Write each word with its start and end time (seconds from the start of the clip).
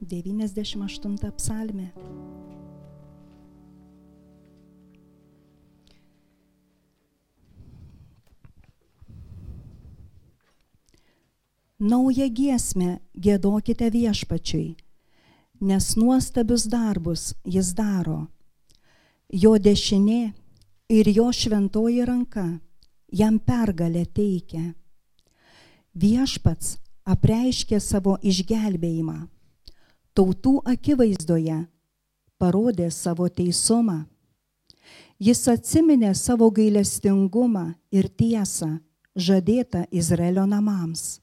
98 0.00 1.32
psalmė. 1.36 1.90
Naują 11.80 12.28
giesmę 12.30 12.98
gėdokite 13.14 13.90
viešpačiui, 13.90 14.76
nes 15.60 15.96
nuostabius 15.96 16.64
darbus 16.70 17.34
jis 17.44 17.74
daro. 17.76 18.26
Jo 19.28 19.58
dešinė 19.58 20.32
ir 20.88 21.10
jo 21.12 21.26
šventoji 21.32 22.06
ranka 22.08 22.46
jam 23.12 23.38
pergalę 23.38 24.06
teikia. 24.06 24.72
Viešpats 25.94 26.78
apreiškė 27.04 27.80
savo 27.80 28.16
išgelbėjimą. 28.22 29.33
Tautų 30.14 30.60
akivaizdoje 30.70 31.56
parodė 32.38 32.86
savo 32.94 33.26
teisumą. 33.26 34.04
Jis 35.18 35.40
atsiminė 35.50 36.12
savo 36.14 36.46
gailestingumą 36.54 37.64
ir 37.90 38.06
tiesą 38.06 38.76
žadėtą 39.18 39.88
Izraelio 39.90 40.44
namams. 40.46 41.18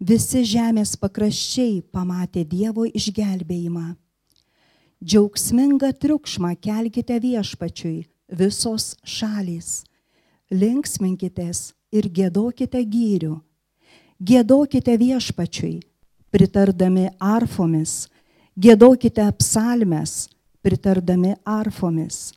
Visi 0.00 0.46
žemės 0.48 0.94
pakraščiai 0.96 1.82
pamatė 1.92 2.46
Dievo 2.48 2.86
išgelbėjimą. 2.88 3.90
Džiaugsmingą 5.04 5.92
triukšmą 6.00 6.54
kelkite 6.56 7.20
viešpačiui 7.20 8.06
visos 8.32 8.94
šalys. 9.04 9.84
Linksminkitės 10.48 11.74
ir 11.92 12.08
gėdokite 12.08 12.80
gyrių. 12.80 13.36
Gėdokite 14.24 14.96
viešpačiui, 14.96 15.82
pritardami 16.30 17.08
arfomis. 17.18 18.08
Gėdokite 18.60 19.24
psalmes, 19.38 20.28
pritardami 20.62 21.34
arfomis. 21.48 22.32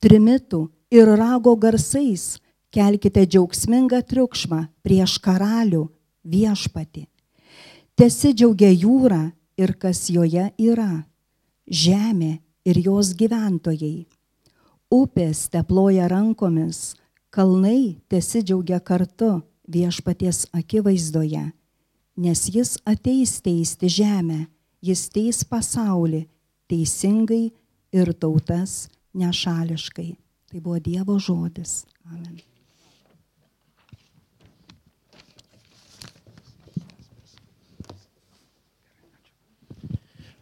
Trimitų 0.00 0.66
ir 0.94 1.10
rago 1.18 1.54
garsais 1.56 2.38
kelkite 2.74 3.24
džiaugsmingą 3.26 4.02
triukšmą 4.08 4.60
prieš 4.84 5.18
karalių 5.24 5.86
viešpati. 6.24 7.06
Tesidžiaugia 7.94 8.72
jūra 8.74 9.22
ir 9.60 9.74
kas 9.78 10.08
joje 10.10 10.48
yra, 10.58 11.04
žemė 11.70 12.40
ir 12.66 12.80
jos 12.82 13.12
gyventojai. 13.14 14.06
Upės 14.90 15.46
teploja 15.52 16.08
rankomis, 16.10 16.94
kalnai 17.30 18.00
tesidžiaugia 18.10 18.80
kartu 18.80 19.42
viešpaties 19.70 20.48
akivaizdoje, 20.54 21.52
nes 22.16 22.46
jis 22.50 22.76
ateis 22.86 23.40
teisti 23.42 23.90
žemę, 23.90 24.44
jis 24.84 25.08
teis 25.12 25.42
pasaulį 25.48 26.24
teisingai 26.70 27.48
ir 27.94 28.12
tautas 28.18 28.88
nešališkai. 29.14 30.10
Tai 30.50 30.60
buvo 30.62 30.78
Dievo 30.78 31.18
žodis. 31.18 31.82
Amen. 32.06 32.38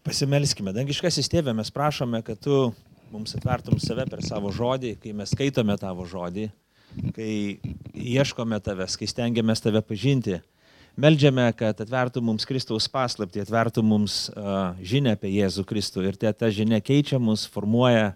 Pasimelskime. 0.03 0.73
Dangiškasis 0.75 1.31
tėvė, 1.31 1.55
mes 1.55 1.71
prašome, 1.71 2.19
kad 2.27 2.41
tu 2.43 2.73
mums 3.13 3.37
atvertum 3.39 3.79
save 3.81 4.09
per 4.11 4.21
savo 4.25 4.51
žodį, 4.53 4.97
kai 4.99 5.13
mes 5.15 5.31
skaitome 5.31 5.77
tavo 5.79 6.05
žodį, 6.09 6.49
kai 7.15 7.33
ieškome 7.95 8.59
tavęs, 8.65 8.97
kai 8.99 9.09
stengiamės 9.09 9.63
tave 9.63 9.81
pažinti. 9.87 10.41
Meldžiame, 10.97 11.47
kad 11.57 11.79
atvertum 11.81 12.27
mums 12.29 12.45
Kristaus 12.49 12.89
paslapti, 12.93 13.41
atvertum 13.41 13.87
mums 13.95 14.27
uh, 14.35 14.75
žinę 14.85 15.15
apie 15.17 15.31
Jėzų 15.33 15.65
Kristų 15.69 16.05
ir 16.05 16.19
te, 16.21 16.33
ta 16.37 16.51
žinia 16.53 16.83
keičia 16.85 17.21
mus, 17.23 17.47
formuoja 17.49 18.13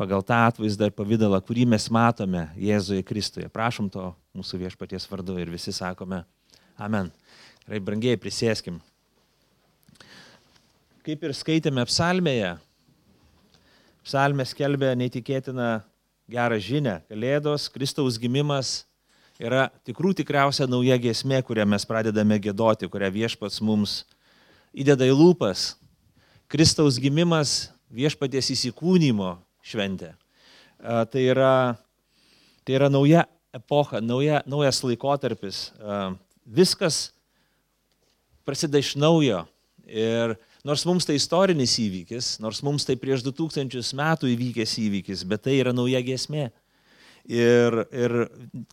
pagal 0.00 0.24
tą 0.24 0.38
atvaizdą 0.48 0.88
ir 0.88 0.96
pavydalą, 0.96 1.42
kurį 1.44 1.66
mes 1.74 1.90
matome 1.92 2.46
Jėzuje 2.56 3.04
Kristuje. 3.04 3.50
Prašom 3.52 3.92
to 3.92 4.10
mūsų 4.32 4.62
viešpaties 4.64 5.04
vardu 5.12 5.36
ir 5.42 5.52
visi 5.52 5.76
sakome 5.76 6.24
Amen. 6.80 7.10
Gerai, 7.66 7.82
brangiai, 7.84 8.16
prisėskim 8.16 8.80
kaip 11.04 11.22
ir 11.24 11.32
skaitėme 11.34 11.82
psalmėje, 11.88 12.52
psalmė 14.04 14.44
skelbė 14.48 14.92
neįtikėtiną 15.00 15.70
gerą 16.30 16.58
žinę. 16.62 17.00
Kalėdos, 17.08 17.68
Kristaus 17.72 18.18
gimimas 18.20 18.84
yra 19.40 19.68
tikrų 19.88 20.12
tikriausia 20.20 20.68
nauja 20.70 20.98
giesmė, 21.00 21.40
kurią 21.46 21.66
mes 21.68 21.86
pradedame 21.88 22.38
gėdoti, 22.42 22.88
kurią 22.90 23.10
viešpats 23.14 23.60
mums 23.64 24.02
įdeda 24.76 25.08
į 25.08 25.16
lūpas. 25.16 25.74
Kristaus 26.50 26.98
gimimas 27.00 27.70
viešpaties 27.94 28.52
įsikūnymo 28.56 29.36
šventė. 29.64 30.12
Tai 30.80 31.22
yra, 31.22 31.54
tai 32.66 32.76
yra 32.76 32.90
nauja 32.92 33.24
epocha, 33.54 34.02
nauja, 34.04 34.42
naujas 34.48 34.82
laikotarpis. 34.84 35.70
Viskas 36.44 37.08
prasideda 38.46 38.82
iš 38.82 38.94
naujo. 38.98 39.44
Ir 39.90 40.36
Nors 40.60 40.82
mums 40.84 41.06
tai 41.08 41.14
istorinis 41.16 41.72
įvykis, 41.80 42.34
nors 42.44 42.58
mums 42.60 42.84
tai 42.84 42.98
prieš 43.00 43.22
2000 43.24 43.94
metų 43.96 44.28
įvykęs 44.28 44.74
įvykis, 44.82 45.22
bet 45.24 45.46
tai 45.46 45.54
yra 45.56 45.72
nauja 45.72 46.02
gesmė. 46.04 46.50
Ir, 47.30 47.76
ir 47.94 48.14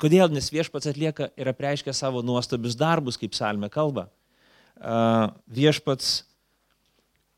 kodėl? 0.01 0.31
Nes 0.33 0.49
viešpats 0.49 0.89
atlieka 0.89 1.29
ir 1.37 1.49
apreiškia 1.51 1.93
savo 1.93 2.23
nuostabius 2.25 2.77
darbus, 2.77 3.19
kaip 3.19 3.35
salme 3.37 3.69
kalba. 3.69 4.07
Uh, 4.77 5.29
viešpats, 5.53 6.23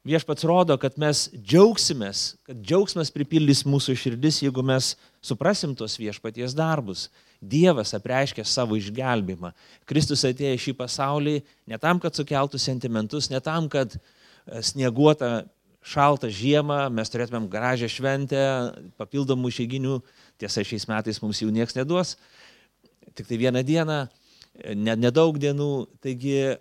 viešpats 0.07 0.46
rodo, 0.47 0.78
kad 0.80 0.96
mes 1.00 1.25
džiaugsimės, 1.35 2.22
kad 2.47 2.62
džiaugsmas 2.63 3.12
pripildys 3.12 3.66
mūsų 3.68 3.97
širdis, 4.00 4.40
jeigu 4.46 4.63
mes 4.63 4.94
suprasim 5.19 5.75
tos 5.75 5.97
viešpaties 6.00 6.56
darbus. 6.56 7.09
Dievas 7.40 7.91
apreiškia 7.96 8.47
savo 8.47 8.80
išgelbimą. 8.80 9.51
Kristus 9.88 10.24
atėjo 10.28 10.56
į 10.56 10.63
šį 10.69 10.78
pasaulį 10.80 11.38
ne 11.68 11.80
tam, 11.84 12.00
kad 12.00 12.16
sukeltų 12.16 12.59
sentimentus, 12.63 13.28
ne 13.31 13.44
tam, 13.44 13.68
kad 13.72 13.96
snieguotą, 14.63 15.44
šaltą 15.85 16.29
žiemą, 16.34 16.88
mes 16.91 17.12
turėtumėm 17.12 17.47
gražią 17.51 17.90
šventę, 17.91 18.44
papildomų 19.00 19.51
išeiginių, 19.51 20.00
tiesa, 20.41 20.63
šiais 20.67 20.88
metais 20.90 21.22
mums 21.23 21.40
jų 21.41 21.51
niekas 21.56 21.78
neduos, 21.78 22.17
tik 23.16 23.29
tai 23.29 23.40
vieną 23.40 23.63
dieną, 23.66 24.00
ne, 24.75 24.95
nedaug 25.00 25.39
dienų, 25.39 25.72
taigi 26.03 26.59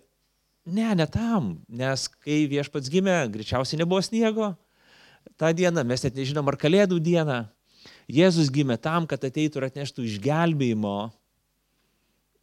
ne, 0.69 0.89
ne 0.95 1.07
tam, 1.11 1.57
nes 1.69 2.07
kai 2.23 2.45
viešpats 2.51 2.91
gimė, 2.93 3.21
greičiausiai 3.35 3.83
nebuvo 3.83 4.01
sniego, 4.07 4.53
tą 5.39 5.53
dieną 5.55 5.85
mes 5.87 6.07
net 6.07 6.19
nežinom, 6.19 6.47
ar 6.49 6.59
kalėdų 6.61 7.03
dieną, 7.03 7.45
Jėzus 8.09 8.49
gimė 8.49 8.79
tam, 8.81 9.05
kad 9.05 9.21
ateitų 9.25 9.61
ir 9.61 9.67
atneštų 9.69 10.07
išgelbėjimo 10.09 10.97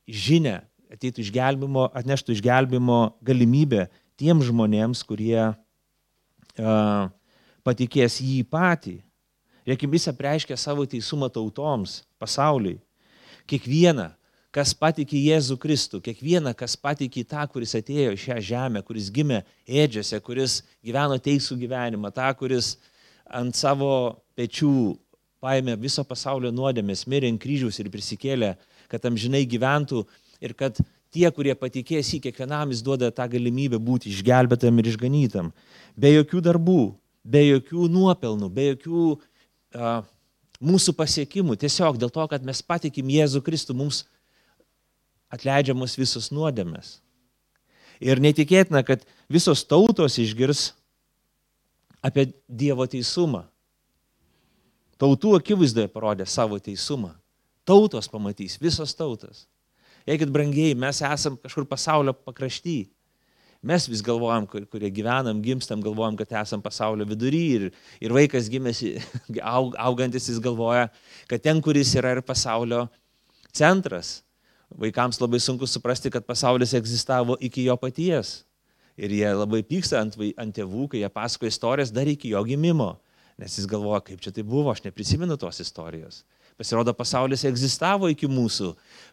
žinę, 0.05 0.59
ateitų 0.93 1.23
išgelbėjimo, 1.23 1.87
atneštų 1.97 2.35
išgelbėjimo 2.35 2.99
galimybę 3.25 3.87
tiem 4.21 4.43
žmonėms, 4.45 5.01
kurie 5.09 5.55
patikės 7.65 8.19
jį 8.23 8.43
patį. 8.49 8.99
Reikia 9.65 9.89
jis 9.89 10.09
apreiškia 10.11 10.57
savo 10.57 10.85
teisumą 10.85 11.29
tautoms, 11.33 12.03
pasauliui. 12.21 12.77
Kiekvieną, 13.49 14.11
kas 14.53 14.73
patikė 14.77 15.17
Jėzų 15.19 15.57
Kristų, 15.61 15.99
kiekvieną, 16.05 16.53
kas 16.57 16.77
patikė 16.77 17.25
tą, 17.27 17.45
kuris 17.51 17.75
atėjo 17.77 18.13
į 18.15 18.19
šią 18.21 18.37
žemę, 18.49 18.83
kuris 18.85 19.09
gimė 19.13 19.41
ėdžiose, 19.67 20.21
kuris 20.23 20.61
gyveno 20.85 21.17
teisų 21.21 21.57
gyvenimą, 21.65 22.13
tą, 22.15 22.29
kuris 22.37 22.75
ant 23.25 23.57
savo 23.57 24.21
pečių 24.37 24.95
paėmė 25.43 25.75
viso 25.81 26.05
pasaulio 26.07 26.53
nuodėmės, 26.55 27.05
mirė 27.09 27.33
ant 27.33 27.41
kryžiaus 27.41 27.81
ir 27.81 27.91
prisikėlė, 27.93 28.53
kad 28.89 29.05
amžinai 29.09 29.43
gyventų 29.49 30.05
ir 30.45 30.53
kad 30.57 30.79
tie, 31.15 31.29
kurie 31.31 31.55
patikės 31.57 32.11
į 32.17 32.21
kiekvienam, 32.27 32.73
jis 32.73 32.83
duoda 32.85 33.11
tą 33.15 33.27
galimybę 33.31 33.79
būti 33.81 34.11
išgelbėtam 34.11 34.81
ir 34.81 34.91
išganytam. 34.91 35.53
Be 35.95 36.11
jokių 36.11 36.43
darbų, 36.49 36.81
be 37.23 37.45
jokių 37.45 37.87
nuopelnų, 37.91 38.51
be 38.51 38.67
jokių 38.73 39.05
uh, 39.15 40.03
mūsų 40.59 40.95
pasiekimų. 40.97 41.57
Tiesiog 41.61 41.99
dėl 42.01 42.11
to, 42.13 42.27
kad 42.31 42.45
mes 42.45 42.61
patikim 42.65 43.09
Jėzų 43.11 43.41
Kristų, 43.45 43.75
mums 43.77 44.03
atleidžiamos 45.33 45.97
visos 45.99 46.31
nuodėmės. 46.35 46.99
Ir 48.03 48.19
netikėtina, 48.19 48.83
kad 48.83 49.05
visos 49.31 49.63
tautos 49.63 50.19
išgirs 50.19 50.73
apie 52.03 52.29
Dievo 52.47 52.85
teisumą. 52.91 53.45
Tautų 54.99 55.35
akivaizdoje 55.39 55.89
parodė 55.91 56.27
savo 56.27 56.59
teisumą. 56.59 57.13
Tautos 57.67 58.07
pamatys, 58.11 58.59
visos 58.61 58.93
tautos. 58.95 59.45
Eikit 60.05 60.29
brangiai, 60.29 60.75
mes 60.77 61.01
esam 61.01 61.37
kažkur 61.41 61.65
pasaulio 61.65 62.13
pakrašty. 62.13 62.83
Mes 63.65 63.87
vis 63.89 64.03
galvojam, 64.05 64.45
kurie 64.45 64.91
gyvenam, 64.93 65.39
gimstam, 65.41 65.81
galvojam, 65.81 66.13
kad 66.19 66.35
esam 66.43 66.61
pasaulio 66.61 67.07
vidury 67.09 67.41
ir, 67.55 67.63
ir 67.97 68.13
vaikas 68.13 68.45
gimėsi, 68.53 68.91
aug, 69.55 69.73
augantis 69.81 70.29
jis 70.29 70.37
galvoja, 70.43 70.91
kad 71.31 71.41
ten, 71.41 71.63
kuris 71.65 71.95
yra 71.97 72.13
ir 72.13 72.21
pasaulio 72.21 72.83
centras. 73.49 74.19
Vaikams 74.69 75.17
labai 75.21 75.39
sunku 75.41 75.65
suprasti, 75.69 76.11
kad 76.13 76.25
pasaulis 76.27 76.75
egzistavo 76.77 77.39
iki 77.41 77.65
jo 77.65 77.73
paties. 77.81 78.43
Ir 79.01 79.09
jie 79.11 79.33
labai 79.33 79.63
pyksta 79.65 80.03
ant, 80.03 80.13
ant 80.37 80.53
tėvų, 80.55 80.85
kai 80.91 81.01
jie 81.01 81.09
pasakoja 81.09 81.53
istorijas 81.53 81.93
dar 81.95 82.05
iki 82.09 82.35
jo 82.35 82.45
gimimo. 82.45 82.93
Nes 83.41 83.57
jis 83.57 83.65
galvoja, 83.67 84.03
kaip 84.05 84.21
čia 84.21 84.31
tai 84.35 84.45
buvo, 84.45 84.69
aš 84.71 84.85
neprisimenu 84.85 85.41
tos 85.41 85.59
istorijos. 85.65 86.21
Pasirodo, 86.55 86.93
pasaulis 86.95 87.43
egzistavo 87.43 88.07
iki 88.07 88.29
mūsų. 88.31 88.69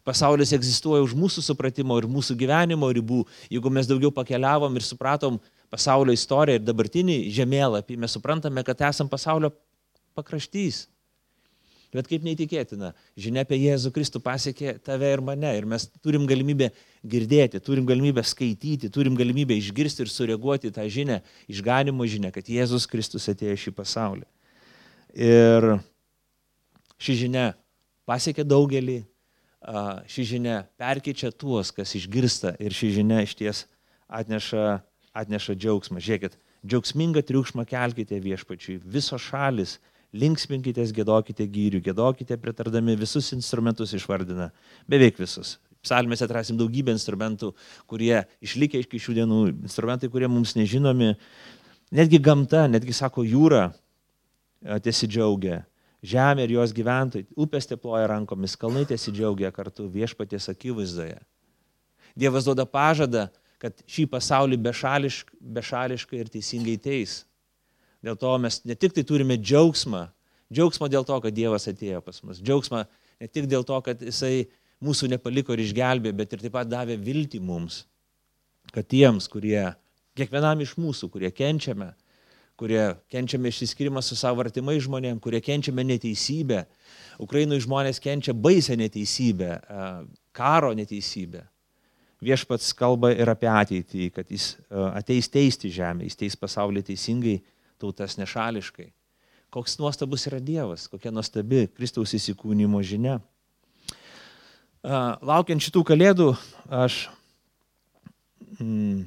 Pasaulis 0.06 0.52
egzistuoja 0.54 1.02
už 1.02 1.16
mūsų 1.18 1.42
supratimo 1.42 1.96
ir 1.98 2.06
mūsų 2.06 2.36
gyvenimo 2.38 2.86
ribų. 2.94 3.24
Jeigu 3.50 3.72
mes 3.74 3.90
daugiau 3.90 4.12
pakeliavom 4.14 4.78
ir 4.78 4.86
supratom 4.86 5.40
pasaulio 5.72 6.14
istoriją 6.14 6.60
ir 6.60 6.64
dabartinį 6.66 7.18
žemėlapį, 7.34 7.98
mes 7.98 8.14
suprantame, 8.14 8.62
kad 8.62 8.86
esam 8.86 9.10
pasaulio 9.10 9.50
pakraštys. 10.14 10.86
Bet 11.92 12.06
kaip 12.08 12.22
neįtikėtina, 12.24 12.94
žinia 13.20 13.42
apie 13.44 13.58
Jėzų 13.58 13.90
Kristų 13.92 14.22
pasiekė 14.24 14.78
tave 14.80 15.10
ir 15.12 15.20
mane. 15.20 15.50
Ir 15.58 15.66
mes 15.68 15.84
turim 16.00 16.24
galimybę 16.30 16.70
girdėti, 17.04 17.60
turim 17.60 17.84
galimybę 17.88 18.22
skaityti, 18.24 18.88
turim 18.88 19.18
galimybę 19.18 19.58
išgirsti 19.58 20.06
ir 20.06 20.12
sureaguoti 20.12 20.72
tą 20.72 20.86
žinę, 20.88 21.20
išganimo 21.52 22.06
žinę, 22.08 22.30
kad 22.32 22.48
Jėzus 22.48 22.88
Kristus 22.88 23.28
atėjo 23.28 23.58
šį 23.66 23.74
pasaulį. 23.82 24.24
Ir 25.12 25.68
ši 27.02 27.18
žinia 27.24 27.52
pasiekė 28.06 28.46
daugelį, 28.46 29.02
ši 30.10 30.26
žinia 30.34 30.62
perkyčia 30.80 31.32
tuos, 31.34 31.70
kas 31.74 31.94
išgirsta 31.98 32.56
ir 32.62 32.74
ši 32.74 32.96
žinia 32.98 33.22
iš 33.26 33.34
ties 33.38 33.64
atneša, 34.10 34.82
atneša 35.14 35.56
džiaugsmą. 35.58 36.02
Žiūrėkit, 36.02 36.36
džiaugsmingą 36.66 37.22
triukšmą 37.26 37.66
kelkite 37.68 38.18
viešpačiui, 38.22 38.80
visos 38.82 39.22
šalis 39.30 39.78
linksminkitės, 40.12 40.92
gėdokite 40.92 41.46
gyrių, 41.48 41.80
gėdokite 41.86 42.36
pritardami 42.40 42.98
visus 43.00 43.30
instrumentus 43.32 43.94
išvardina, 43.96 44.50
beveik 44.90 45.16
visus. 45.22 45.56
Psalmėse 45.82 46.26
atrasim 46.28 46.58
daugybę 46.60 46.92
instrumentų, 46.94 47.54
kurie 47.90 48.20
išlikę 48.44 48.82
iki 48.84 49.00
šių 49.02 49.16
dienų, 49.16 49.38
instrumentai, 49.64 50.10
kurie 50.12 50.28
mums 50.30 50.52
nežinomi. 50.54 51.16
Netgi 51.96 52.20
gamta, 52.22 52.68
netgi 52.70 52.94
sako 52.94 53.24
jūra 53.26 53.64
tiesidžiaugia, 54.84 55.64
žemė 56.02 56.46
ir 56.46 56.56
jos 56.56 56.74
gyventojai, 56.74 57.28
upės 57.38 57.68
teploja 57.70 58.08
rankomis, 58.10 58.56
kalnai 58.58 58.84
tiesidžiaugia 58.88 59.52
kartu 59.54 59.86
viešpaties 59.90 60.50
akivaizdoje. 60.52 61.20
Dievas 62.18 62.46
duoda 62.46 62.66
pažadą, 62.68 63.28
kad 63.62 63.78
šį 63.86 64.08
pasaulį 64.10 64.58
bešališkai, 64.64 65.36
bešališkai 65.58 66.18
ir 66.18 66.32
teisingai 66.32 66.74
teis. 66.82 67.22
Dėl 68.02 68.18
to 68.18 68.32
mes 68.42 68.58
ne 68.66 68.74
tik 68.74 68.96
tai 68.96 69.04
turime 69.06 69.36
džiaugsmą, 69.38 70.08
džiaugsmą 70.52 70.88
dėl 70.90 71.06
to, 71.06 71.20
kad 71.22 71.36
Dievas 71.36 71.68
atėjo 71.70 72.02
pas 72.02 72.18
mus, 72.26 72.42
džiaugsmą 72.42 72.82
ne 73.22 73.30
tik 73.30 73.46
dėl 73.50 73.62
to, 73.64 73.78
kad 73.86 74.02
Jisai 74.02 74.48
mūsų 74.82 75.12
nepaliko 75.14 75.54
ir 75.54 75.62
išgelbė, 75.62 76.10
bet 76.18 76.34
ir 76.34 76.42
taip 76.42 76.56
pat 76.56 76.66
davė 76.66 76.98
viltį 76.98 77.38
mums, 77.46 77.84
kad 78.74 78.88
tiems, 78.90 79.30
kurie, 79.30 79.70
kiekvienam 80.18 80.64
iš 80.64 80.74
mūsų, 80.82 81.12
kurie 81.14 81.30
kenčiame, 81.30 81.92
kurie 82.56 82.94
kenčiame 83.10 83.50
išsiskirimą 83.50 84.02
su 84.04 84.16
savo 84.18 84.42
artimai 84.44 84.78
žmonėm, 84.82 85.20
kurie 85.22 85.40
kenčiame 85.44 85.84
neteisybę, 85.86 86.64
Ukrainoje 87.22 87.64
žmonės 87.66 88.00
kenčia 88.02 88.34
baisę 88.34 88.76
neteisybę, 88.76 89.56
karo 90.36 90.72
neteisybę. 90.76 91.46
Viešpats 92.22 92.70
kalba 92.78 93.10
ir 93.14 93.30
apie 93.32 93.48
ateitį, 93.50 94.08
kad 94.14 94.28
jis 94.30 94.54
ateis 94.70 95.26
teisti 95.32 95.72
žemę, 95.74 96.06
jis 96.06 96.18
teis 96.20 96.36
pasaulį 96.38 96.84
teisingai 96.86 97.40
tautas 97.82 98.14
nešališkai. 98.20 98.92
Koks 99.52 99.74
nuostabus 99.80 100.28
yra 100.30 100.38
Dievas, 100.40 100.86
kokia 100.88 101.10
nuostabi 101.12 101.66
Kristaus 101.74 102.14
įsikūnymo 102.16 102.78
žinia. 102.86 103.18
Laukiant 104.82 105.62
šitų 105.62 105.82
kalėdų, 105.90 106.30
aš 106.72 107.02
mm, 108.56 109.02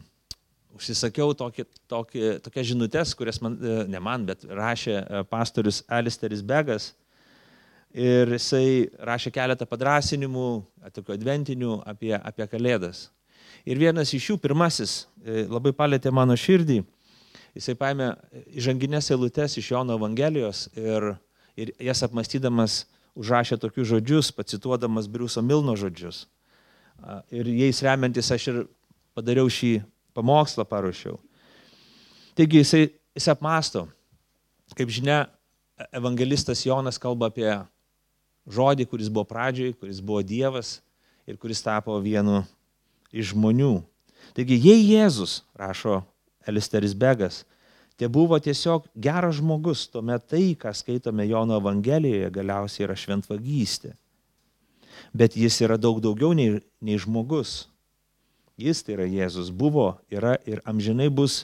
užsisakiau 0.76 1.34
tokį, 1.38 1.66
tokį, 1.92 2.24
tokias 2.46 2.70
žinutės, 2.72 3.16
kurias 3.18 3.42
man, 3.44 3.58
e, 3.60 3.82
ne 3.92 4.02
man, 4.04 4.26
bet 4.28 4.46
rašė 4.46 4.96
e, 5.00 5.24
pastorius 5.32 5.84
Alisteris 5.88 6.44
Begas. 6.46 6.94
Ir 7.96 8.34
jisai 8.36 8.90
rašė 9.08 9.32
keletą 9.32 9.68
padrasinimų, 9.70 10.50
tokių 10.98 11.14
adventinių 11.16 11.78
apie, 11.88 12.12
apie 12.18 12.48
kalėdas. 12.52 13.06
Ir 13.66 13.80
vienas 13.80 14.12
iš 14.14 14.34
jų, 14.34 14.42
pirmasis, 14.44 15.06
e, 15.24 15.46
labai 15.48 15.72
palėtė 15.76 16.12
mano 16.12 16.36
širdį 16.36 16.84
jisai 17.56 17.76
paėmė 17.80 18.12
įžanginės 18.60 19.10
eilutes 19.14 19.58
iš 19.60 19.72
Jono 19.72 19.96
Evangelijos 19.96 20.68
ir, 20.76 21.14
ir 21.56 21.72
jas 21.88 22.04
apmastydamas 22.06 22.84
užrašė 23.16 23.58
tokius 23.62 23.94
žodžius, 23.94 24.32
pacituodamas 24.36 25.08
Briuso 25.12 25.44
Milno 25.44 25.78
žodžius. 25.80 26.26
Ir 27.32 27.48
jais 27.48 27.80
remiantis 27.84 28.32
aš 28.32 28.48
ir 28.52 28.62
padariau 29.16 29.48
šį 29.52 29.78
pamokslą, 30.16 30.66
paruošiau. 30.68 31.20
Taigi 32.36 32.64
jisai, 32.64 32.90
jisai 33.16 33.36
apmasto, 33.36 33.86
kaip 34.76 34.92
žinia, 34.92 35.26
evangelistas 35.96 36.64
Jonas 36.66 37.00
kalba 37.02 37.30
apie 37.32 37.50
žodį, 38.48 38.88
kuris 38.90 39.12
buvo 39.12 39.26
pradžioj, 39.28 39.76
kuris 39.80 40.02
buvo 40.04 40.22
Dievas 40.24 40.80
ir 41.28 41.40
kuris 41.42 41.64
tapo 41.66 41.98
vienu 42.04 42.44
iš 43.16 43.34
žmonių. 43.34 43.80
Taigi, 44.36 44.58
jei 44.60 44.84
Jėzus, 44.94 45.44
rašo 45.56 46.02
Elisteris 46.48 46.96
Begas. 46.98 47.44
Tai 47.96 48.10
buvo 48.12 48.36
tiesiog 48.44 48.90
geras 49.00 49.38
žmogus, 49.40 49.86
tuomet 49.88 50.26
tai, 50.28 50.52
ką 50.60 50.74
skaitome 50.76 51.24
Jono 51.30 51.56
Evangelijoje, 51.62 52.28
galiausiai 52.34 52.90
yra 52.90 52.98
šventvagystė. 53.00 53.94
Bet 55.16 55.38
jis 55.40 55.62
yra 55.64 55.78
daug 55.80 56.02
daugiau 56.04 56.34
nei, 56.36 56.60
nei 56.84 57.00
žmogus. 57.00 57.70
Jis, 58.56 58.82
tai 58.86 58.96
yra 58.96 59.06
Jėzus, 59.10 59.52
buvo, 59.52 59.98
yra 60.08 60.38
ir 60.48 60.62
amžinai 60.64 61.10
bus 61.12 61.44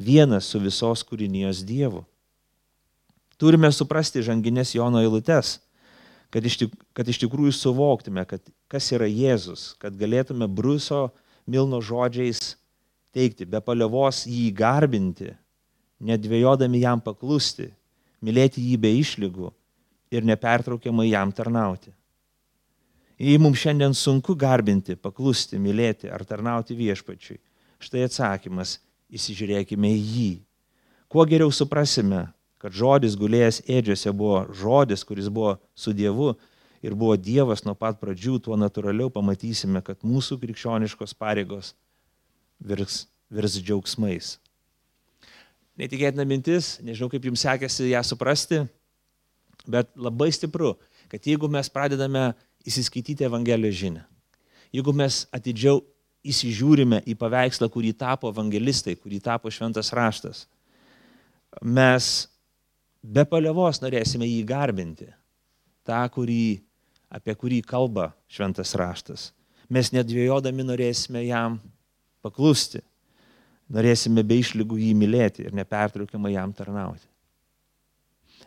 vienas 0.00 0.48
su 0.50 0.58
visos 0.58 1.04
kūrinijos 1.06 1.62
Dievu. 1.66 2.02
Turime 3.38 3.70
suprasti 3.72 4.22
žanginės 4.24 4.74
Jono 4.74 5.00
eilutes, 5.00 5.60
kad 6.30 6.44
iš, 6.46 6.56
tik, 6.60 6.74
kad 6.94 7.08
iš 7.08 7.20
tikrųjų 7.22 7.54
suvoktume, 7.54 8.24
kad 8.26 8.42
kas 8.70 8.90
yra 8.94 9.06
Jėzus, 9.06 9.74
kad 9.78 9.94
galėtume 9.98 10.48
Bruso 10.50 11.08
Milno 11.46 11.80
žodžiais 11.82 12.56
teikti, 13.14 13.46
be 13.46 13.62
palievos 13.62 14.24
jį 14.26 14.50
garbinti, 14.54 15.32
nedvėjodami 16.02 16.82
jam 16.82 17.00
paklusti, 17.02 17.70
mylėti 18.22 18.62
jį 18.62 18.76
be 18.80 18.92
išlygų 18.98 19.50
ir 20.10 20.26
nepertraukiamai 20.26 21.08
jam 21.10 21.32
tarnauti. 21.34 21.94
Jei 23.20 23.36
mums 23.36 23.60
šiandien 23.60 23.92
sunku 23.92 24.32
garbinti, 24.32 24.94
paklusti, 24.96 25.58
mylėti 25.60 26.08
ar 26.08 26.22
tarnauti 26.24 26.72
viešpačiui, 26.72 27.36
štai 27.84 28.06
atsakymas- 28.06 28.78
įsižiūrėkime 29.16 29.90
į 29.92 30.00
jį. 30.00 30.30
Kuo 31.08 31.26
geriau 31.28 31.52
suprasime, 31.52 32.32
kad 32.58 32.72
žodis 32.72 33.18
gulėjęs 33.20 33.60
ėdžiose 33.68 34.14
buvo 34.16 34.46
žodis, 34.54 35.04
kuris 35.04 35.28
buvo 35.28 35.58
su 35.74 35.92
Dievu 35.92 36.34
ir 36.82 36.94
buvo 36.94 37.16
Dievas 37.16 37.64
nuo 37.66 37.74
pat 37.74 38.00
pradžių, 38.00 38.40
tuo 38.40 38.56
natūraliau 38.56 39.12
pamatysime, 39.12 39.84
kad 39.84 40.00
mūsų 40.00 40.40
krikščioniškos 40.40 41.12
pareigos 41.12 41.74
virs, 42.58 43.06
virs 43.28 43.60
džiaugsmais. 43.60 44.38
Netikėtina 45.76 46.24
mintis, 46.24 46.78
nežinau 46.80 47.10
kaip 47.10 47.24
jums 47.24 47.44
sekėsi 47.44 47.90
ją 47.90 48.00
suprasti, 48.00 48.68
bet 49.68 49.92
labai 49.96 50.32
stipru, 50.32 50.78
kad 51.08 51.20
jeigu 51.20 51.50
mes 51.52 51.68
pradedame 51.68 52.34
įsiskaityti 52.66 53.26
Evangelijos 53.26 53.78
žinę, 53.80 54.04
jeigu 54.74 54.94
mes 54.96 55.24
atidžiau 55.34 55.80
įsižiūrime 56.26 57.00
į 57.08 57.16
paveikslą, 57.16 57.70
kurį 57.72 57.94
tapo 57.96 58.28
evangelistai, 58.32 58.96
kurį 59.00 59.22
tapo 59.24 59.50
šventas 59.52 59.92
raštas, 59.96 60.44
mes 61.62 62.28
be 63.00 63.24
palievos 63.24 63.80
norėsime 63.80 64.28
jį 64.28 64.42
garbinti, 64.48 65.08
tą, 65.86 66.02
kurį, 66.12 66.60
apie 67.08 67.34
kurį 67.34 67.62
kalba 67.66 68.10
šventas 68.30 68.74
raštas. 68.78 69.30
Mes 69.70 69.92
nedvėjodami 69.94 70.66
norėsime 70.66 71.22
jam 71.24 71.60
paklusti. 72.24 72.82
Norėsime 73.70 74.24
be 74.26 74.40
išlygų 74.42 74.80
jį 74.82 74.94
mylėti 74.98 75.44
ir 75.46 75.54
nepertraukiamai 75.54 76.34
jam 76.34 76.50
tarnauti. 76.52 77.06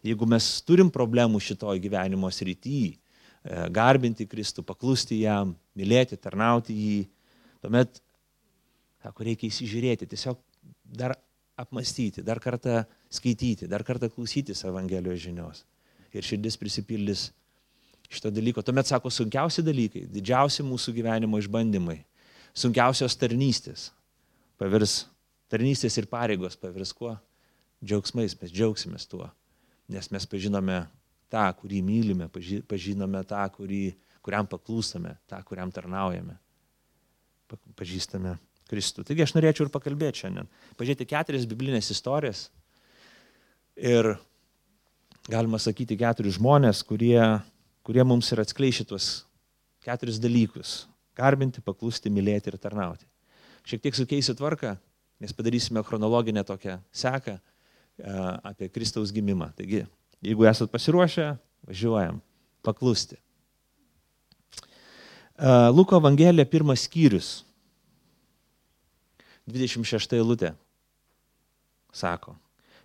Jeigu 0.03 0.27
mes 0.27 0.47
turim 0.67 0.89
problemų 0.91 1.39
šitoj 1.39 1.79
gyvenimo 1.79 2.27
srity, 2.27 2.81
e, 2.91 2.97
garbinti 3.73 4.27
Kristų, 4.29 4.63
paklusti 4.67 5.19
jam, 5.21 5.53
mylėti, 5.77 6.17
tarnauti 6.19 6.75
jį, 6.77 6.97
tuomet, 7.63 7.99
sako, 9.03 9.27
reikia 9.27 9.49
įsižiūrėti, 9.49 10.07
tiesiog 10.13 10.39
dar 10.83 11.17
apmastyti, 11.59 12.23
dar 12.25 12.39
kartą 12.43 12.83
skaityti, 13.13 13.67
dar 13.69 13.83
kartą 13.85 14.09
klausytis 14.13 14.63
Evangelijos 14.65 15.21
žinios. 15.21 15.63
Ir 16.13 16.25
širdis 16.25 16.57
prisipildys 16.61 17.27
šito 18.13 18.29
dalyko. 18.33 18.61
Tuomet, 18.65 18.87
sako, 18.89 19.11
sunkiausi 19.13 19.63
dalykai, 19.65 20.05
didžiausi 20.13 20.65
mūsų 20.65 20.93
gyvenimo 20.95 21.39
išbandymai 21.41 22.03
sunkiausios 22.53 23.17
tarnystės 23.17 23.89
pavirs, 24.61 25.03
tarnystės 25.51 25.97
ir 25.99 26.07
pareigos 26.09 26.57
pavirs 26.59 26.93
kuo? 26.95 27.15
Džiaugsmais, 27.83 28.35
mes 28.39 28.53
džiaugsimės 28.53 29.09
tuo, 29.11 29.25
nes 29.91 30.07
mes 30.13 30.27
pažinome 30.29 30.85
tą, 31.33 31.45
kurį 31.57 31.81
mylime, 31.85 32.29
pažinome 32.69 33.23
tą, 33.27 33.43
kurį, 33.57 33.83
kuriam 34.23 34.47
paklūstame, 34.49 35.15
tą, 35.29 35.41
kuriam 35.47 35.71
tarnaujame. 35.73 36.37
Pažįstame 37.77 38.37
Kristų. 38.69 39.03
Taigi 39.05 39.25
aš 39.25 39.35
norėčiau 39.35 39.67
ir 39.67 39.73
pakalbėti 39.73 40.23
šiandien. 40.23 40.47
Pažiūrėti 40.79 41.09
keturias 41.09 41.47
biblinės 41.49 41.91
istorijas. 41.93 42.47
Ir 43.77 44.15
galima 45.29 45.59
sakyti 45.61 45.97
keturis 45.99 46.37
žmonės, 46.39 46.81
kurie, 46.87 47.19
kurie 47.85 48.05
mums 48.07 48.31
ir 48.33 48.41
atskleis 48.43 48.79
šitos 48.79 49.11
keturis 49.85 50.21
dalykus. 50.23 50.83
Garbinti, 51.17 51.61
paklusti, 51.61 52.09
mylėti 52.13 52.49
ir 52.49 52.57
tarnauti. 52.61 53.05
Šiek 53.69 53.83
tiek 53.83 53.97
sukeisiu 53.97 54.33
tvarką, 54.37 54.73
nes 55.21 55.35
padarysime 55.35 55.83
chronologinę 55.85 56.41
tokią 56.47 56.79
seką 56.95 57.37
apie 58.49 58.71
Kristaus 58.73 59.13
gimimą. 59.13 59.51
Taigi, 59.57 59.83
jeigu 60.23 60.47
esat 60.47 60.71
pasiruošę, 60.71 61.33
važiuojam. 61.67 62.21
Paklusti. 62.63 63.17
Luko 65.75 65.97
Evangelija 65.99 66.45
pirmas 66.47 66.85
skyrius. 66.87 67.41
26 69.49 70.15
eilutė. 70.15 70.53
Sako, 71.93 72.37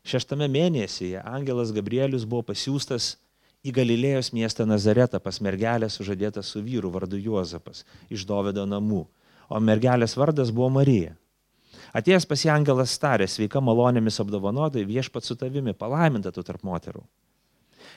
šeštame 0.03 0.49
mėnesyje 0.51 1.23
angelas 1.23 1.71
Gabrielius 1.73 2.27
buvo 2.27 2.43
pasiūstas 2.51 3.15
į 3.63 3.73
Galilėjos 3.77 4.33
miestą 4.35 4.67
Nazaretą 4.67 5.21
pas 5.23 5.39
mergelę 5.45 5.89
sužadėtą 5.93 6.43
su 6.43 6.61
vyru 6.65 6.91
vardu 6.91 7.21
Juozapas 7.21 7.85
iš 8.11 8.27
Dovido 8.27 8.67
namų, 8.67 9.05
o 9.49 9.61
mergelės 9.63 10.17
vardas 10.19 10.51
buvo 10.51 10.69
Marija. 10.81 11.15
Atėjęs 11.97 12.27
pas 12.29 12.43
ją 12.45 12.59
angelas 12.59 12.99
tarė, 13.01 13.29
sveika 13.31 13.63
malonėmis 13.65 14.19
apdovanotai 14.21 14.85
viešpat 14.85 15.25
su 15.25 15.39
tavimi, 15.39 15.73
palaiminta 15.73 16.33
tu 16.35 16.43
tarp 16.45 16.67
moterų. 16.67 17.05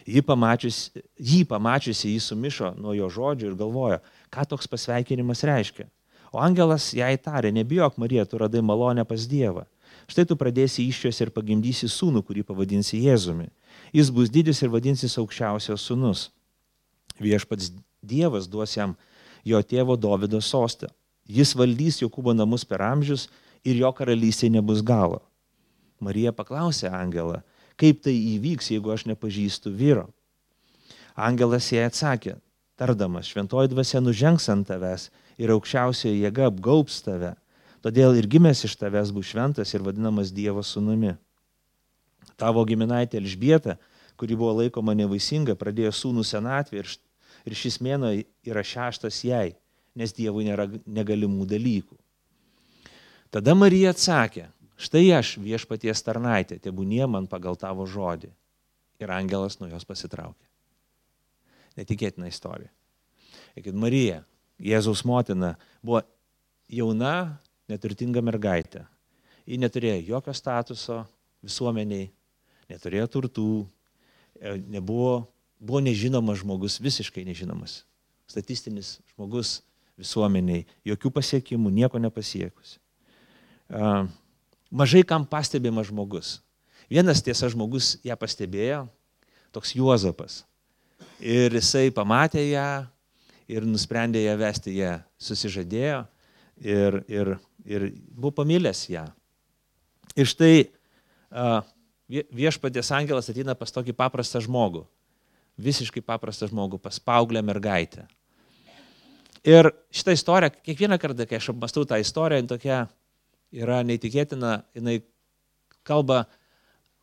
Jį 0.08 0.24
pamačiusi, 0.26 1.04
jį 1.20 1.42
pamačiusi 1.50 2.14
jį 2.14 2.22
sumišo 2.26 2.74
nuo 2.78 2.96
jo 2.98 3.10
žodžių 3.12 3.52
ir 3.52 3.58
galvojo, 3.60 4.00
ką 4.34 4.46
toks 4.50 4.70
pasveikinimas 4.72 5.44
reiškia. 5.48 5.88
O 6.32 6.40
angelas 6.40 6.94
jai 6.96 7.14
tarė, 7.20 7.52
nebijok 7.52 7.98
Marija, 8.00 8.26
tu 8.26 8.40
radai 8.40 8.64
malonę 8.64 9.04
pas 9.06 9.28
Dievą. 9.28 9.66
Štai 10.08 10.26
tu 10.28 10.38
pradėsi 10.40 10.86
iščios 10.88 11.20
ir 11.22 11.32
pagimdysi 11.36 11.90
sūnų, 11.92 12.24
kurį 12.24 12.46
pavadinsi 12.48 13.02
Jėzumi. 13.04 13.50
Jis 13.92 14.10
bus 14.16 14.32
didis 14.32 14.62
ir 14.64 14.72
vadinsis 14.72 15.18
aukščiausios 15.20 15.84
sūnus. 15.88 16.30
Viešpats 17.20 17.74
Dievas 18.02 18.48
duos 18.50 18.74
jam 18.78 18.96
jo 19.46 19.60
tėvo 19.62 19.98
Davido 20.00 20.40
sostą. 20.42 20.88
Jis 21.28 21.54
valdys 21.56 22.00
Jokūbo 22.02 22.34
namus 22.34 22.66
per 22.66 22.82
amžius 22.82 23.28
ir 23.64 23.78
jo 23.78 23.92
karalystė 23.94 24.50
nebus 24.50 24.82
galo. 24.82 25.22
Marija 26.02 26.32
paklausė 26.34 26.90
angelą, 26.90 27.42
kaip 27.80 28.02
tai 28.06 28.14
įvyks, 28.36 28.72
jeigu 28.74 28.92
aš 28.94 29.06
nepažįstu 29.10 29.74
vyro. 29.76 30.08
Angelas 31.16 31.70
jai 31.72 31.86
atsakė, 31.90 32.38
tardamas, 32.80 33.30
šventoji 33.30 33.72
dvasia 33.72 34.02
nužengs 34.02 34.48
ant 34.52 34.68
tavęs 34.70 35.10
ir 35.42 35.54
aukščiausioji 35.54 36.24
jėga 36.24 36.50
apgaubs 36.50 37.02
tave. 37.06 37.36
Todėl 37.82 38.16
ir 38.18 38.28
gimęs 38.30 38.64
iš 38.68 38.76
tavęs 38.78 39.12
bus 39.14 39.32
šventas 39.32 39.74
ir 39.74 39.84
vadinamas 39.86 40.32
Dievo 40.34 40.62
sūnumi. 40.66 41.16
Tavo 42.38 42.64
giminaitė 42.66 43.20
Elžbieta, 43.20 43.78
kuri 44.18 44.38
buvo 44.38 44.54
laikoma 44.60 44.94
nevaisinga, 44.98 45.56
pradėjo 45.58 45.94
sūnų 45.98 46.26
senatvį 46.26 46.84
ir, 46.84 46.92
ir 47.50 47.58
šis 47.58 47.80
mėno 47.82 48.14
yra 48.46 48.64
šeštas 48.66 49.24
jai, 49.26 49.56
nes 49.98 50.14
Dievui 50.14 50.46
nėra 50.46 50.68
negalimų 50.86 51.48
dalykų. 51.50 51.98
Tada 53.34 53.56
Marija 53.58 53.94
atsakė, 53.96 54.50
štai 54.82 55.08
aš 55.16 55.36
viešpaties 55.42 56.04
tarnaitė, 56.06 56.60
tebūnie 56.62 57.04
man 57.10 57.28
pagal 57.30 57.58
tavo 57.60 57.86
žodį. 57.90 58.32
Ir 59.02 59.14
angelas 59.14 59.58
nuo 59.60 59.70
jos 59.72 59.86
pasitraukė. 59.88 60.46
Netikėtina 61.80 62.30
istorija. 62.30 62.70
Eikit, 63.58 63.76
Marija, 63.76 64.22
Jėzaus 64.62 65.02
motina, 65.08 65.56
buvo 65.82 66.04
jauna, 66.70 67.40
neturtinga 67.72 68.22
mergaitė. 68.24 68.86
Ji 69.50 69.58
neturėjo 69.60 70.04
jokio 70.12 70.36
statuso 70.38 71.02
visuomeniai, 71.42 72.12
neturėjo 72.70 73.08
turtų, 73.16 73.48
e, 74.38 74.54
nebuvo, 74.72 75.26
buvo 75.60 75.82
nežinomas 75.82 76.44
žmogus, 76.44 76.78
visiškai 76.84 77.26
nežinomas. 77.28 77.82
Statistinis 78.30 79.00
žmogus 79.16 79.60
visuomeniai, 80.00 80.68
jokių 80.88 81.12
pasiekimų, 81.18 81.74
nieko 81.82 82.00
nepasiekus. 82.00 82.78
Mažai 84.72 85.04
kam 85.04 85.26
pastebimas 85.28 85.90
žmogus. 85.92 86.40
Vienas 86.92 87.20
tiesa 87.24 87.50
žmogus 87.52 87.98
ją 88.08 88.16
pastebėjo, 88.20 88.86
toks 89.52 89.76
Juozapas. 89.76 90.42
Ir 91.20 91.54
jisai 91.56 91.92
pamatė 91.94 92.44
ją, 92.50 92.70
ir 93.52 93.68
nusprendė 93.68 94.24
ją 94.24 94.36
vesti, 94.40 94.74
jie 94.80 94.94
susižadėjo 95.22 96.02
ir, 96.64 97.02
ir, 97.12 97.34
ir 97.68 97.88
buvo 98.16 98.32
pamilęs 98.42 98.86
ją. 98.92 99.06
Ir 100.16 100.28
štai 100.28 100.56
viešpatės 102.10 102.92
angelas 102.96 103.30
ateina 103.32 103.56
pas 103.56 103.72
tokį 103.72 103.96
paprastą 103.96 104.42
žmogų, 104.44 104.86
visiškai 105.62 106.04
paprastą 106.04 106.50
žmogų, 106.52 106.80
pas 106.82 107.00
paauglę 107.00 107.44
mergaitę. 107.44 108.08
Ir 109.48 109.72
šitą 109.90 110.14
istoriją, 110.14 110.54
kiekvieną 110.62 111.00
kartą, 111.02 111.26
kai 111.26 111.40
aš 111.40 111.50
apmastau 111.54 111.86
tą 111.88 111.98
istoriją, 112.02 112.46
tokia 112.52 112.84
yra 113.52 113.82
neįtikėtina, 113.88 114.62
jinai 114.78 115.00
kalba 115.88 116.24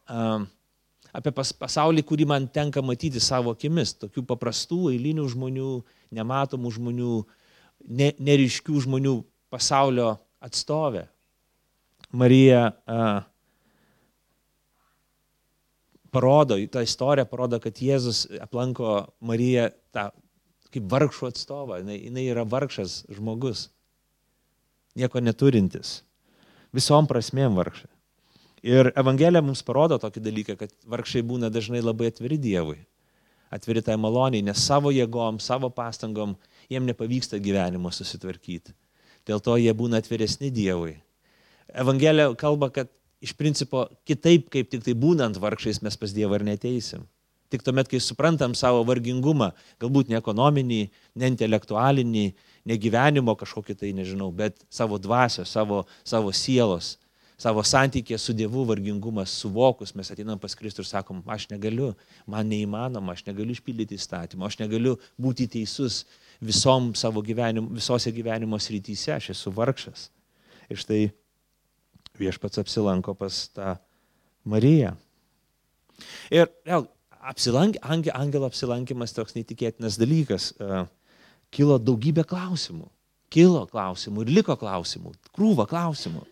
um, 0.09 0.47
apie 1.13 1.33
pas, 1.35 1.53
pasaulį, 1.53 2.05
kurį 2.07 2.29
man 2.29 2.49
tenka 2.53 2.83
matyti 2.85 3.21
savo 3.23 3.55
akimis, 3.57 3.95
tokių 4.01 4.25
paprastų, 4.29 4.81
eilinių 4.95 5.27
žmonių, 5.35 5.73
nematomų 6.19 6.75
žmonių, 6.79 7.15
ne, 7.89 8.13
neriškių 8.19 8.85
žmonių 8.87 9.17
pasaulio 9.53 10.15
atstovė. 10.45 11.07
Marija 12.13 12.71
a, 12.89 13.09
parodo, 16.11 16.57
ta 16.73 16.83
istorija 16.87 17.27
parodo, 17.29 17.61
kad 17.61 17.77
Jėzus 17.83 18.25
aplanko 18.41 19.09
Mariją 19.21 19.69
tą 19.93 20.09
kaip 20.73 20.89
vargšų 20.93 21.31
atstovą. 21.31 21.81
Jis, 21.83 22.05
jis 22.09 22.31
yra 22.33 22.45
vargšas 22.49 22.99
žmogus, 23.13 23.69
nieko 24.99 25.21
neturintis, 25.25 26.03
visom 26.75 27.09
prasmėm 27.11 27.57
vargšas. 27.59 27.91
Ir 28.67 28.91
Evangelija 28.99 29.43
mums 29.45 29.63
parodo 29.63 30.01
tokį 30.03 30.23
dalyką, 30.23 30.57
kad 30.59 30.73
vargšiai 30.91 31.23
būna 31.27 31.51
dažnai 31.55 31.81
labai 31.83 32.11
atviri 32.11 32.39
Dievui, 32.43 32.79
atviri 33.55 33.85
tai 33.87 33.95
maloniai, 34.01 34.43
nes 34.43 34.59
savo 34.59 34.91
jėgom, 34.91 35.39
savo 35.39 35.71
pastangom 35.71 36.35
jiem 36.69 36.89
nepavyksta 36.89 37.39
gyvenimo 37.39 37.93
susitvarkyti. 37.95 38.75
Dėl 39.29 39.43
to 39.45 39.55
jie 39.61 39.73
būna 39.77 40.01
atviresni 40.03 40.51
Dievui. 40.51 40.97
Evangelija 41.69 42.33
kalba, 42.41 42.71
kad 42.75 42.91
iš 43.23 43.35
principo 43.39 43.87
kitaip, 44.09 44.49
kaip 44.51 44.71
tik 44.73 44.83
tai 44.87 44.95
būnant 44.99 45.39
vargšiais, 45.39 45.83
mes 45.85 45.97
pas 46.01 46.13
Dievą 46.15 46.41
ir 46.41 46.47
neteisim. 46.49 47.07
Tik 47.49 47.63
tuomet, 47.65 47.89
kai 47.89 48.01
suprantam 48.05 48.53
savo 48.59 48.83
vargingumą, 48.85 49.53
galbūt 49.81 50.11
ne 50.13 50.19
ekonominį, 50.19 50.81
ne 51.17 51.31
intelektualinį, 51.33 52.27
ne 52.69 52.77
gyvenimo 52.77 53.35
kažkokį 53.39 53.77
tai, 53.81 53.93
nežinau, 53.97 54.29
bet 54.35 54.61
savo 54.73 54.99
dvasios, 55.01 55.51
savo, 55.51 55.83
savo 56.07 56.33
sielos, 56.37 56.97
savo 57.39 57.63
santykė 57.65 58.19
su 58.19 58.35
Dievu 58.37 58.65
vargingumas 58.69 59.33
suvokus, 59.41 59.95
mes 59.97 60.11
ateinam 60.13 60.41
pas 60.43 60.57
Kristų 60.59 60.83
ir 60.83 60.91
sakom, 60.91 61.23
aš 61.31 61.49
negaliu, 61.53 61.93
man 62.27 62.51
neįmanoma, 62.51 63.15
aš 63.15 63.25
negaliu 63.29 63.55
išpildyti 63.55 63.97
įstatymą, 63.99 64.51
aš 64.51 64.59
negaliu 64.61 64.97
būti 65.21 65.47
teisus 65.55 66.03
visom 66.45 66.93
savo 66.99 67.23
gyvenim, 67.25 67.71
visose 67.79 68.13
gyvenimo 68.15 68.59
srityse, 68.61 69.15
aš 69.15 69.33
esu 69.37 69.55
vargšas. 69.55 70.09
Ir 70.69 70.83
štai 70.83 71.03
viešpats 72.19 72.61
apsilanko 72.61 73.15
pas 73.19 73.47
tą 73.55 73.77
Mariją. 74.49 74.95
Ir 76.35 76.51
vėl, 76.67 76.87
apsilank, 77.31 77.79
angel, 77.83 78.15
angelo 78.19 78.49
apsilankimas 78.51 79.15
toks 79.17 79.35
neįtikėtinas 79.39 79.99
dalykas. 80.01 80.53
Kilo 81.55 81.79
daugybė 81.81 82.25
klausimų. 82.29 82.89
Kilo 83.33 83.65
klausimų 83.69 84.25
ir 84.25 84.33
liko 84.39 84.57
klausimų. 84.57 85.13
Krūva 85.37 85.67
klausimų. 85.69 86.25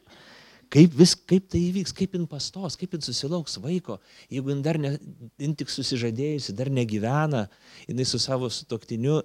Kaip, 0.73 0.95
vis, 0.99 1.15
kaip 1.15 1.47
tai 1.53 1.61
įvyks, 1.69 1.93
kaip 1.95 2.17
jin 2.17 2.25
pastos, 2.27 2.75
kaip 2.79 2.97
jin 2.97 3.05
susilauks 3.05 3.61
vaiko, 3.63 4.01
jeigu 4.33 4.51
jin 4.51 4.63
dar 4.65 4.79
ne, 4.83 4.97
jin 5.39 5.53
tik 5.55 5.71
susižadėjusi, 5.71 6.55
dar 6.59 6.73
negyvena, 6.75 7.45
jinai 7.87 8.07
su 8.09 8.19
savo 8.19 8.51
sutoktiniu 8.51 9.21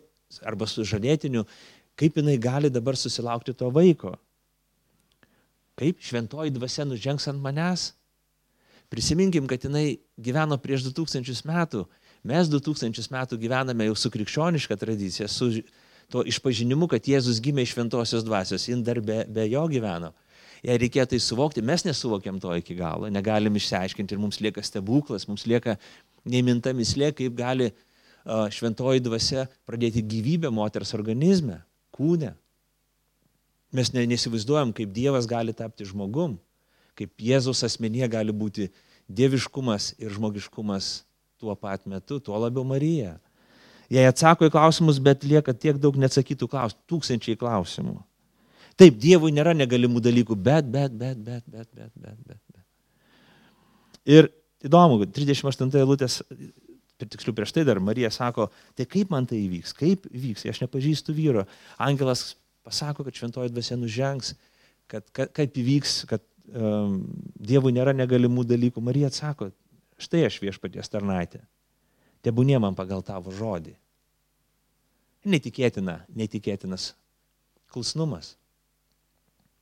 arba 0.45 0.67
su 0.69 0.85
žadėtiniu, 0.85 1.47
kaip 1.97 2.19
jinai 2.21 2.37
gali 2.41 2.69
dabar 2.69 2.99
susilaukti 2.99 3.55
to 3.57 3.71
vaiko. 3.73 4.13
Kaip 5.81 6.03
šventoji 6.03 6.53
dvasia 6.53 6.85
nužengs 6.85 7.25
ant 7.31 7.41
manęs? 7.41 7.89
Prisiminkim, 8.91 9.47
kad 9.49 9.63
jinai 9.65 9.97
gyveno 10.21 10.59
prieš 10.61 10.85
2000 10.91 11.47
metų, 11.47 11.85
mes 12.27 12.49
2000 12.51 13.07
metų 13.15 13.39
gyvename 13.41 13.87
jau 13.87 13.95
su 13.97 14.11
krikščioniška 14.13 14.77
tradicija, 14.77 15.29
su 15.31 15.49
to 16.11 16.25
išpažinimu, 16.27 16.89
kad 16.91 17.07
Jėzus 17.07 17.39
gimė 17.43 17.65
iš 17.65 17.75
šventosios 17.75 18.25
dvasios, 18.27 18.67
jin 18.69 18.83
dar 18.83 18.99
be, 19.03 19.23
be 19.31 19.47
jo 19.49 19.63
gyveno 19.71 20.11
jei 20.61 20.77
reikėjo 20.77 21.07
tai 21.13 21.19
suvokti, 21.21 21.63
mes 21.65 21.85
nesuvokiam 21.87 22.37
to 22.41 22.53
iki 22.57 22.75
galo, 22.77 23.09
negalim 23.09 23.55
išsiaiškinti 23.57 24.15
ir 24.15 24.21
mums 24.21 24.39
lieka 24.43 24.63
stebuklas, 24.65 25.25
mums 25.29 25.47
lieka 25.49 25.77
neįminta 26.29 26.73
mislė, 26.77 27.11
kaip 27.17 27.33
gali 27.37 27.71
šventoji 28.25 29.01
dvasia 29.01 29.47
pradėti 29.65 30.03
gyvybę 30.05 30.51
moters 30.53 30.93
organizme, 30.97 31.61
kūne. 31.95 32.35
Mes 33.73 33.89
ne, 33.95 34.03
nesivaizduojam, 34.11 34.73
kaip 34.75 34.91
Dievas 34.93 35.25
gali 35.29 35.55
tapti 35.55 35.87
žmogum, 35.87 36.35
kaip 36.99 37.23
Jėzaus 37.23 37.63
asmenyje 37.65 38.09
gali 38.11 38.35
būti 38.35 38.67
dieviškumas 39.09 39.95
ir 39.97 40.11
žmogiškumas 40.13 40.91
tuo 41.41 41.55
pat 41.57 41.87
metu, 41.89 42.19
tuo 42.19 42.37
labiau 42.37 42.67
Marija. 42.67 43.15
Jei 43.91 44.07
atsako 44.07 44.47
į 44.47 44.53
klausimus, 44.53 45.01
bet 45.03 45.25
lieka 45.27 45.53
tiek 45.57 45.79
daug 45.81 45.97
neatsakytų 45.99 46.47
klausimų, 46.51 46.83
tūkstančiai 46.91 47.39
klausimų. 47.39 47.97
Taip, 48.79 48.95
Dievui 49.01 49.33
nėra 49.35 49.51
negalimų 49.57 49.99
dalykų, 50.03 50.37
bet, 50.39 50.69
bet, 50.71 50.93
bet, 50.97 51.19
bet, 51.19 51.43
bet, 51.45 51.67
bet, 51.75 51.91
bet, 51.95 52.15
bet. 52.23 52.39
bet. 52.55 52.63
Ir 54.07 54.29
įdomu, 54.65 55.03
38 55.05 55.75
eilutės, 55.81 56.21
tiksliau 57.01 57.35
prieš 57.35 57.53
tai 57.55 57.65
dar 57.67 57.81
Marija 57.83 58.11
sako, 58.13 58.47
tai 58.77 58.87
kaip 58.89 59.11
man 59.13 59.27
tai 59.29 59.41
įvyks, 59.43 59.75
kaip 59.77 60.07
įvyks, 60.09 60.47
aš 60.49 60.63
nepažįstu 60.63 61.15
vyro. 61.17 61.45
Angelas 61.81 62.31
pasako, 62.65 63.05
kad 63.07 63.17
šventoji 63.17 63.53
dvasia 63.53 63.77
nužengs, 63.79 64.35
kad, 64.91 65.07
kad 65.15 65.33
kaip 65.35 65.57
įvyks, 65.57 66.03
kad 66.09 66.23
um, 66.53 67.01
Dievui 67.41 67.73
nėra 67.75 67.93
negalimų 67.97 68.45
dalykų. 68.49 68.83
Marija 68.85 69.11
atsako, 69.11 69.51
štai 70.01 70.25
aš 70.27 70.39
viešpaties 70.43 70.91
tarnaitė, 70.93 71.43
tebūnė 72.25 72.59
man 72.61 72.77
pagal 72.77 73.03
tavo 73.05 73.33
žodį. 73.35 73.75
Netikėtina, 75.25 76.01
netikėtinas 76.17 76.91
klusnumas. 77.71 78.35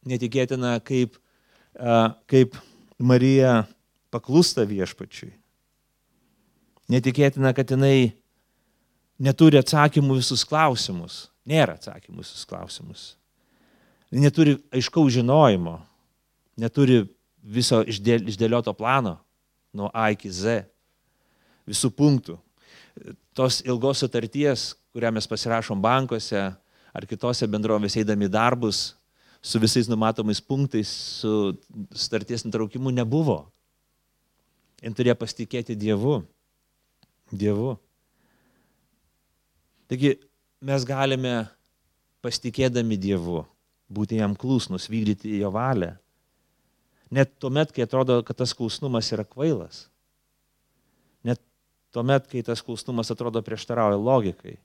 Netikėtina, 0.08 0.78
kaip, 0.84 1.18
kaip 2.32 2.56
Marija 3.00 3.66
paklūsta 4.14 4.64
viešpačiui. 4.68 5.34
Netikėtina, 6.90 7.52
kad 7.54 7.70
jinai 7.70 8.16
neturi 9.22 9.60
atsakymų 9.60 10.22
visus 10.22 10.46
klausimus. 10.48 11.28
Nėra 11.50 11.76
atsakymų 11.78 12.24
visus 12.24 12.48
klausimus. 12.50 13.06
Neturi 14.10 14.56
aiškaus 14.74 15.14
žinojimo, 15.14 15.76
neturi 16.58 17.04
viso 17.44 17.84
išdėlioto 17.86 18.74
plano 18.74 19.20
nuo 19.76 19.92
A 19.94 20.10
iki 20.16 20.32
Z, 20.34 20.64
visų 21.70 21.92
punktų. 21.94 22.40
Tos 23.40 23.62
ilgos 23.64 24.02
sutarties, 24.04 24.74
kurią 24.92 25.14
mes 25.16 25.28
pasirašom 25.32 25.80
bankuose 25.80 26.42
ar 26.92 27.06
kitose 27.08 27.48
bendrovėse 27.48 28.02
eidami 28.02 28.28
darbus, 28.28 28.98
su 29.42 29.60
visais 29.64 29.88
numatomais 29.88 30.42
punktais, 30.44 30.90
su 31.22 31.56
sutarties 31.96 32.44
nutraukimu 32.44 32.92
nebuvo. 32.92 33.46
Jis 34.84 34.96
turėjo 34.96 35.16
pasitikėti 35.20 35.76
Dievu. 35.80 36.22
Dievu. 37.32 37.78
Taigi 39.90 40.16
mes 40.64 40.86
galime 40.88 41.34
pasitikėdami 42.24 42.98
Dievu, 43.00 43.44
būti 43.92 44.20
jam 44.20 44.36
klusnus, 44.36 44.88
vykdyti 44.92 45.40
jo 45.40 45.52
valią. 45.52 45.96
Net 47.10 47.32
tuomet, 47.42 47.72
kai 47.74 47.88
atrodo, 47.88 48.20
kad 48.24 48.38
tas 48.38 48.54
klusnumas 48.54 49.10
yra 49.16 49.26
kvailas. 49.26 49.88
Tuomet, 51.96 52.28
kai 52.30 52.44
tas 52.46 52.62
klusnumas 52.62 53.10
atrodo 53.12 53.42
prieštarauja 53.46 53.98
logikai. 53.98 54.58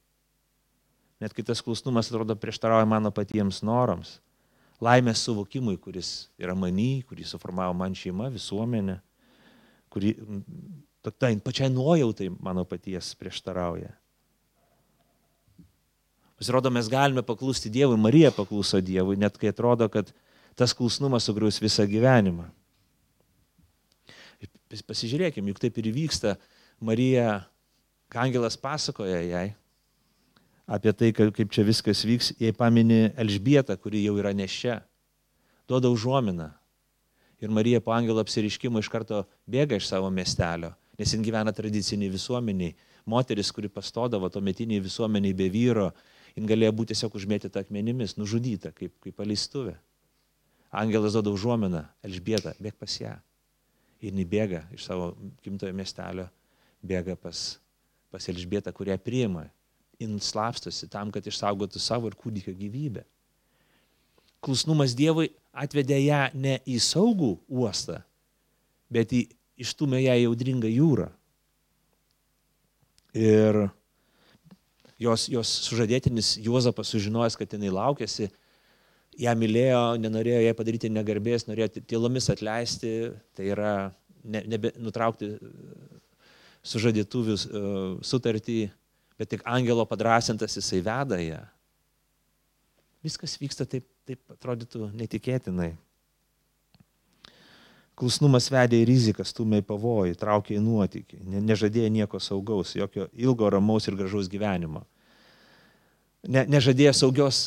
Net 1.23 1.33
kai 1.33 1.45
tas 1.47 1.63
klusnumas 1.65 2.11
atrodo 2.11 2.37
prieštarauja 2.37 2.85
mano 2.89 3.13
patiems 3.15 3.63
norams. 3.65 4.19
Laimės 4.85 5.23
suvokimui, 5.25 5.79
kuris 5.81 6.29
yra 6.41 6.57
many, 6.59 7.05
kurį 7.09 7.25
suformavo 7.29 7.73
man 7.79 7.95
šeima, 7.97 8.27
visuomenė, 8.35 8.99
kurį 9.95 10.17
tai 11.21 11.37
pačiai 11.41 11.71
nuojautai 11.73 12.29
mano 12.43 12.65
paties 12.69 13.13
prieštarauja. 13.17 13.93
Pasirodo, 16.35 16.71
mes 16.75 16.91
galime 16.91 17.23
paklusti 17.23 17.71
Dievui, 17.71 17.97
Marija 17.97 18.33
pakluso 18.35 18.81
Dievui, 18.83 19.17
net 19.17 19.39
kai 19.39 19.53
atrodo, 19.53 19.87
kad 19.89 20.11
tas 20.59 20.75
klusnumas 20.75 21.25
sugriaus 21.29 21.61
visą 21.63 21.87
gyvenimą. 21.89 22.49
Pasižiūrėkime, 24.75 25.53
juk 25.53 25.61
taip 25.63 25.79
ir 25.79 25.93
vyksta. 25.95 26.35
Marija, 26.81 27.45
Angelas 28.15 28.57
pasakoja 28.57 29.21
jai 29.27 29.49
apie 30.67 30.93
tai, 30.97 31.13
kaip 31.13 31.53
čia 31.53 31.65
viskas 31.67 32.05
vyks, 32.07 32.33
jai 32.41 32.53
pamini 32.57 33.13
Elžbietą, 33.21 33.77
kuri 33.81 34.05
jau 34.05 34.17
yra 34.21 34.33
nešia. 34.37 34.81
Duoda 35.69 35.91
užuominą. 35.93 36.51
Ir 37.41 37.53
Marija 37.53 37.81
po 37.81 37.93
angelo 37.93 38.23
apsiriškimo 38.25 38.81
iš 38.81 38.89
karto 38.89 39.25
bėga 39.51 39.77
iš 39.77 39.89
savo 39.91 40.09
miestelio, 40.13 40.73
nes 40.97 41.13
jin 41.13 41.25
gyvena 41.25 41.53
tradiciniai 41.53 42.13
visuomeniai. 42.13 42.77
Moteris, 43.05 43.51
kuri 43.53 43.69
pastodavo 43.69 44.31
to 44.33 44.41
metiniai 44.41 44.81
visuomeniai 44.81 45.37
be 45.37 45.51
vyro, 45.53 45.91
jin 46.37 46.47
galėjo 46.49 46.73
būti 46.73 46.95
tiesiog 46.95 47.19
užmėtyta 47.19 47.61
akmenimis, 47.61 48.17
nužudyta 48.17 48.73
kaip, 48.73 48.95
kaip 49.05 49.17
paleistuvė. 49.19 49.75
Angelas 50.75 51.13
duoda 51.15 51.35
užuominą, 51.35 51.85
Elžbieta, 52.07 52.55
bėg 52.63 52.79
pas 52.81 52.95
ją. 52.97 53.13
Ir 54.01 54.11
jinai 54.11 54.25
bėga 54.29 54.65
iš 54.75 54.89
savo 54.89 55.13
gimtojo 55.45 55.77
miestelio, 55.77 56.31
bėga 56.85 57.17
pas, 57.21 57.57
pas 58.13 58.29
Elžbietą, 58.31 58.73
kurią 58.75 58.99
priima. 59.01 59.49
Jin 60.01 60.19
slapstosi 60.21 60.89
tam, 60.91 61.13
kad 61.15 61.27
išsaugotų 61.27 61.81
savo 61.81 62.11
ir 62.11 62.17
kūdikio 62.19 62.55
gyvybę. 62.59 63.05
Klusnumas 64.45 64.93
Dievui 64.97 65.31
atvedė 65.55 66.01
ją 66.03 66.27
ne 66.37 66.59
į 66.69 66.81
saugų 66.83 67.31
uostą, 67.49 68.01
bet 68.93 69.15
į, 69.15 69.25
ištumė 69.65 70.03
ją 70.03 70.19
į 70.21 70.27
audringą 70.29 70.69
jūrą. 70.69 71.09
Ir 73.15 73.61
jos, 75.01 75.29
jos 75.31 75.53
sužadėtinis 75.69 76.35
Juozapas 76.43 76.91
sužinojęs, 76.91 77.39
kad 77.39 77.55
jinai 77.55 77.71
laukėsi, 77.73 78.29
ją 79.23 79.35
mylėjo, 79.39 79.83
nenorėjo 80.03 80.41
jai 80.43 80.55
padaryti 80.59 80.91
negarbės, 80.91 81.47
norėjo 81.47 81.85
tylomis 81.87 82.27
atleisti, 82.33 82.95
tai 83.39 83.51
yra 83.55 83.75
ne, 84.25 84.43
nebe, 84.51 84.73
nutraukti 84.83 85.31
sužadėtuvių 86.65 87.37
e, 87.37 87.63
sutartį, 88.05 88.59
bet 89.21 89.31
tik 89.31 89.45
angelo 89.47 89.85
padrasintas 89.89 90.57
jisai 90.59 90.81
veda 90.85 91.19
ją. 91.21 91.41
Viskas 93.05 93.37
vyksta 93.41 93.67
taip, 93.69 93.87
taip 94.09 94.21
atrodytų 94.33 94.89
netikėtinai. 94.97 95.75
Klusnumas 97.95 98.49
vedė 98.51 98.81
į 98.83 98.87
riziką, 98.89 99.23
stumė 99.23 99.61
į 99.63 99.67
pavojų, 99.69 100.17
traukė 100.19 100.57
į 100.57 100.63
nuotykį, 100.65 101.21
ne, 101.31 101.43
nežadėjo 101.53 101.93
nieko 101.95 102.19
saugaus, 102.19 102.73
jokio 102.75 103.07
ilgo, 103.13 103.47
ramaus 103.53 103.87
ir 103.87 103.95
gražaus 104.01 104.31
gyvenimo. 104.33 104.83
Ne, 106.27 106.43
nežadėjo 106.49 106.95
saugios 106.97 107.45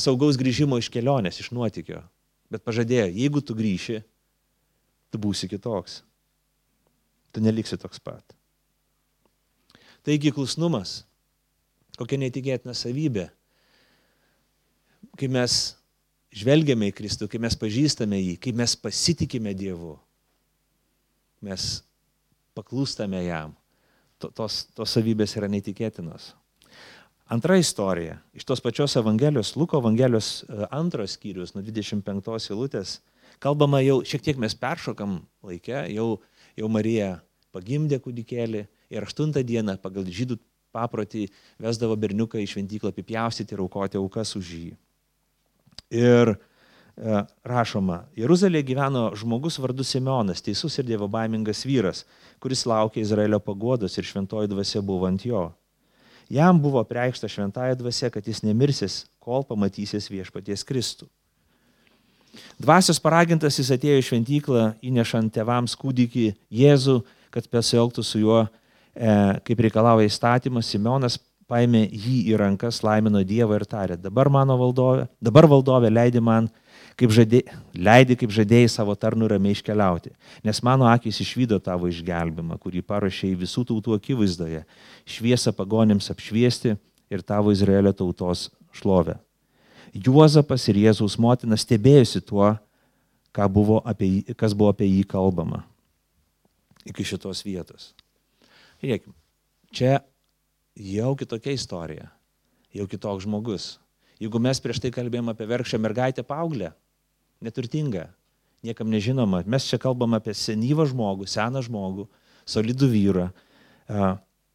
saugaus 0.00 0.38
grįžimo 0.40 0.78
iš 0.80 0.88
kelionės, 0.92 1.40
iš 1.40 1.50
nuotykio. 1.54 2.00
Bet 2.52 2.62
pažadėjo, 2.64 3.08
jeigu 3.10 3.42
tu 3.42 3.56
grįši, 3.58 4.00
tu 5.10 5.20
būsi 5.20 5.48
kitoks. 5.50 6.00
Tu 7.36 7.42
neliksi 7.44 7.76
toks 7.76 8.00
pat. 8.00 8.32
Taigi 10.06 10.30
klusnumas, 10.32 11.02
kokia 12.00 12.16
netikėtina 12.22 12.72
savybė. 12.72 13.26
Kai 15.20 15.28
mes 15.32 15.58
žvelgiame 16.32 16.88
į 16.88 16.94
Kristų, 16.96 17.28
kai 17.28 17.40
mes 17.44 17.56
pažįstame 17.60 18.22
jį, 18.22 18.38
kai 18.40 18.54
mes 18.56 18.72
pasitikime 18.80 19.52
Dievu, 19.56 19.98
mes 21.44 21.68
paklūstame 22.56 23.20
jam. 23.26 23.52
Tos, 24.16 24.62
tos 24.72 24.96
savybės 24.96 25.36
yra 25.36 25.48
neįtikėtinos. 25.52 26.30
Antra 27.28 27.58
istorija 27.60 28.16
iš 28.32 28.46
tos 28.48 28.62
pačios 28.64 28.96
Evangelijos, 28.96 29.52
Luko 29.60 29.82
Evangelijos 29.82 30.46
e, 30.46 30.62
antros 30.72 31.18
skyrius, 31.18 31.52
nuo 31.52 31.64
25 31.66 32.48
eilutės, 32.48 33.00
kalbama 33.44 33.82
jau, 33.84 33.98
šiek 34.08 34.24
tiek 34.24 34.40
mes 34.40 34.56
peršokam 34.56 35.18
laikę, 35.44 35.82
jau, 35.92 36.14
jau 36.56 36.68
Marija 36.72 37.20
pagimdė 37.54 38.00
kūdikėlį 38.02 38.66
ir 38.92 39.06
aštuntą 39.06 39.42
dieną 39.46 39.76
pagal 39.82 40.06
žydų 40.08 40.38
paprotį 40.76 41.26
vesdavo 41.62 41.96
berniuką 41.96 42.40
į 42.42 42.50
šventyklą 42.52 42.92
apipjaustyti 42.92 43.56
ir 43.56 43.62
aukoti 43.64 44.00
aukas 44.00 44.34
už 44.36 44.52
jį. 44.58 44.70
Ir 45.94 46.32
e, 46.34 46.38
rašoma, 47.46 48.02
Jeruzalėje 48.18 48.68
gyveno 48.72 49.06
žmogus 49.16 49.60
vardu 49.62 49.86
Simeonas, 49.86 50.42
teisus 50.44 50.76
ir 50.80 50.88
dievobaimingas 50.88 51.64
vyras, 51.68 52.04
kuris 52.42 52.66
laukė 52.68 53.00
Izraelio 53.04 53.40
pagodos 53.40 53.96
ir 53.96 54.08
šventoji 54.08 54.50
dvasia 54.52 54.82
buvo 54.84 55.08
ant 55.08 55.24
jo. 55.24 55.48
Jam 56.32 56.58
buvo 56.58 56.82
preikšta 56.84 57.30
šventąją 57.30 57.76
dvasia, 57.78 58.10
kad 58.10 58.26
jis 58.26 58.42
nemirsis, 58.42 59.04
kol 59.22 59.46
pamatysis 59.46 60.10
viešpaties 60.10 60.66
Kristų. 60.66 61.06
Dvasios 62.62 63.00
paragintas 63.02 63.58
jis 63.60 63.72
atėjo 63.76 64.00
į 64.00 64.06
šventyklą, 64.08 64.66
įnešant 64.84 65.34
tevams 65.34 65.76
kūdikį 65.78 66.26
Jėzų, 66.60 67.00
kad 67.34 67.48
pasielgtų 67.52 68.04
su 68.06 68.20
juo, 68.22 68.44
e, 68.94 69.16
kaip 69.46 69.64
reikalauja 69.66 70.08
įstatymas. 70.10 70.70
Simeonas 70.72 71.18
paėmė 71.50 71.86
jį 71.90 72.20
į 72.32 72.38
rankas, 72.40 72.82
laimino 72.86 73.22
Dievą 73.26 73.60
ir 73.60 73.66
tarė, 73.68 73.98
dabar 74.00 74.30
mano 74.32 74.56
valdovė, 74.58 75.06
dabar 75.22 75.48
valdovė 75.50 75.92
leidi 75.92 76.22
man 76.22 76.50
kaip 76.96 77.12
žadė, 77.12 77.42
leidi, 77.76 78.16
kaip 78.18 78.32
žadėjai 78.32 78.70
savo 78.72 78.96
tarnų 78.96 79.28
ramiai 79.34 79.56
iškeliauti. 79.56 80.14
Nes 80.46 80.62
mano 80.64 80.88
akis 80.88 81.20
išvydo 81.24 81.58
tavo 81.62 81.90
išgelbimą, 81.92 82.58
kurį 82.62 82.82
paruošėjai 82.88 83.40
visų 83.42 83.66
tautų 83.70 83.98
akivaizdoje, 83.98 84.64
šviesą 85.04 85.52
pagonėms 85.56 86.10
apšviesti 86.14 86.76
ir 87.12 87.26
tavo 87.26 87.52
Izraelio 87.54 87.92
tautos 87.96 88.48
šlovę. 88.76 89.18
Juozapas 89.96 90.66
ir 90.68 90.82
Jėzaus 90.84 91.16
motina 91.18 91.56
stebėjusi 91.56 92.20
tuo, 92.26 92.54
buvo 93.52 93.82
apie, 93.84 94.22
kas 94.36 94.54
buvo 94.56 94.72
apie 94.72 94.88
jį 94.88 95.04
kalbama 95.08 95.62
iki 96.86 97.04
šitos 97.06 97.42
vietos. 97.46 97.90
Žiūrėkime, 98.80 99.14
čia 99.74 99.98
jau 100.78 101.14
kitokia 101.18 101.56
istorija, 101.56 102.10
jau 102.76 102.86
kitoks 102.90 103.26
žmogus. 103.26 103.76
Jeigu 104.22 104.40
mes 104.40 104.60
prieš 104.62 104.80
tai 104.80 104.92
kalbėjome 104.94 105.34
apie 105.34 105.48
verkšę 105.50 105.80
mergaitę 105.82 106.24
paauglę, 106.24 106.70
neturtingą, 107.44 108.06
niekam 108.64 108.88
nežinoma, 108.92 109.42
mes 109.44 109.66
čia 109.68 109.80
kalbam 109.82 110.16
apie 110.16 110.32
senyvą 110.36 110.86
žmogų, 110.88 111.28
seną 111.28 111.60
žmogų, 111.66 112.06
solidų 112.48 112.88
vyrą, 112.92 113.26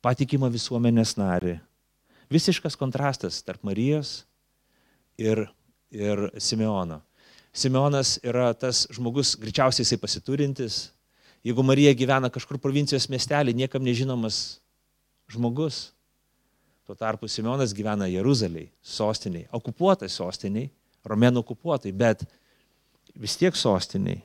patikimą 0.02 0.50
visuomenės 0.54 1.14
narį. 1.20 1.60
Visiškas 2.32 2.78
kontrastas 2.80 3.42
tarp 3.44 3.66
Marijos 3.68 4.22
ir, 5.22 5.46
ir 5.94 6.28
Simeono. 6.42 7.02
Simeonas 7.54 8.16
yra 8.24 8.52
tas 8.56 8.86
žmogus, 8.96 9.36
greičiausiai 9.40 9.84
jisai 9.84 10.00
pasiturintis. 10.00 10.82
Jeigu 11.44 11.64
Marija 11.66 11.92
gyvena 11.98 12.30
kažkur 12.32 12.60
provincijos 12.62 13.10
miestelį, 13.12 13.56
niekam 13.58 13.84
nežinomas 13.84 14.62
žmogus. 15.32 15.90
Tuo 16.88 16.96
tarpu 16.96 17.28
Simeonas 17.28 17.74
gyvena 17.76 18.08
Jeruzaliai, 18.10 18.70
sostiniai, 18.82 19.48
okupuotai 19.54 20.10
sostiniai, 20.10 20.70
romėnų 21.08 21.44
okupuotai, 21.44 21.92
bet 21.92 22.24
vis 23.18 23.36
tiek 23.40 23.58
sostiniai. 23.58 24.22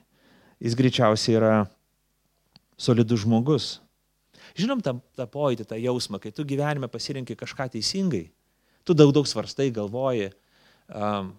Jis 0.63 0.77
greičiausiai 0.79 1.37
yra 1.37 1.55
solidus 2.81 3.25
žmogus. 3.25 3.67
Žinom 4.57 4.81
tą, 4.85 4.95
tą 5.17 5.27
pojūtį, 5.29 5.67
tą 5.69 5.77
jausmą, 5.81 6.21
kai 6.23 6.33
tu 6.33 6.47
gyvenime 6.49 6.89
pasirinkai 6.89 7.37
kažką 7.37 7.69
teisingai, 7.75 8.29
tu 8.87 8.95
daug 8.97 9.13
daug 9.13 9.29
svarstai, 9.29 9.69
galvoji, 9.75 10.31
um, 10.91 11.33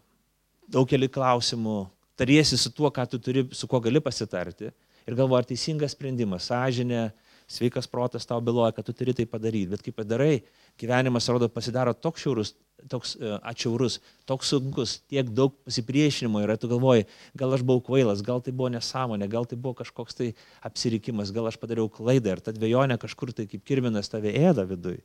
daugelį 0.71 1.10
klausimų, 1.13 1.77
tariesi 2.17 2.57
su 2.60 2.71
tuo, 2.73 2.91
tu 2.91 3.19
turi, 3.19 3.47
su 3.51 3.69
kuo 3.69 3.79
gali 3.83 4.01
pasitarti 4.03 4.71
ir 5.07 5.15
galvoji, 5.15 5.39
ar 5.39 5.47
teisingas 5.47 5.95
sprendimas, 5.95 6.49
sąžinė, 6.51 7.07
sveikas 7.47 7.88
protas 7.88 8.27
tau 8.27 8.41
byloja, 8.43 8.73
kad 8.75 8.86
tu 8.86 8.93
turi 8.93 9.13
tai 9.15 9.25
padaryti, 9.29 9.71
bet 9.71 9.83
kai 9.86 9.93
padarai, 9.95 10.41
gyvenimas, 10.79 11.29
rodo, 11.31 11.47
pasidaro 11.51 11.93
toks 11.95 12.25
šiaurus, 12.25 12.51
toks 12.91 13.15
uh, 13.15 13.38
atšiaurus, 13.47 14.01
toks 14.27 14.51
sunkus, 14.51 14.97
tiek 15.07 15.29
daug 15.31 15.55
pasipriešinimo 15.65 16.43
yra, 16.43 16.57
tu 16.60 16.67
galvoji, 16.69 17.07
gal 17.39 17.55
aš 17.55 17.63
buvau 17.63 17.86
kvailas, 17.88 18.21
gal 18.25 18.43
tai 18.43 18.51
buvo 18.51 18.69
nesąmonė, 18.75 19.29
gal 19.31 19.47
tai 19.47 19.55
buvo 19.55 19.77
kažkoks 19.79 20.19
tai 20.19 20.33
apsirikimas, 20.67 21.31
gal 21.36 21.47
aš 21.47 21.60
padariau 21.62 21.88
klaidą 21.91 22.36
ir 22.36 22.43
ta 22.43 22.51
dviejonė 22.55 22.99
kažkur 22.99 23.31
tai 23.38 23.47
kaip 23.47 23.63
kirminas 23.67 24.12
tave 24.12 24.36
ėda 24.36 24.67
viduje. 24.67 24.99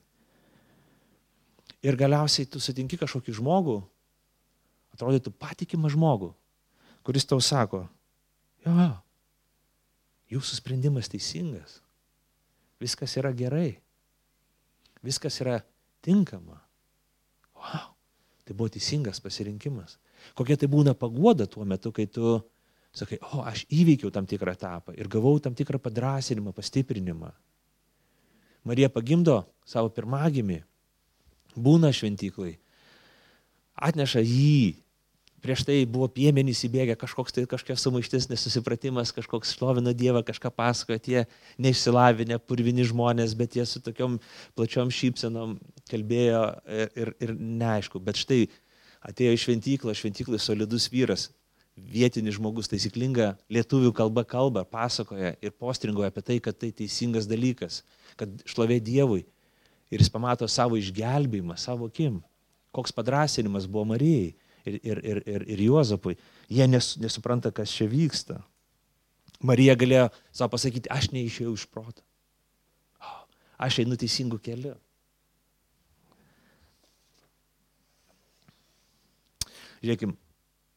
Ir 1.83 1.97
galiausiai 1.99 2.47
tu 2.51 2.61
sutinki 2.63 2.99
kažkokį 2.99 3.39
žmogų, 3.39 3.81
atrodytų 4.95 5.33
patikimą 5.41 5.91
žmogų, 5.93 6.33
kuris 7.07 7.27
tau 7.29 7.41
sako, 7.43 7.87
jo, 8.67 8.89
jūsų 10.33 10.59
sprendimas 10.59 11.11
teisingas, 11.13 11.81
viskas 12.83 13.17
yra 13.21 13.33
gerai, 13.37 13.77
viskas 15.05 15.39
yra 15.43 15.61
tinkama. 16.05 16.61
Wow, 17.59 17.93
tai 18.47 18.57
buvo 18.57 18.73
teisingas 18.73 19.21
pasirinkimas. 19.23 19.99
Kokia 20.39 20.57
tai 20.59 20.69
būna 20.71 20.95
paguoda 20.99 21.47
tuo 21.51 21.67
metu, 21.69 21.93
kai 21.95 22.09
tu 22.11 22.39
sakai, 22.95 23.19
o 23.33 23.43
aš 23.47 23.65
įveikiau 23.73 24.13
tam 24.15 24.27
tikrą 24.29 24.55
etapą 24.57 24.95
ir 24.99 25.11
gavau 25.11 25.39
tam 25.43 25.57
tikrą 25.59 25.81
padrasinimą, 25.83 26.53
pastiprinimą. 26.55 27.33
Marija 28.69 28.91
pagimdo 28.93 29.41
savo 29.67 29.91
pirmagimį, 29.91 30.61
būna 31.59 31.91
šventyklai, 31.95 32.55
atneša 33.75 34.23
jį 34.23 34.82
prieš 35.43 35.65
tai 35.67 35.83
buvo 35.91 36.07
piemenys 36.13 36.63
įbėgę, 36.69 36.95
kažkoks 37.01 37.35
tai 37.35 37.45
kažkokia 37.51 37.77
sumaištis, 37.81 38.29
nesusipratimas, 38.31 39.13
kažkoks 39.15 39.57
šlovino 39.57 39.93
Dievą, 39.97 40.23
kažką 40.27 40.53
pasakoja, 40.55 41.03
tie 41.03 41.25
neišsilavinę, 41.63 42.39
purvini 42.47 42.87
žmonės, 42.87 43.35
bet 43.39 43.59
jie 43.59 43.67
su 43.67 43.83
tokiom 43.83 44.21
plačiom 44.57 44.93
šypsenom 44.95 45.57
kalbėjo 45.91 46.45
ir, 46.71 46.93
ir, 46.95 47.15
ir 47.27 47.35
neaišku. 47.37 48.01
Bet 48.07 48.23
štai 48.23 48.45
atėjo 49.03 49.35
į 49.35 49.43
šventyklą, 49.45 49.97
šventyklai 49.99 50.39
solidus 50.41 50.87
vyras, 50.93 51.29
vietinis 51.75 52.37
žmogus, 52.37 52.71
taisyklinga 52.71 53.33
lietuvių 53.53 53.91
kalba 53.97 54.25
kalba, 54.29 54.63
pasakoja 54.69 55.35
ir 55.43 55.55
postringoja 55.59 56.13
apie 56.13 56.23
tai, 56.23 56.39
kad 56.45 56.59
tai 56.61 56.71
teisingas 56.77 57.27
dalykas, 57.27 57.83
kad 58.21 58.31
šlovė 58.47 58.79
Dievui. 58.85 59.25
Ir 59.93 60.01
jis 60.01 60.13
pamato 60.13 60.47
savo 60.49 60.79
išgelbėjimą, 60.81 61.59
savo 61.61 61.89
kim. 61.93 62.23
Koks 62.73 62.95
padrasinimas 62.97 63.67
buvo 63.69 63.91
Marijai 63.91 64.31
ir, 64.65 64.79
ir, 64.83 65.01
ir, 65.05 65.23
ir, 65.27 65.45
ir 65.55 65.63
Juozapui. 65.67 66.17
Jie 66.51 66.67
nes, 66.69 66.95
nesupranta, 67.03 67.53
kas 67.55 67.73
čia 67.75 67.89
vyksta. 67.91 68.41
Marija 69.43 69.75
galėjo 69.79 70.09
savo 70.31 70.53
pasakyti, 70.55 70.91
aš 70.93 71.11
neišėjau 71.15 71.53
iš 71.57 71.67
proto. 71.71 72.05
Aš 73.63 73.83
einu 73.83 73.99
teisingų 73.99 74.39
kelių. 74.43 74.77
Žiūrėkim, 79.83 80.15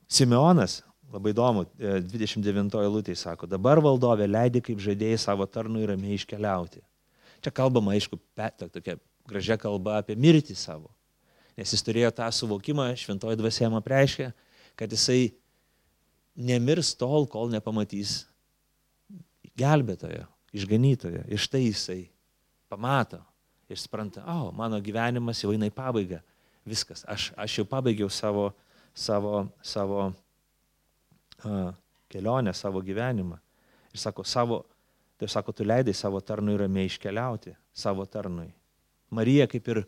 Simeonas, 0.09 0.79
labai 1.13 1.33
įdomu, 1.33 1.67
29 1.77 2.73
e, 2.73 2.85
eilutė 2.87 3.13
sako, 3.17 3.45
dabar 3.49 3.81
valdovė 3.85 4.25
leidė 4.29 4.63
kaip 4.65 4.81
žaidėjai 4.81 5.19
savo 5.21 5.45
tarnui 5.45 5.85
ramiai 5.85 6.17
iškeliauti. 6.17 6.81
Čia 7.45 7.53
kalbama, 7.53 7.93
aišku, 7.93 8.17
tokia 8.57 8.97
gražia 9.29 9.59
kalba 9.61 9.99
apie 10.01 10.17
mirtį 10.17 10.57
savo 10.57 10.94
nes 11.55 11.71
jis 11.71 11.83
turėjo 11.85 12.11
tą 12.15 12.27
suvokimą, 12.35 12.89
šventoji 12.99 13.39
dvasia 13.39 13.65
jam 13.65 13.77
apreiškė, 13.79 14.31
kad 14.75 14.91
jisai 14.91 15.33
nemirs 16.35 16.93
tol, 16.99 17.27
kol 17.31 17.51
nepamatys 17.53 18.25
gelbėtojo, 19.55 20.25
išganytojo. 20.55 21.23
Ir 21.31 21.41
štai 21.41 21.63
jisai 21.63 22.01
pamato 22.71 23.21
ir 23.71 23.79
supranta, 23.79 24.25
o, 24.27 24.51
mano 24.55 24.79
gyvenimas 24.83 25.41
jau 25.41 25.53
eina 25.55 25.69
į 25.69 25.73
pabaigą. 25.75 26.19
Viskas, 26.65 27.05
aš, 27.09 27.29
aš 27.37 27.59
jau 27.59 27.65
pabaigiau 27.69 28.09
savo, 28.09 28.49
savo, 28.93 29.45
savo 29.61 30.07
uh, 30.09 31.71
kelionę, 32.09 32.53
savo 32.57 32.81
gyvenimą. 32.81 33.37
Ir 33.93 34.01
sako, 34.01 34.25
savo, 34.27 34.63
tai 35.21 35.29
sako, 35.31 35.53
tu 35.53 35.65
leidai 35.65 35.93
savo 35.95 36.19
tarnui 36.25 36.57
ramiai 36.59 36.89
iškeliauti, 36.89 37.53
savo 37.73 38.05
tarnui. 38.09 38.49
Marija 39.13 39.47
kaip 39.47 39.69
ir 39.71 39.83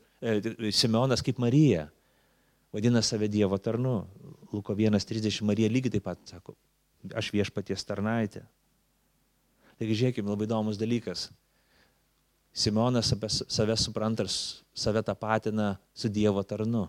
Simeonas 0.74 1.22
kaip 1.22 1.38
Marija 1.38 1.88
vadina 2.74 3.02
save 3.02 3.28
Dievo 3.28 3.58
tarnu. 3.58 4.06
Luko 4.52 4.76
1.30 4.76 5.44
Marija 5.44 5.70
lygiai 5.70 5.98
taip 5.98 6.06
pat 6.08 6.22
sako, 6.26 6.56
aš 7.16 7.32
viešpaties 7.36 7.84
tarnaitė. 7.86 8.46
Taigi 9.78 9.98
žiūrėkime, 10.00 10.30
labai 10.32 10.48
įdomus 10.48 10.80
dalykas. 10.80 11.28
Simeonas 12.58 13.12
apie 13.14 13.30
save 13.30 13.76
supranta 13.78 14.26
ir 14.26 14.32
save 14.74 15.04
tapatina 15.06 15.76
su 15.94 16.10
Dievo 16.10 16.42
tarnu. 16.48 16.88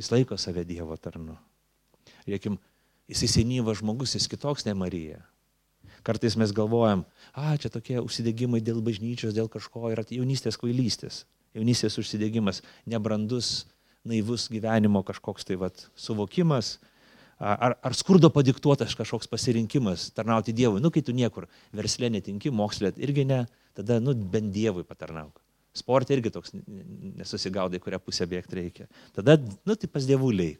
Jis 0.00 0.10
laiko 0.10 0.38
save 0.40 0.64
Dievo 0.66 0.96
tarnu. 0.98 1.36
Žiūrėkime, 2.24 2.58
jis 3.12 3.28
senyvas 3.30 3.78
žmogus, 3.78 4.16
jis 4.16 4.26
kitoks 4.32 4.66
ne 4.66 4.74
Marija. 4.74 5.20
Kartais 6.04 6.34
mes 6.36 6.50
galvojam, 6.52 7.04
a, 7.32 7.54
čia 7.60 7.70
tokie 7.72 8.00
užsidėgymai 8.02 8.60
dėl 8.64 8.82
bažnyčios, 8.84 9.32
dėl 9.36 9.46
kažko 9.48 9.88
yra 9.92 10.02
jaunystės 10.08 10.58
kvailystės, 10.60 11.22
jaunystės 11.54 11.98
užsidėgymas, 12.02 12.62
nebrandus, 12.90 13.64
naivus 14.04 14.48
gyvenimo 14.52 15.04
kažkoks 15.06 15.46
tai 15.48 15.56
vat, 15.60 15.86
suvokimas, 15.96 16.76
ar, 17.38 17.76
ar 17.80 17.96
skurdo 17.96 18.30
padiktuotas 18.32 18.94
kažkoks 18.98 19.30
pasirinkimas 19.30 20.10
tarnauti 20.16 20.54
Dievui. 20.56 20.82
Nu, 20.82 20.92
kai 20.94 21.02
tu 21.04 21.14
niekur 21.16 21.48
verslė 21.74 22.10
netinki, 22.12 22.52
mokslė 22.54 22.92
irgi 23.00 23.24
ne, 23.28 23.44
tada, 23.76 24.00
nu, 24.02 24.14
bent 24.14 24.52
Dievui 24.54 24.84
patarnauk. 24.86 25.40
Sportė 25.74 26.14
irgi 26.14 26.30
toks 26.30 26.52
nesusigaudai, 26.54 27.80
kurią 27.82 27.98
pusę 27.98 28.28
bėgti 28.30 28.60
reikia. 28.60 28.84
Tada, 29.16 29.34
nu, 29.66 29.74
tai 29.74 29.88
pas 29.90 30.04
dievuliai. 30.06 30.54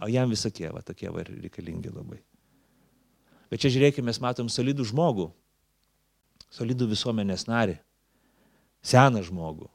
O 0.00 0.08
jam 0.08 0.30
visokie, 0.32 0.64
va, 0.72 0.80
tokie 0.82 1.10
va 1.12 1.22
reikalingi 1.26 1.92
labai. 1.92 2.22
Bet 3.52 3.60
čia 3.60 3.70
žiūrėkime, 3.74 4.08
mes 4.08 4.18
matom 4.24 4.48
solidų 4.50 4.86
žmogų, 4.88 5.28
solidų 6.56 6.88
visuomenės 6.94 7.44
narį, 7.46 7.76
seną 8.84 9.22
žmogų, 9.24 9.68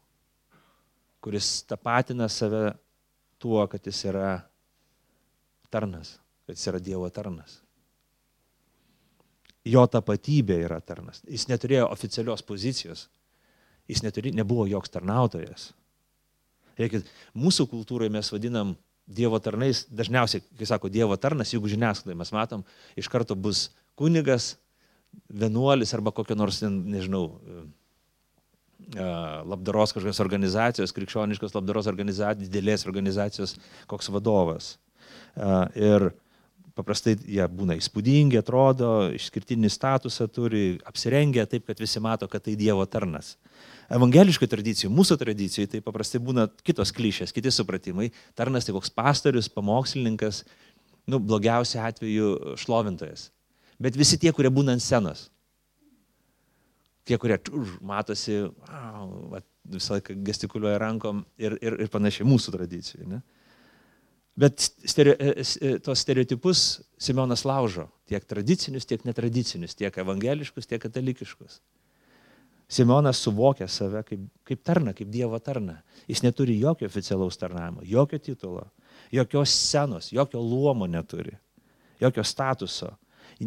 kuris 1.23 1.63
tapatina 1.67 2.29
save 2.31 2.73
tuo, 3.41 3.63
kad 3.71 3.85
jis 3.87 4.03
yra 4.11 4.35
tarnas, 5.73 6.17
kad 6.45 6.57
jis 6.57 6.69
yra 6.71 6.81
Dievo 6.83 7.09
tarnas. 7.13 7.59
Jo 9.67 9.83
tapatybė 9.91 10.61
yra 10.65 10.79
tarnas. 10.81 11.21
Jis 11.27 11.49
neturėjo 11.49 11.89
oficialios 11.91 12.43
pozicijos, 12.45 13.07
jis 13.89 14.03
neturi, 14.05 14.31
nebuvo 14.35 14.65
joks 14.69 14.93
tarnautojas. 14.93 15.71
Reikia, 16.79 17.01
mūsų 17.35 17.67
kultūrai 17.71 18.07
mes 18.13 18.31
vadinam 18.31 18.77
Dievo 19.09 19.39
tarnais, 19.41 19.83
dažniausiai, 19.89 20.43
kai 20.57 20.67
sako 20.69 20.91
Dievo 20.93 21.17
tarnas, 21.17 21.51
jeigu 21.53 21.69
žiniasklaidai 21.71 22.17
mes 22.17 22.31
matom, 22.35 22.63
iš 22.99 23.09
karto 23.09 23.35
bus 23.35 23.67
kunigas, 23.97 24.53
vienuolis 25.33 25.91
arba 25.97 26.13
kokia 26.15 26.37
nors, 26.37 26.61
nežinau, 26.61 27.23
labdaros 28.95 29.93
kažkokios 29.93 30.21
organizacijos, 30.23 30.93
krikščioniškos 30.95 31.53
labdaros 31.53 31.89
organizacijos, 31.91 32.49
didelės 32.49 32.87
organizacijos 32.89 33.55
koks 33.89 34.09
vadovas. 34.09 34.77
Ir 35.77 36.09
paprastai 36.79 37.15
jie 37.27 37.45
būna 37.51 37.75
įspūdingi, 37.79 38.39
atrodo, 38.39 39.09
išskirtinį 39.15 39.69
statusą 39.71 40.29
turi, 40.31 40.79
apsirengia 40.87 41.45
taip, 41.49 41.67
kad 41.67 41.81
visi 41.81 42.01
mato, 42.03 42.27
kad 42.31 42.45
tai 42.45 42.55
Dievo 42.59 42.85
tarnas. 42.89 43.35
Evangeliškoj 43.93 44.49
tradicijai, 44.49 44.91
mūsų 44.93 45.17
tradicijai, 45.19 45.67
tai 45.69 45.81
paprastai 45.85 46.21
būna 46.23 46.47
kitos 46.65 46.93
klišės, 46.95 47.33
kiti 47.35 47.51
supratimai. 47.51 48.11
Tarnas 48.37 48.67
tai 48.67 48.75
koks 48.75 48.93
pastorius, 48.93 49.49
pamokslininkas, 49.51 50.43
nu, 51.09 51.19
blogiausiu 51.19 51.81
atveju 51.83 52.55
šlovintojas. 52.61 53.29
Bet 53.81 53.97
visi 53.97 54.19
tie, 54.21 54.31
kurie 54.35 54.51
būna 54.53 54.77
ant 54.77 54.83
scenos, 54.85 55.27
tie, 57.09 57.17
kurie 57.17 57.39
už, 57.51 57.79
matosi, 57.85 58.37
wow, 58.69 59.41
visą 59.69 59.97
laiką 59.97 60.15
gestikuliuoja 60.27 60.77
rankom 60.81 61.23
ir, 61.41 61.57
ir, 61.63 61.77
ir 61.81 61.91
panašiai 61.91 62.27
mūsų 62.29 62.53
tradicijai. 62.53 63.07
Ne? 63.09 63.21
Bet 64.39 64.61
stereo, 64.87 65.17
e, 65.19 65.33
e, 65.43 65.73
tos 65.83 66.03
stereotipus 66.05 66.63
Simeonas 67.01 67.43
laužo, 67.47 67.89
tiek 68.07 68.23
tradicinius, 68.29 68.87
tiek 68.87 69.03
netradicinius, 69.07 69.75
tiek 69.75 69.97
evangeliškus, 70.03 70.69
tiek 70.69 70.81
katalikiškus. 70.85 71.59
Simeonas 72.69 73.19
suvokia 73.25 73.65
save 73.67 74.03
kaip, 74.05 74.27
kaip 74.45 74.61
tarną, 74.63 74.93
kaip 74.95 75.09
Dievo 75.09 75.39
tarną. 75.41 75.79
Jis 76.07 76.21
neturi 76.21 76.59
jokio 76.61 76.87
oficialaus 76.87 77.39
tarnavimo, 77.41 77.81
jokio 77.83 78.19
titulo, 78.21 78.67
jokios 79.11 79.49
scenos, 79.49 80.11
jokio 80.13 80.41
luomo 80.45 80.87
neturi, 80.87 81.33
jokio 81.99 82.23
statuso 82.23 82.93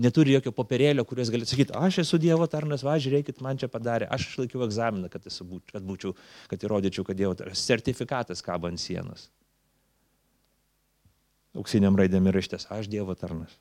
neturi 0.01 0.33
jokio 0.33 0.53
popierėlio, 0.57 1.05
kuriuos 1.09 1.31
gali 1.33 1.47
sakyti, 1.49 1.75
aš 1.77 1.99
esu 2.05 2.19
Dievo 2.21 2.47
tarnas, 2.49 2.85
va, 2.87 2.95
žiūrėkit, 3.03 3.43
man 3.45 3.61
čia 3.61 3.69
padarė, 3.73 4.09
aš 4.13 4.31
išlaikiau 4.31 4.65
egzaminą, 4.65 5.11
kad, 5.13 5.27
esu, 5.29 5.45
kad 5.69 5.85
būčiau, 5.85 6.15
kad 6.49 6.65
įrodyčiau, 6.65 7.05
kad 7.05 7.19
Dievo 7.19 7.35
tarnas. 7.37 7.61
Sertifikatas 7.61 8.41
kabo 8.45 8.71
ant 8.71 8.81
sienos. 8.81 9.29
Auksiniam 11.53 11.99
raidėm 11.99 12.31
įraštės, 12.33 12.71
aš 12.73 12.89
Dievo 12.89 13.17
tarnas. 13.19 13.53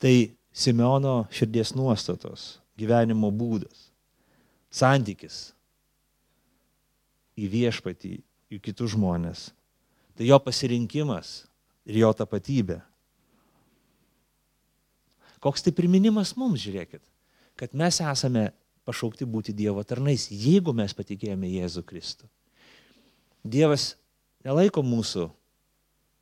Tai 0.00 0.14
Simeono 0.50 1.28
širdies 1.30 1.76
nuostatos, 1.76 2.58
gyvenimo 2.80 3.28
būdas, 3.30 3.90
santykis 4.72 5.50
į 7.38 7.48
viešpatį, 7.52 8.16
į 8.50 8.58
kitus 8.64 8.96
žmonės. 8.96 9.50
Tai 10.16 10.26
jo 10.26 10.38
pasirinkimas 10.42 11.44
ir 11.86 12.00
jo 12.02 12.10
tapatybė. 12.16 12.80
Koks 15.40 15.64
tai 15.64 15.72
priminimas 15.72 16.34
mums, 16.36 16.60
žiūrėkit, 16.60 17.02
kad 17.56 17.72
mes 17.76 18.00
esame 18.04 18.50
pašaukti 18.88 19.28
būti 19.28 19.54
Dievo 19.56 19.82
tarnais, 19.84 20.28
jeigu 20.28 20.74
mes 20.76 20.92
patikėjome 20.96 21.48
Jėzų 21.48 21.84
Kristų. 21.88 22.28
Dievas 23.40 23.94
nelaiko 24.44 24.84
mūsų 24.84 25.30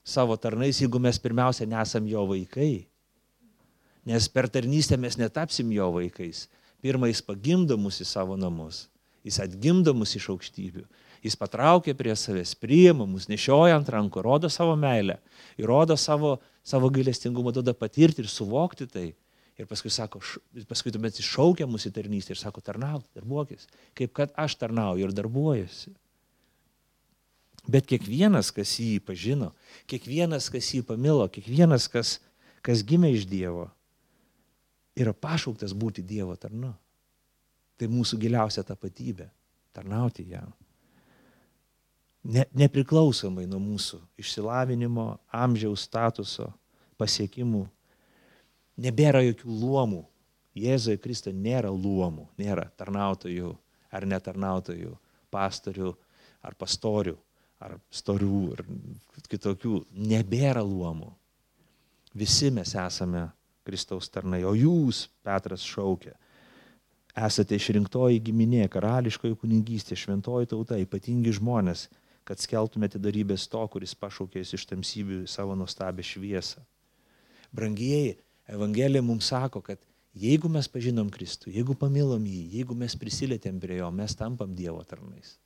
savo 0.06 0.36
tarnais, 0.40 0.78
jeigu 0.80 1.00
mes 1.02 1.18
pirmiausia 1.20 1.66
nesam 1.66 2.06
jo 2.08 2.22
vaikai. 2.30 2.86
Nes 4.08 4.28
per 4.32 4.48
tarnystę 4.48 4.96
mes 4.96 5.18
netapsim 5.20 5.72
jo 5.74 5.90
vaikais. 5.98 6.46
Pirmą 6.80 7.10
jis 7.10 7.20
pagimdo 7.26 7.76
mus 7.76 7.98
į 8.00 8.06
savo 8.06 8.36
namus, 8.38 8.86
jis 9.26 9.40
atgimdo 9.42 9.90
mus 9.98 10.14
iš 10.14 10.28
aukštybių, 10.30 10.84
jis 11.24 11.36
patraukia 11.38 11.94
prie 11.98 12.14
savęs, 12.16 12.54
priima 12.58 13.06
mus, 13.06 13.26
nešioja 13.30 13.76
ant 13.78 13.88
rankų, 13.90 14.22
rodo 14.22 14.50
savo 14.52 14.76
meilę, 14.78 15.18
įrodo 15.58 15.96
savo 15.98 16.36
savo 16.68 16.90
gailestingumą 16.92 17.52
duoda 17.52 17.72
patirti 17.74 18.22
ir 18.22 18.28
suvokti 18.28 18.86
tai. 18.90 19.06
Ir 19.58 19.66
paskui, 19.66 19.90
sako, 19.90 20.20
paskui 20.70 20.92
tuomet 20.94 21.16
iššaukia 21.18 21.66
mūsų 21.66 21.90
tarnystę 21.96 22.30
ir 22.30 22.38
sako, 22.38 22.62
tarnauk, 22.62 23.02
darbuokis, 23.16 23.64
kaip 23.98 24.12
kad 24.14 24.34
aš 24.38 24.54
tarnauju 24.60 25.08
ir 25.08 25.14
darbuojuosi. 25.16 25.94
Bet 27.68 27.88
kiekvienas, 27.90 28.52
kas 28.54 28.76
jį 28.78 29.00
pažino, 29.04 29.50
kiekvienas, 29.90 30.46
kas 30.52 30.68
jį 30.76 30.84
pamilo, 30.86 31.26
kiekvienas, 31.32 31.88
kas, 31.90 32.14
kas 32.62 32.84
gimė 32.86 33.10
iš 33.16 33.26
Dievo, 33.28 33.66
yra 34.94 35.16
pašauktas 35.26 35.74
būti 35.74 36.06
Dievo 36.06 36.38
tarnu. 36.38 36.70
Tai 37.78 37.90
mūsų 37.90 38.20
giliausia 38.22 38.62
tapatybė- 38.66 39.26
tarnauti 39.74 40.28
jam 40.30 40.54
ne, 42.24 42.44
nepriklausomai 42.56 43.46
nuo 43.50 43.60
mūsų 43.62 44.00
išsilavinimo, 44.20 45.10
amžiaus 45.34 45.86
statuso, 45.88 46.50
pasiekimų. 46.98 47.66
Nebėra 48.78 49.22
jokių 49.26 49.60
luomų. 49.62 50.04
Jėzuje 50.58 50.98
Kristui 50.98 51.32
nėra 51.34 51.70
luomų, 51.70 52.26
nėra 52.38 52.64
tarnautojų 52.78 53.52
ar 53.94 54.06
netarnautojų, 54.10 54.96
pastorių 55.30 55.92
ar 56.42 56.54
pastorių, 56.58 57.16
ar 57.62 57.76
storių, 57.90 58.40
ar 58.54 58.64
kitokių. 59.30 59.82
Nebėra 60.08 60.62
luomų. 60.66 61.10
Visi 62.18 62.50
mes 62.54 62.72
esame 62.78 63.28
Kristaus 63.66 64.08
tarnai, 64.10 64.42
o 64.48 64.54
jūs, 64.56 65.06
Petras 65.26 65.64
šaukia, 65.66 66.14
esate 67.18 67.58
išrinktoji 67.58 68.22
giminė, 68.24 68.64
karališkoji 68.72 69.36
kunigystė, 69.42 69.98
šventoji 69.98 70.48
tauta, 70.54 70.78
ypatingi 70.80 71.34
žmonės, 71.36 71.88
kad 72.28 72.40
skeltumėte 72.42 73.00
darybės 73.00 73.46
to, 73.48 73.60
kuris 73.72 73.94
pašaukė 73.96 74.42
iš 74.44 74.66
tamsybių 74.68 75.22
savo 75.30 75.54
nuostabę 75.56 76.04
šviesą. 76.04 76.60
Brangieji, 77.56 78.18
Evangelija 78.48 79.00
mums 79.04 79.30
sako, 79.32 79.62
kad 79.64 79.80
jeigu 80.16 80.48
mes 80.52 80.68
pažinom 80.68 81.08
Kristų, 81.12 81.50
jeigu 81.54 81.76
pamilom 81.76 82.24
jį, 82.28 82.42
jeigu 82.58 82.76
mes 82.76 82.96
prisilietėm 83.00 83.60
prie 83.60 83.78
jo, 83.80 83.88
mes 83.92 84.16
tampam 84.16 84.52
Dievo 84.56 84.82
tarnais. 84.88 85.36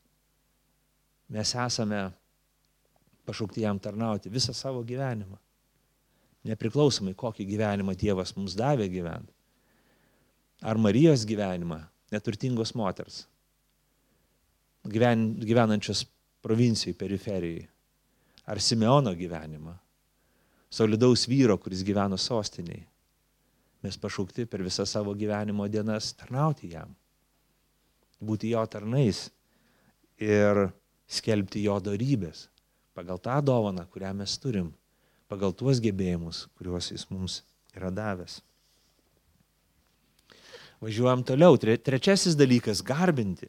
Mes 1.33 1.55
esame 1.55 2.03
pašaukti 3.27 3.63
jam 3.63 3.79
tarnauti 3.79 4.31
visą 4.31 4.55
savo 4.55 4.83
gyvenimą. 4.87 5.39
Nepriklausomai, 6.51 7.15
kokį 7.19 7.47
gyvenimą 7.47 7.95
Dievas 7.99 8.35
mums 8.35 8.57
davė 8.59 8.89
gyventi. 8.91 9.31
Ar 10.67 10.79
Marijos 10.79 11.23
gyvenimą, 11.27 11.79
neturtingos 12.15 12.75
moters, 12.79 13.23
gyven, 14.87 15.33
gyvenančios 15.43 16.05
provincijai, 16.43 16.97
periferijai. 16.99 17.69
Ar 18.47 18.61
Simeono 18.61 19.15
gyvenimą. 19.15 19.77
Solidaus 20.73 21.27
vyro, 21.31 21.59
kuris 21.63 21.85
gyveno 21.87 22.19
sostiniai. 22.19 22.83
Mes 23.83 23.99
pašaukti 23.99 24.47
per 24.47 24.63
visą 24.63 24.87
savo 24.87 25.15
gyvenimo 25.15 25.67
dienas 25.71 26.13
tarnauti 26.19 26.73
jam. 26.73 26.95
Būti 28.23 28.53
jo 28.55 28.63
tarnais 28.71 29.29
ir 30.23 30.69
skelbti 31.11 31.65
jo 31.67 31.79
darybės 31.83 32.47
pagal 32.95 33.19
tą 33.19 33.41
dovaną, 33.43 33.87
kurią 33.89 34.13
mes 34.15 34.37
turim, 34.39 34.73
pagal 35.29 35.53
tuos 35.57 35.81
gebėjimus, 35.81 36.47
kuriuos 36.59 36.93
jis 36.93 37.07
mums 37.11 37.41
yra 37.77 37.91
davęs. 37.95 38.41
Važiuojam 40.83 41.23
toliau. 41.25 41.57
Trečiasis 41.57 42.37
dalykas- 42.37 42.83
garbinti. 42.93 43.49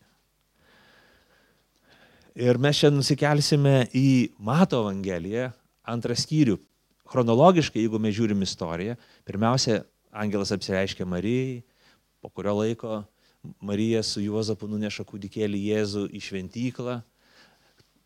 Ir 2.33 2.57
mes 2.57 2.79
čia 2.81 2.89
nusikelsime 2.89 3.83
į 3.93 4.33
Mato 4.41 4.79
Evangeliją, 4.81 5.51
antrą 5.85 6.15
skyrių. 6.17 6.57
Chronologiškai, 7.13 7.83
jeigu 7.83 7.99
mes 8.01 8.15
žiūrim 8.17 8.41
istoriją, 8.41 8.95
pirmiausia, 9.27 9.83
angelas 10.09 10.53
apsireiškia 10.55 11.05
Marijai, 11.05 11.61
po 12.23 12.31
kurio 12.33 12.55
laiko 12.57 13.03
Marija 13.61 14.01
su 14.07 14.23
Juozapu 14.23 14.65
nuneša 14.71 15.05
kūdikėlį 15.05 15.61
Jėzų 15.67 16.07
į 16.09 16.23
šventyklą. 16.25 16.97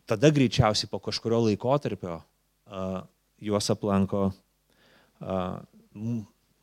Tada 0.08 0.32
greičiausiai 0.34 0.90
po 0.92 1.00
kažkurio 1.00 1.40
laikotarpio 1.46 2.18
uh, 2.18 3.00
juos 3.40 3.72
aplanko 3.72 4.28
uh, 4.28 5.58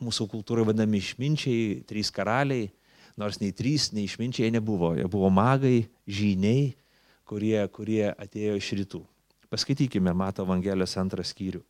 mūsų 0.06 0.30
kultūrai 0.30 0.68
vadinami 0.70 1.02
išminčiai, 1.02 1.82
trys 1.90 2.14
karaliai, 2.14 2.70
nors 3.18 3.40
nei 3.42 3.56
trys, 3.56 3.90
nei 3.96 4.06
išminčiai 4.06 4.54
nebuvo. 4.54 4.94
Jie 5.00 5.10
buvo 5.10 5.34
magai, 5.34 5.88
žyniai, 6.06 6.76
kurie, 7.28 7.60
kurie 7.74 8.10
atėjo 8.12 8.58
iš 8.60 8.72
rytų. 8.82 9.02
Paskaitykime 9.52 10.14
Mato 10.18 10.46
Evangelijos 10.46 10.96
antrą 11.02 11.24
skyrių. 11.26 11.62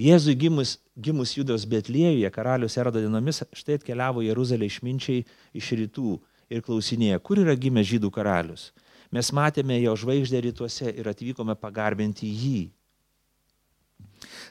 Jėzui 0.00 0.36
gimus, 0.38 0.76
gimus 0.96 1.34
Judos 1.36 1.66
Betlėjuje, 1.68 2.28
karalius 2.32 2.76
Erodo 2.80 3.02
dienomis, 3.02 3.42
štai 3.56 3.80
atkeliavo 3.80 4.24
Jeruzalė 4.24 4.68
išminčiai 4.70 5.24
iš 5.56 5.72
rytų 5.82 6.16
ir 6.52 6.62
klausinėja, 6.64 7.20
kur 7.20 7.40
yra 7.42 7.56
gimęs 7.58 7.90
žydų 7.90 8.10
karalius. 8.14 8.70
Mes 9.12 9.30
matėme 9.34 9.78
jo 9.80 9.94
žvaigždę 9.98 10.40
rytuose 10.48 10.90
ir 10.90 11.08
atvykome 11.10 11.54
pagarbinti 11.58 12.28
jį. 12.30 12.58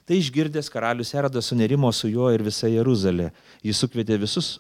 Tai 0.06 0.18
išgirdęs 0.20 0.70
karalius 0.72 1.14
Erodas 1.18 1.50
sunerimo 1.50 1.90
su 1.92 2.10
juo 2.12 2.30
ir 2.34 2.44
visa 2.46 2.70
Jeruzalė. 2.70 3.32
Jis 3.66 3.82
sukvietė 3.82 4.20
visus 4.22 4.56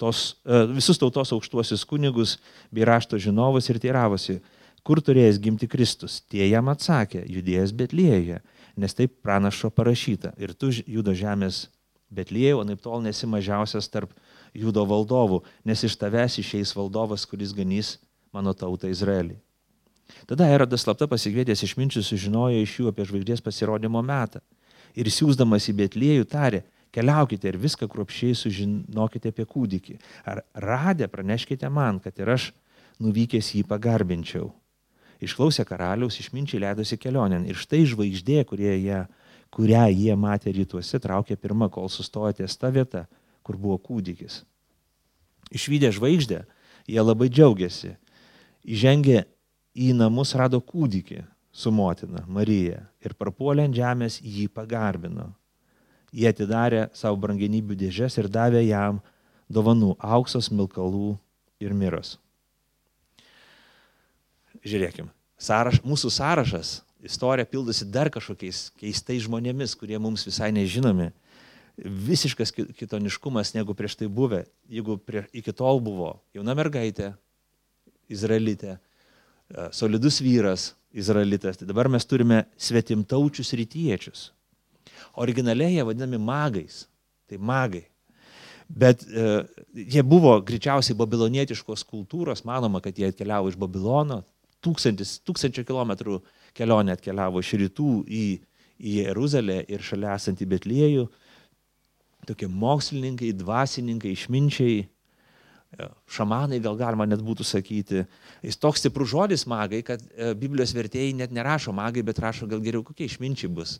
tos, 0.00 0.36
e, 0.44 0.64
visus 0.74 1.00
tautos 1.00 1.32
aukštuosius 1.34 1.86
kunigus 1.88 2.36
bei 2.70 2.84
rašto 2.86 3.18
žinovus 3.18 3.70
ir 3.70 3.80
teiravosi, 3.82 4.40
kur 4.84 5.00
turėjęs 5.00 5.40
gimti 5.40 5.68
Kristus. 5.70 6.20
Tie 6.28 6.44
jam 6.46 6.68
atsakė, 6.72 7.24
judėjęs 7.24 7.72
Betlėjoje, 7.76 8.40
nes 8.76 8.96
taip 8.96 9.16
pranašo 9.24 9.70
parašyta. 9.72 10.34
Ir 10.38 10.52
tu 10.54 10.70
judo 10.70 11.14
žemės 11.16 11.68
Betlėjau, 12.14 12.60
anaip 12.62 12.82
tol 12.84 13.00
nesi 13.02 13.26
mažiausias 13.26 13.88
tarp 13.90 14.12
judo 14.54 14.84
valdovų, 14.86 15.40
nes 15.66 15.82
iš 15.88 15.96
tavęs 15.98 16.38
išeis 16.42 16.74
valdovas, 16.76 17.24
kuris 17.26 17.54
ganys 17.56 17.96
mano 18.34 18.54
tautą 18.54 18.90
Izraelį. 18.92 19.38
Tada 20.28 20.46
Erodas 20.52 20.84
slapta 20.84 21.08
pasikvietęs 21.10 21.64
išminčių 21.64 22.02
sužinojo 22.04 22.60
iš 22.62 22.78
jų 22.78 22.90
apie 22.92 23.06
žvaigždės 23.08 23.42
pasirodymo 23.44 24.02
metą. 24.04 24.42
Ir 24.94 25.08
siūsdamas 25.10 25.66
į 25.72 25.74
Betliejų 25.80 26.26
tarė, 26.30 26.60
keliaukite 26.94 27.48
ir 27.50 27.58
viską 27.58 27.88
kruopšiai 27.90 28.36
sužinokite 28.38 29.32
apie 29.32 29.46
kūdikį. 29.48 29.96
Ar 30.28 30.44
radę 30.54 31.08
praneškite 31.10 31.70
man, 31.72 31.98
kad 32.04 32.20
ir 32.20 32.30
aš 32.36 32.52
nuvykęs 33.02 33.54
jį 33.56 33.64
pagarbinčiau. 33.70 34.52
Išklausę 35.22 35.64
karaliaus, 35.68 36.18
išminčiai 36.18 36.62
leidosi 36.62 36.98
kelionėn. 36.98 37.46
Ir 37.48 37.58
štai 37.58 37.84
žvaigždė, 37.86 38.42
jie, 38.80 39.00
kurią 39.54 39.84
jie 39.92 40.16
matė 40.16 40.52
rytuose, 40.52 40.98
traukė 40.98 41.36
pirmą, 41.36 41.70
kol 41.70 41.88
sustojo 41.88 42.32
ties 42.32 42.56
ta 42.56 42.70
vieta, 42.74 43.06
kur 43.42 43.56
buvo 43.56 43.78
kūdikis. 43.78 44.42
Išvykę 45.54 45.92
žvaigždę, 45.94 46.44
jie 46.88 47.00
labai 47.04 47.28
džiaugiasi. 47.28 47.94
Įžengė 48.64 49.24
į 49.74 49.92
namus, 49.94 50.34
rado 50.34 50.60
kūdikį 50.60 51.22
su 51.54 51.70
motina 51.70 52.24
Marija 52.26 52.82
ir 53.04 53.14
prapuolė 53.14 53.68
ant 53.68 53.76
žemės 53.76 54.18
jį 54.24 54.48
pagarbino. 54.50 55.30
Jie 56.14 56.30
atidarė 56.30 56.88
savo 56.94 57.18
brangenybių 57.22 57.76
dėžes 57.78 58.18
ir 58.18 58.30
davė 58.30 58.64
jam 58.64 59.02
dovanų 59.50 59.94
auksas, 59.98 60.50
milkalų 60.50 61.16
ir 61.62 61.74
miros 61.74 62.16
žiūrėkim, 64.64 65.10
sąraš, 65.40 65.80
mūsų 65.84 66.10
sąrašas, 66.14 66.78
istorija 67.04 67.46
pildosi 67.48 67.86
dar 67.90 68.10
kažkokiais 68.12 68.70
keistais 68.80 69.24
žmonėmis, 69.26 69.76
kurie 69.78 69.98
mums 70.00 70.24
visai 70.26 70.50
nežinomi. 70.54 71.10
Visiškas 71.76 72.54
kitoniškumas 72.54 73.52
negu 73.56 73.74
prieš 73.74 73.98
tai 73.98 74.08
buvę. 74.08 74.44
Jeigu 74.70 74.96
prie, 75.02 75.24
iki 75.34 75.52
tol 75.52 75.82
buvo 75.82 76.14
jauna 76.36 76.54
mergaitė, 76.54 77.12
izraelitė, 78.08 78.76
e, 78.78 79.68
solidus 79.74 80.20
vyras, 80.22 80.72
izraelitas, 80.94 81.58
tai 81.58 81.66
dabar 81.66 81.90
mes 81.90 82.06
turime 82.06 82.44
svetimtaučius 82.56 83.52
rytiečius. 83.58 84.28
Originaliai 85.18 85.74
jie 85.74 85.86
vadinami 85.86 86.20
magais. 86.22 86.84
Tai 87.28 87.40
magai. 87.40 87.82
Bet 88.68 89.02
e, 89.04 89.44
jie 89.74 90.02
buvo 90.06 90.36
greičiausiai 90.46 90.96
babilonietiškos 90.96 91.84
kultūros, 91.88 92.44
manoma, 92.48 92.80
kad 92.84 92.96
jie 92.96 93.10
atkeliavo 93.10 93.50
iš 93.50 93.58
Babilono, 93.60 94.22
tūkstantis, 94.64 95.18
tūkstančio 95.26 95.64
kilometrų 95.68 96.18
kelionė 96.56 96.94
atkeliavo 96.94 97.42
iš 97.42 97.52
rytų 97.60 97.90
į, 98.06 98.24
į 98.78 98.96
Jeruzalę 99.02 99.60
ir 99.70 99.84
šalia 99.84 100.14
esantį 100.16 100.48
Betliejų. 100.54 101.06
Tokie 102.28 102.48
mokslininkai, 102.48 103.34
dvasininkai, 103.36 104.14
išminčiai, 104.16 104.78
e, 104.84 105.88
šamanai 106.16 106.60
gal 106.64 106.78
galima 106.80 107.06
net 107.08 107.20
būtų 107.24 107.44
sakyti. 107.44 108.06
Jis 108.44 108.60
toks 108.60 108.80
stiprus 108.80 109.12
žodis 109.12 109.44
magai, 109.50 109.82
kad 109.84 110.00
e, 110.14 110.32
Biblijos 110.38 110.72
vertėjai 110.76 111.12
net 111.18 111.34
nerašo 111.36 111.74
magai, 111.76 112.06
bet 112.06 112.22
rašo 112.24 112.48
gal 112.48 112.64
geriau 112.64 112.86
kokie 112.86 113.10
išminčiai 113.10 113.52
bus. 113.52 113.78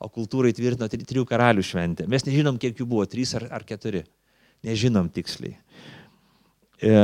O 0.00 0.08
kultūrai 0.08 0.54
tvirtino 0.56 0.86
trijų 0.88 1.26
karalių 1.28 1.64
šventę. 1.66 2.06
Mes 2.08 2.24
nežinom, 2.24 2.56
kiek 2.62 2.78
jų 2.78 2.86
buvo, 2.88 3.04
trys 3.10 3.34
ar, 3.36 3.50
ar 3.58 3.66
keturi. 3.68 4.06
Nežinom 4.64 5.10
tiksliai. 5.12 5.58
E, 6.80 6.94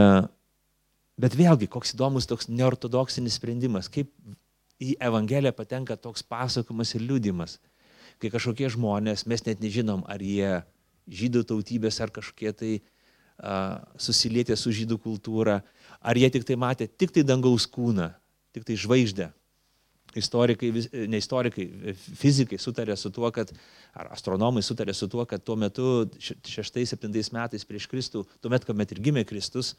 Bet 1.17 1.37
vėlgi, 1.37 1.69
koks 1.73 1.95
įdomus 1.95 2.29
toks 2.29 2.51
neortodoksinis 2.53 3.39
sprendimas, 3.39 3.89
kaip 3.89 4.11
į 4.83 4.99
Evangeliją 5.01 5.55
patenka 5.57 5.97
toks 5.97 6.25
pasakojimas 6.29 6.93
ir 6.97 7.07
liūdimas, 7.09 7.57
kai 8.21 8.29
kažkokie 8.33 8.69
žmonės, 8.73 9.25
mes 9.29 9.45
net 9.47 9.63
nežinom, 9.65 10.03
ar 10.13 10.21
jie 10.21 10.59
žydų 11.09 11.47
tautybės, 11.49 12.03
ar 12.05 12.13
kažkokie 12.13 12.53
tai 12.53 12.73
uh, 12.77 13.81
susilietė 14.01 14.59
su 14.61 14.75
žydų 14.77 14.99
kultūra, 15.01 15.63
ar 16.01 16.21
jie 16.21 16.29
tik 16.35 16.45
tai 16.49 16.59
matė 16.61 16.89
tik 16.89 17.15
tai 17.17 17.25
dangaus 17.25 17.65
kūną, 17.65 18.11
tik 18.53 18.69
tai 18.69 18.77
žvaigždę. 18.77 19.31
Istorikai, 20.17 20.71
ne 21.13 21.19
istorikai, 21.21 21.67
fizikai 22.17 22.57
sutarė 22.61 22.95
su 22.97 23.11
tuo, 23.13 23.29
kad, 23.37 23.51
ar 23.93 24.09
astronomai 24.15 24.63
sutarė 24.65 24.95
su 24.97 25.11
tuo, 25.13 25.27
kad 25.29 25.43
tuo 25.45 25.59
metu, 25.61 26.07
šeštais, 26.21 26.93
septintais 26.95 27.29
metais 27.37 27.67
prieš 27.69 27.89
Kristų, 27.93 28.23
tuomet, 28.41 28.65
kuomet 28.65 28.95
ir 28.95 29.03
gimė 29.05 29.27
Kristus, 29.29 29.75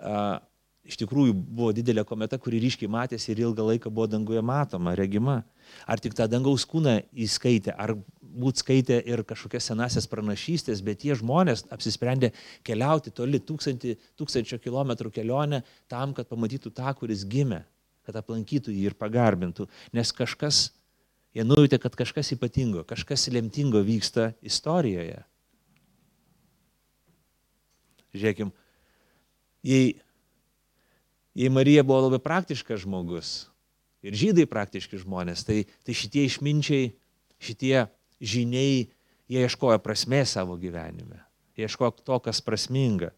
uh, 0.00 0.38
iš 0.86 0.98
tikrųjų 1.02 1.34
buvo 1.34 1.72
didelė 1.74 2.04
kometa, 2.06 2.38
kuri 2.38 2.60
ryškiai 2.62 2.90
matėsi 2.90 3.32
ir 3.32 3.42
ilgą 3.46 3.66
laiką 3.72 3.90
buvo 3.92 4.06
danguje 4.10 4.42
matoma, 4.44 4.94
regima. 4.98 5.40
Ar 5.86 6.00
tik 6.02 6.14
tą 6.14 6.28
dangaus 6.30 6.64
kūną 6.68 7.00
įskaitė, 7.26 7.74
ar 7.74 7.96
būt 8.36 8.62
skaitė 8.62 9.00
ir 9.08 9.24
kažkokias 9.26 9.66
senasias 9.70 10.06
pranašystės, 10.10 10.82
bet 10.84 11.02
tie 11.02 11.16
žmonės 11.18 11.64
apsisprendė 11.74 12.32
keliauti 12.66 13.12
toli 13.14 13.40
tūkstantį, 13.42 13.96
tūkstančio 14.18 14.60
kilometrų 14.62 15.12
kelionę 15.14 15.62
tam, 15.90 16.14
kad 16.16 16.28
pamatytų 16.30 16.72
tą, 16.76 16.92
kuris 16.98 17.26
gimė, 17.28 17.64
kad 18.06 18.18
aplankytų 18.20 18.74
jį 18.74 18.90
ir 18.90 18.98
pagarbintų. 18.98 19.66
Nes 19.96 20.12
kažkas, 20.14 20.68
jie 21.34 21.46
nujutė, 21.46 21.80
kad 21.82 21.96
kažkas 21.98 22.34
ypatingo, 22.36 22.86
kažkas 22.86 23.26
lemtingo 23.34 23.82
vyksta 23.84 24.30
istorijoje. 24.46 25.24
Žiūrėkim, 28.16 28.52
jei 29.66 29.96
jei 31.36 31.52
Marija 31.52 31.84
buvo 31.84 32.06
labai 32.06 32.22
praktiškas 32.24 32.82
žmogus 32.86 33.34
ir 34.06 34.16
žydai 34.16 34.46
praktiški 34.48 35.00
žmonės, 35.02 35.44
tai, 35.46 35.64
tai 35.84 35.96
šitie 35.96 36.24
išminčiai, 36.28 36.90
šitie 37.42 37.86
žiniai, 38.22 38.86
jie 39.28 39.44
ieškojo 39.44 39.78
prasmės 39.84 40.36
savo 40.36 40.56
gyvenime. 40.60 41.20
Jie 41.56 41.66
ieškojo 41.66 41.92
to, 42.06 42.18
kas 42.24 42.42
prasminga. 42.44 43.10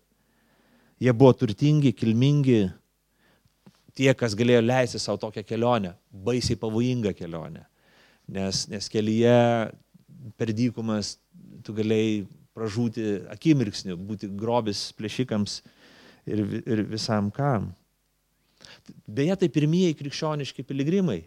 Jie 0.99 1.13
buvo 1.15 1.35
turtingi, 1.39 1.93
kilmingi, 1.95 2.63
tie, 3.99 4.11
kas 4.19 4.35
galėjo 4.39 4.63
leisti 4.65 5.01
savo 5.03 5.21
tokią 5.23 5.45
kelionę, 5.47 5.95
baisiai 6.11 6.59
pavojingą 6.59 7.13
kelionę. 7.19 7.67
Nes, 8.29 8.67
nes 8.71 8.91
kelyje 8.93 9.37
per 10.39 10.53
dykumas 10.55 11.17
tu 11.65 11.75
galėjai 11.77 12.25
pražūti 12.57 13.05
akimirksniu, 13.31 13.97
būti 13.99 14.31
grobis 14.39 14.89
plėšikams 14.99 15.61
ir, 16.27 16.43
ir 16.65 16.83
visam 16.91 17.31
kam. 17.35 17.71
Beje, 19.07 19.37
tai 19.43 19.49
pirmieji 19.53 19.97
krikščioniški 19.99 20.65
piligrimai. 20.67 21.21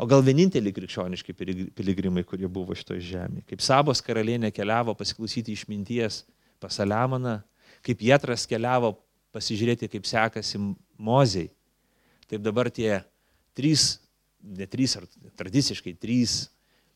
O 0.00 0.06
gal 0.10 0.24
vieninteliai 0.26 0.74
krikščioniški 0.74 1.34
piligrimai, 1.76 2.24
kurie 2.26 2.48
buvo 2.50 2.74
šitoje 2.74 3.02
žemėje. 3.04 3.44
Kaip 3.50 3.62
Sabos 3.62 4.02
karalienė 4.02 4.50
keliavo 4.54 4.94
pasiklausyti 4.98 5.54
išminties 5.54 6.22
pas 6.62 6.80
Saliamoną, 6.80 7.38
kaip 7.84 8.02
Jetras 8.02 8.46
keliavo 8.50 8.94
pasižiūrėti, 9.34 9.90
kaip 9.92 10.08
sekasi 10.08 10.60
Mozei. 10.98 11.50
Taip 12.30 12.42
dabar 12.42 12.70
tie 12.72 13.02
trys, 13.54 13.98
ne 14.42 14.66
trys, 14.70 14.96
ar 14.98 15.06
tradiciškai 15.38 15.94
trys 16.00 16.44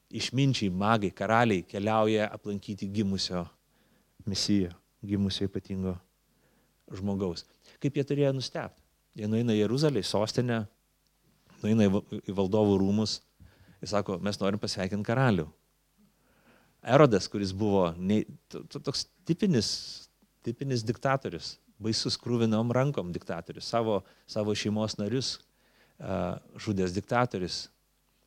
išminčiai, 0.09 0.73
magai, 0.73 1.13
karaliai 1.13 1.63
keliauja 1.69 2.31
aplankyti 2.33 2.89
gimusio 2.89 3.45
misijo, 4.27 4.73
gimusio 5.05 5.49
ypatingo 5.49 5.95
žmogaus. 6.97 7.45
Kaip 7.83 7.99
jie 7.99 8.05
turėjo 8.09 8.33
nustebti? 8.37 8.88
Jie 9.19 9.27
nueina 9.27 9.55
į 9.57 9.65
Jeruzalę, 9.65 9.99
į 9.99 10.07
sostinę, 10.07 10.61
nueina 11.63 11.89
į 11.89 12.35
valdovų 12.39 12.77
rūmus 12.79 13.19
ir 13.83 13.91
sako, 13.91 14.19
mes 14.23 14.39
norim 14.39 14.61
pasveikinti 14.63 15.07
karalių. 15.07 15.49
Erodas, 16.89 17.27
kuris 17.31 17.51
buvo 17.51 17.89
ne, 17.99 18.21
toks 18.49 19.09
tipinis, 19.27 19.71
tipinis 20.47 20.85
diktatorius, 20.87 21.57
baisus 21.83 22.19
krūvinom 22.21 22.71
rankom 22.75 23.11
diktatorius, 23.15 23.67
savo, 23.67 24.01
savo 24.31 24.55
šeimos 24.55 24.97
narius 25.01 25.35
uh, 25.39 26.39
žudęs 26.59 26.95
diktatorius. 26.95 27.67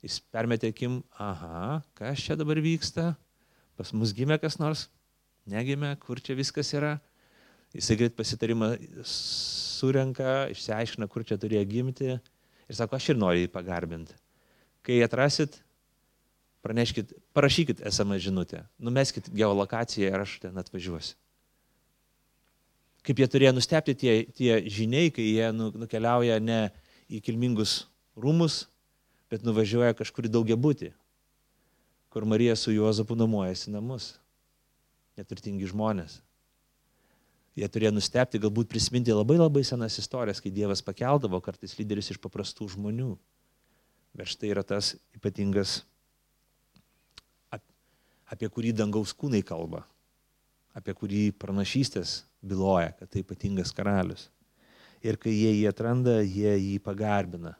Jis 0.03 0.17
permetė 0.33 0.71
akim, 0.73 0.99
aha, 1.21 1.79
kas 1.95 2.23
čia 2.25 2.35
dabar 2.35 2.59
vyksta, 2.59 3.13
pas 3.77 3.91
mus 3.93 4.11
gimė 4.17 4.39
kas 4.41 4.57
nors, 4.59 4.87
negimė, 5.47 5.93
kur 6.01 6.19
čia 6.19 6.35
viskas 6.37 6.73
yra. 6.75 6.97
Jisai 7.71 7.95
greit 7.95 8.15
pasitarimą 8.17 8.73
surenka, 9.07 10.49
išsiaiškina, 10.51 11.07
kur 11.11 11.23
čia 11.27 11.37
turėjo 11.39 11.63
gimti 11.69 12.09
ir 12.11 12.75
sako, 12.75 12.97
aš 12.97 13.11
ir 13.13 13.19
noriu 13.19 13.45
jį 13.45 13.51
pagarbinti. 13.53 14.15
Kai 14.83 14.99
atrasit, 15.05 15.59
praneškit, 16.65 17.13
parašykit 17.37 17.83
SMS 17.87 18.25
žinutę, 18.25 18.65
numeskit 18.81 19.29
geolokaciją 19.31 20.11
ir 20.11 20.23
aš 20.25 20.37
ten 20.43 20.57
atvažiuosiu. 20.59 21.15
Kaip 23.01 23.17
jie 23.17 23.27
turėjo 23.33 23.55
nustepti 23.55 23.95
tie, 23.97 24.13
tie 24.29 24.59
žiniai, 24.69 25.09
kai 25.13 25.23
jie 25.25 25.47
nu, 25.55 25.71
nukeliauja 25.83 26.37
ne 26.43 26.67
į 27.09 27.21
kilmingus 27.25 27.85
rūmus, 28.19 28.65
bet 29.31 29.45
nuvažiuoja 29.47 29.95
kažkur 29.97 30.27
į 30.27 30.33
daugia 30.35 30.57
būtį, 30.59 30.91
kur 32.13 32.27
Marija 32.27 32.53
su 32.59 32.75
Juozapu 32.75 33.15
nuomojasi 33.17 33.73
namus. 33.73 34.17
Neturtingi 35.17 35.67
žmonės. 35.67 36.19
Jie 37.59 37.67
turėjo 37.67 37.91
nustepti, 37.91 38.39
galbūt 38.39 38.69
prisiminti 38.71 39.11
labai 39.11 39.35
labai 39.35 39.63
senas 39.67 39.97
istorijas, 39.99 40.39
kai 40.39 40.53
Dievas 40.55 40.83
pakeldavo 40.85 41.41
kartais 41.43 41.75
lyderius 41.75 42.13
iš 42.13 42.19
paprastų 42.23 42.69
žmonių. 42.77 43.15
Bet 44.15 44.31
štai 44.31 44.51
yra 44.53 44.63
tas 44.67 44.93
ypatingas, 45.15 45.81
apie 48.31 48.47
kurį 48.47 48.71
dangaus 48.75 49.11
kūnai 49.11 49.43
kalba. 49.43 49.83
apie 50.71 50.93
kurį 50.95 51.21
pranašystės 51.35 52.21
byloja, 52.39 52.93
kad 52.95 53.09
tai 53.11 53.25
ypatingas 53.25 53.73
karalius. 53.75 54.29
Ir 55.03 55.17
kai 55.19 55.33
jie 55.33 55.49
jį 55.57 55.65
atranda, 55.67 56.21
jie 56.21 56.53
jį 56.55 56.77
pagarbina. 56.79 57.57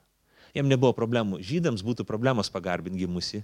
Jiem 0.56 0.70
nebuvo 0.70 0.94
problemų. 0.96 1.42
Žydams 1.44 1.84
būtų 1.84 2.06
problemos 2.08 2.52
pagarbinti 2.54 3.02
gimusi, 3.02 3.42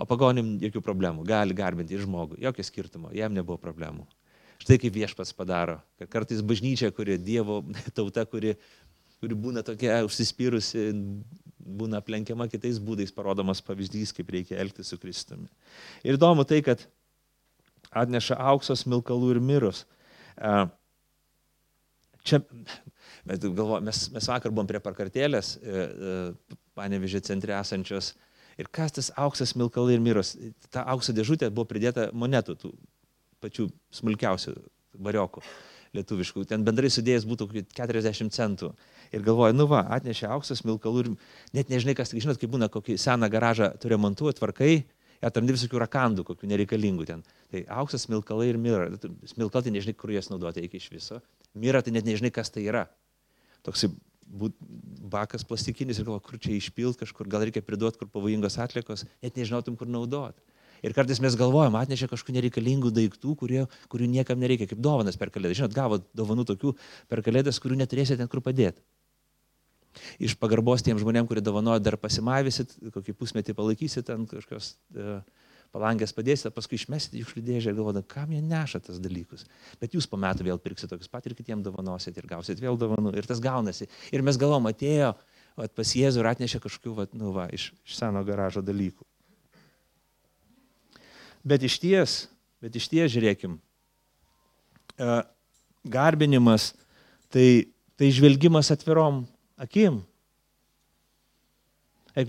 o 0.00 0.06
pagonim 0.08 0.54
jokių 0.62 0.80
problemų. 0.84 1.26
Gali 1.28 1.56
garbinti 1.56 1.96
ir 1.96 2.04
žmogų. 2.06 2.38
Jokio 2.40 2.64
skirtumo. 2.64 3.12
Jam 3.12 3.34
nebuvo 3.36 3.58
problemų. 3.60 4.06
Štai 4.60 4.76
kaip 4.80 4.94
viešpats 4.94 5.32
padaro. 5.36 5.78
Kad 6.00 6.10
kartais 6.12 6.42
bažnyčia, 6.44 6.90
kuri 6.92 7.16
Dievo 7.20 7.62
tauta, 7.96 8.26
kuri, 8.28 8.56
kuri 9.22 9.38
būna 9.38 9.64
tokia 9.66 10.02
užsispyrusi, 10.06 10.90
būna 11.60 12.00
aplenkiama 12.00 12.48
kitais 12.50 12.80
būdais, 12.82 13.12
parodomas 13.14 13.62
pavyzdys, 13.64 14.12
kaip 14.16 14.32
reikia 14.34 14.60
elgtis 14.60 14.92
su 14.92 14.98
Kristumi. 15.00 15.48
Ir 16.04 16.18
įdomu 16.18 16.44
tai, 16.48 16.60
kad 16.66 16.84
atneša 17.90 18.38
auksos, 18.52 18.86
milkalų 18.88 19.34
ir 19.34 19.42
mirus. 19.44 19.84
Čia 22.26 22.42
mes, 23.24 23.40
galvo, 23.40 23.80
mes, 23.84 24.06
mes 24.12 24.28
vakar 24.28 24.52
buvom 24.52 24.68
prie 24.68 24.80
parkartėlės, 24.82 25.54
e, 25.56 25.84
e, 25.86 26.58
panevižė 26.76 27.22
centre 27.30 27.56
esančios. 27.56 28.12
Ir 28.60 28.68
kas 28.68 28.92
tas 28.92 29.08
auksas, 29.16 29.54
milkalai 29.56 29.96
ir 29.96 30.02
miros? 30.04 30.34
Ta 30.68 30.84
aukso 30.92 31.14
dėžutė 31.16 31.48
buvo 31.48 31.64
pridėta 31.70 32.10
monetų, 32.12 32.56
tų 32.60 32.72
pačių 33.42 33.68
smulkiausių 34.00 34.54
variokų 35.00 35.42
lietuviškų. 35.96 36.44
Ten 36.50 36.64
bendrai 36.66 36.90
sudėjęs 36.92 37.26
būtų 37.26 37.48
40 37.74 38.34
centų. 38.34 38.70
Ir 39.10 39.24
galvoju, 39.26 39.56
nu 39.56 39.66
va, 39.70 39.82
atnešė 39.96 40.28
auksas, 40.30 40.62
milkalų 40.66 41.02
ir 41.02 41.10
net 41.56 41.72
nežinai, 41.72 41.96
kas, 41.98 42.14
žinot, 42.14 42.38
kaip 42.38 42.52
būna, 42.52 42.70
kokį 42.70 42.98
seną 43.00 43.30
garažą 43.32 43.72
turi 43.82 43.98
montuoti, 43.98 44.38
tvarkai, 44.38 44.74
atrandi 45.24 45.56
visokių 45.56 45.80
rakandų, 45.82 46.24
kokių 46.28 46.50
nereikalingų 46.52 47.08
ten. 47.08 47.24
Tai 47.50 47.64
auksas, 47.82 48.06
smilkalai 48.06 48.52
ir 48.52 48.60
mira. 48.60 48.86
Smilkalai 49.32 49.66
tai 49.66 49.74
nežinai, 49.74 49.96
kur 49.98 50.14
jas 50.14 50.30
naudoti 50.30 50.62
iki 50.64 50.78
iš 50.80 50.88
viso. 50.94 51.18
Mira 51.58 51.82
tai 51.82 51.96
net 51.96 52.06
nežinai, 52.06 52.30
kas 52.34 52.54
tai 52.54 52.64
yra. 52.68 52.86
Toksai 53.66 53.90
bakas 55.10 55.44
plastikinis 55.44 55.98
ir 55.98 56.06
galvo, 56.06 56.20
kur 56.22 56.38
čia 56.38 56.54
išpilt 56.54 57.00
kažkur, 57.00 57.28
gal 57.28 57.42
reikia 57.44 57.64
priduoti, 57.66 57.98
kur 57.98 58.08
pavojingos 58.12 58.60
atlikos, 58.62 59.04
net 59.24 59.36
nežinotum, 59.36 59.76
kur 59.76 59.90
naudoti. 59.90 60.38
Ir 60.86 60.94
kartais 60.96 61.20
mes 61.22 61.36
galvojam, 61.38 61.76
atnešė 61.80 62.08
kažkokių 62.12 62.36
nereikalingų 62.38 62.92
daiktų, 62.96 63.34
kurie, 63.42 63.66
kurių 63.92 64.08
niekam 64.14 64.40
nereikia, 64.40 64.68
kaip 64.70 64.80
dovanas 64.82 65.18
per 65.20 65.32
kalėdas. 65.34 65.58
Žinot, 65.60 65.76
gavo 65.76 66.00
dovanų 66.16 66.46
tokių 66.52 66.74
per 67.10 67.24
kalėdas, 67.26 67.60
kurių 67.62 67.82
neturėsite 67.82 68.20
ten 68.20 68.30
kur 68.30 68.42
padėti. 68.44 68.82
Iš 70.22 70.36
pagarbos 70.38 70.84
tiem 70.86 70.98
žmonėm, 71.00 71.26
kurie 71.26 71.42
dovanoja, 71.42 71.82
dar 71.82 71.96
pasimavysit, 72.00 72.76
kokį 72.94 73.14
pusmetį 73.18 73.56
palaikysit 73.58 74.12
ant 74.14 74.30
kažkokios 74.30 74.74
e, 74.94 75.16
palangės 75.74 76.14
padėsite, 76.14 76.52
paskui 76.54 76.78
išmesite 76.78 77.18
iš 77.18 77.34
lydėžę 77.36 77.72
ir 77.72 77.78
galvodami, 77.78 78.06
kam 78.10 78.30
jie 78.34 78.42
neša 78.44 78.82
tas 78.86 79.02
dalykus. 79.02 79.46
Bet 79.82 79.96
jūs 79.96 80.06
po 80.10 80.18
metų 80.20 80.46
vėl 80.46 80.62
pirksite 80.62 80.92
tokius 80.94 81.10
pat 81.10 81.26
ir 81.26 81.34
kitiems 81.38 81.66
dovanosit 81.66 82.16
ir 82.18 82.30
gausit 82.30 82.62
vėl 82.62 82.78
dovanų 82.78 83.16
ir 83.18 83.26
tas 83.26 83.42
gaunasi. 83.42 83.90
Ir 84.14 84.22
mes 84.26 84.38
galvom, 84.40 84.70
atėjo 84.70 85.16
vat, 85.58 85.74
pas 85.74 85.96
Jėzų 85.98 86.22
ir 86.22 86.30
atnešė 86.34 86.62
kažkokių, 86.62 86.96
vat, 87.02 87.16
nu 87.18 87.34
va, 87.34 87.50
iš, 87.50 87.72
iš 87.82 87.98
seno 87.98 88.22
garažo 88.26 88.62
dalykų. 88.62 89.09
Bet 91.46 91.64
iš 91.64 91.78
ties, 91.80 92.16
bet 92.60 92.76
iš 92.76 92.88
ties 92.92 93.12
žiūrėkim, 93.14 93.56
e, 95.00 95.12
garbinimas 95.88 96.72
tai, 97.32 97.70
tai 97.96 98.10
žvelgimas 98.12 98.72
atvirom 98.74 99.24
akim. 99.60 100.02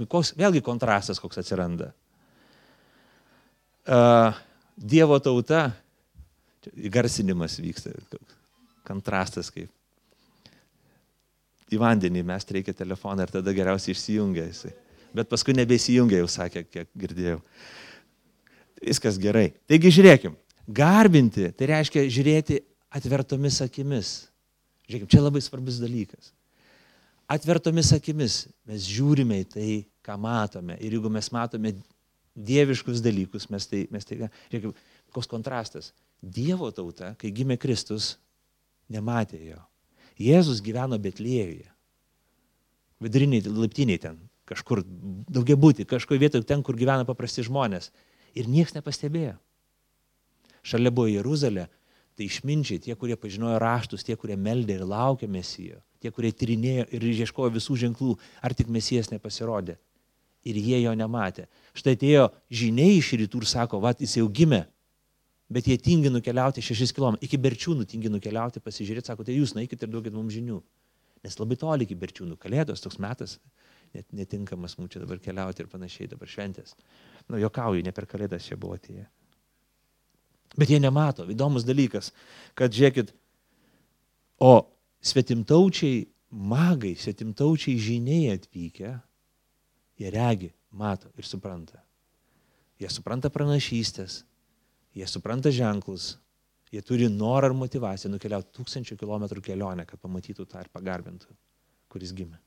Koks, 0.08 0.36
vėlgi 0.38 0.62
kontrastas 0.64 1.20
koks 1.20 1.42
atsiranda. 1.42 1.90
Uh, 3.82 4.30
dievo 4.78 5.18
tauta, 5.20 5.72
įgarsinimas 6.78 7.58
vyksta, 7.60 7.96
kontrastas 8.88 9.50
kaip. 9.54 9.72
Į 11.72 11.80
vandenį 11.82 12.22
mes 12.28 12.46
reikia 12.52 12.76
telefoną 12.78 13.26
ir 13.26 13.34
tada 13.34 13.54
geriausiai 13.56 13.96
išsijungia 13.96 14.46
jisai. 14.50 14.74
Bet 15.16 15.30
paskui 15.32 15.56
nebesijungia, 15.56 16.20
jau 16.22 16.30
sakė, 16.32 16.66
kiek 16.68 16.90
girdėjau. 17.00 17.40
Viskas 18.82 19.20
gerai. 19.22 19.52
Taigi 19.70 19.94
žiūrėkim, 19.94 20.36
garbinti 20.68 21.52
tai 21.58 21.70
reiškia 21.76 22.08
žiūrėti 22.10 22.62
atvertomis 22.98 23.62
akimis. 23.64 24.14
Žiūrėkim, 24.90 25.10
čia 25.12 25.24
labai 25.24 25.44
svarbus 25.46 25.78
dalykas 25.82 26.32
atvertomis 27.32 27.92
akimis 27.96 28.46
mes 28.68 28.86
žiūrime 28.92 29.42
į 29.44 29.48
tai, 29.54 29.72
ką 30.06 30.18
matome. 30.20 30.78
Ir 30.84 30.98
jeigu 30.98 31.12
mes 31.14 31.30
matome 31.34 31.76
dieviškus 32.36 33.04
dalykus, 33.04 33.48
mes 33.52 33.68
tai, 33.70 33.86
mes 33.94 34.08
tai, 34.08 34.20
žiūrėkime, 34.52 34.74
koks 35.16 35.30
kontrastas. 35.32 35.92
Dievo 36.22 36.70
tauta, 36.76 37.14
kai 37.20 37.32
gimė 37.34 37.58
Kristus, 37.62 38.16
nematė 38.92 39.40
jo. 39.52 39.62
Jėzus 40.22 40.62
gyveno 40.64 41.00
Betlėjuje. 41.02 41.70
Viduriniai, 43.02 43.42
laiptiniai 43.50 44.02
ten, 44.02 44.20
kažkur 44.50 44.84
daugia 44.86 45.58
būti, 45.58 45.88
kažkur 45.90 46.20
vietoje 46.22 46.46
ten, 46.46 46.62
kur 46.62 46.78
gyvena 46.78 47.08
paprasti 47.08 47.46
žmonės. 47.48 47.90
Ir 48.38 48.50
niekas 48.50 48.76
nepastebėjo. 48.78 49.36
Šalia 50.64 50.92
buvo 50.94 51.10
Jeruzalė, 51.10 51.68
tai 52.18 52.28
išminčiai, 52.28 52.82
tie, 52.84 52.96
kurie 53.00 53.18
pažinojo 53.18 53.58
raštus, 53.62 54.06
tie, 54.06 54.18
kurie 54.20 54.38
meldė 54.38 54.78
ir 54.78 54.84
laukė 54.88 55.30
mesijo, 55.32 55.80
tie, 56.04 56.12
kurie 56.14 56.32
tyrinėjo 56.36 56.86
ir 56.94 57.08
ieškojo 57.12 57.54
visų 57.56 57.78
ženklų, 57.86 58.18
ar 58.46 58.54
tik 58.58 58.70
mesijas 58.70 59.10
nepasirodė. 59.14 59.78
Ir 60.46 60.58
jie 60.58 60.80
jo 60.82 60.94
nematė. 60.98 61.48
Štai 61.78 61.96
atėjo 61.98 62.30
žiniai 62.50 62.98
iš 62.98 63.12
rytų 63.22 63.44
ir 63.44 63.50
sako, 63.50 63.82
va, 63.82 63.94
jis 63.98 64.18
jau 64.18 64.28
gimė, 64.30 64.64
bet 65.52 65.68
jie 65.70 65.78
tingi 65.78 66.10
nukeliauti 66.10 66.64
šešis 66.66 66.94
km, 66.98 67.18
iki 67.22 67.38
berčiūnų 67.42 67.86
tingi 67.90 68.10
nukeliauti, 68.10 68.62
pasižiūrėti, 68.64 69.12
sako, 69.12 69.26
tai 69.28 69.36
jūs 69.38 69.54
naikit 69.58 69.84
ir 69.84 69.92
duokit 69.92 70.16
mums 70.16 70.34
žinių. 70.34 70.62
Nes 71.22 71.38
labai 71.38 71.58
toli 71.62 71.86
iki 71.86 71.98
berčiūnų, 72.02 72.40
kalėdos 72.42 72.82
toks 72.82 72.98
metas, 73.02 73.38
net 73.96 74.08
netinkamas 74.16 74.78
mums 74.80 74.94
čia 74.94 75.02
dabar 75.04 75.20
keliauti 75.24 75.64
ir 75.64 75.70
panašiai, 75.72 76.10
dabar 76.12 76.30
šventės. 76.30 76.76
Nu, 77.30 77.40
jokauju, 77.42 77.84
ne 77.86 77.94
per 77.96 78.08
kalėdas 78.10 78.48
čia 78.48 78.58
buvo 78.60 78.78
atėję. 78.80 79.08
Bet 80.60 80.72
jie 80.72 80.80
nemato. 80.84 81.26
Įdomus 81.32 81.64
dalykas, 81.68 82.12
kad 82.60 82.74
žiūrėkit, 82.76 83.14
o 84.44 84.54
svetimtaučiai 85.04 86.04
magai, 86.32 86.96
svetimtaučiai 87.00 87.80
žiniai 87.80 88.36
atvykę, 88.36 88.92
jie 90.02 90.12
regi, 90.12 90.52
mato 90.72 91.12
ir 91.20 91.28
supranta. 91.28 91.80
Jie 92.82 92.90
supranta 92.90 93.30
pranašystės, 93.30 94.22
jie 94.98 95.08
supranta 95.08 95.52
ženklus, 95.54 96.16
jie 96.72 96.82
turi 96.84 97.10
norą 97.12 97.52
ir 97.52 97.58
motivaciją 97.60 98.12
nukeliauti 98.14 98.56
tūkstančių 98.58 98.98
kilometrų 99.00 99.44
kelionę, 99.46 99.86
kad 99.86 100.02
pamatytų 100.02 100.48
tą 100.50 100.64
ir 100.64 100.72
pagarbintų, 100.74 101.36
kuris 101.92 102.16
gimė. 102.16 102.40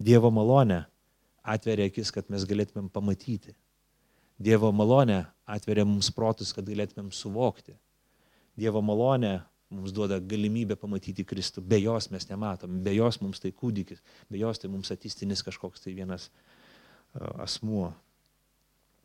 Dievo 0.00 0.30
malonė 0.32 0.84
atveria 1.44 1.90
akis, 1.90 2.12
kad 2.14 2.30
mes 2.32 2.46
galėtumėm 2.48 2.88
pamatyti 2.92 3.54
Dievo 4.40 4.70
malonė 4.72 5.26
atveria 5.50 5.84
mums 5.84 6.08
protus, 6.16 6.54
kad 6.56 6.64
galėtumėm 6.64 7.10
suvokti. 7.12 7.74
Dievo 8.56 8.80
malonė 8.80 9.42
mums 9.70 9.92
duoda 9.92 10.16
galimybę 10.16 10.78
pamatyti 10.80 11.26
Kristų. 11.28 11.60
Be 11.60 11.82
jos 11.82 12.08
mes 12.10 12.24
nematom, 12.30 12.78
be 12.82 12.94
jos 12.96 13.20
mums 13.20 13.42
tai 13.42 13.52
kūdikis, 13.52 14.00
be 14.32 14.40
jos 14.40 14.62
tai 14.62 14.70
mums 14.72 14.90
atistinis 14.94 15.44
kažkoks 15.44 15.84
tai 15.84 15.92
vienas 15.98 16.30
asmuo. 17.36 17.90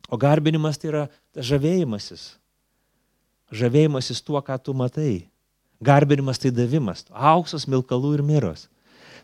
O 0.08 0.16
garbinimas 0.16 0.80
tai 0.80 0.88
yra 0.94 1.04
žavėjimasis. 1.36 2.30
Žavėjimasis 3.52 4.24
tuo, 4.24 4.40
ką 4.40 4.56
tu 4.62 4.72
matai. 4.74 5.26
Garbinimas 5.84 6.40
tai 6.40 6.50
davimas. 6.54 7.04
Auksas, 7.12 7.68
milkalų 7.68 8.16
ir 8.16 8.24
miros. 8.24 8.70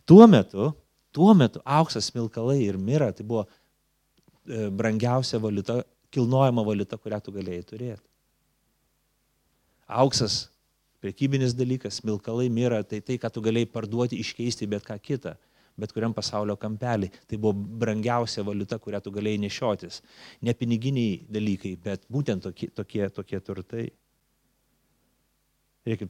Tuo 0.05 0.27
metu, 0.29 0.75
tuo 1.12 1.34
metu 1.36 1.60
auksas, 1.64 2.10
milkalai 2.16 2.60
ir 2.64 2.78
mira 2.78 3.12
tai 3.12 3.26
buvo 3.26 3.46
e, 3.46 4.68
brangiausia 4.70 5.40
valiuta 5.42 5.82
kilnojama 6.12 6.64
valiuta, 6.66 6.98
kurią 7.00 7.20
tu 7.24 7.32
galėjai 7.34 7.68
turėti. 7.68 8.04
Auksas, 9.92 10.46
prekybinis 11.02 11.56
dalykas, 11.56 12.02
milkalai, 12.06 12.48
mira, 12.52 12.82
tai 12.84 13.00
tai, 13.04 13.18
ką 13.20 13.30
tu 13.32 13.42
galėjai 13.44 13.70
parduoti, 13.72 14.20
iškeisti 14.22 14.68
bet 14.70 14.84
ką 14.86 14.98
kitą, 15.02 15.34
bet 15.80 15.92
kuriam 15.96 16.14
pasaulio 16.16 16.56
kampelį. 16.60 17.10
Tai 17.28 17.40
buvo 17.40 17.64
brangiausia 17.82 18.44
valiuta, 18.46 18.78
kurią 18.80 19.02
tu 19.04 19.12
galėjai 19.14 19.40
nešiotis. 19.46 20.00
Ne 20.44 20.54
piniginiai 20.56 21.18
dalykai, 21.32 21.74
bet 21.88 22.06
būtent 22.12 22.44
tokie, 22.44 22.70
tokie, 22.76 23.04
tokie 23.12 23.40
turtai. 23.40 23.88
Reikia, 25.88 26.06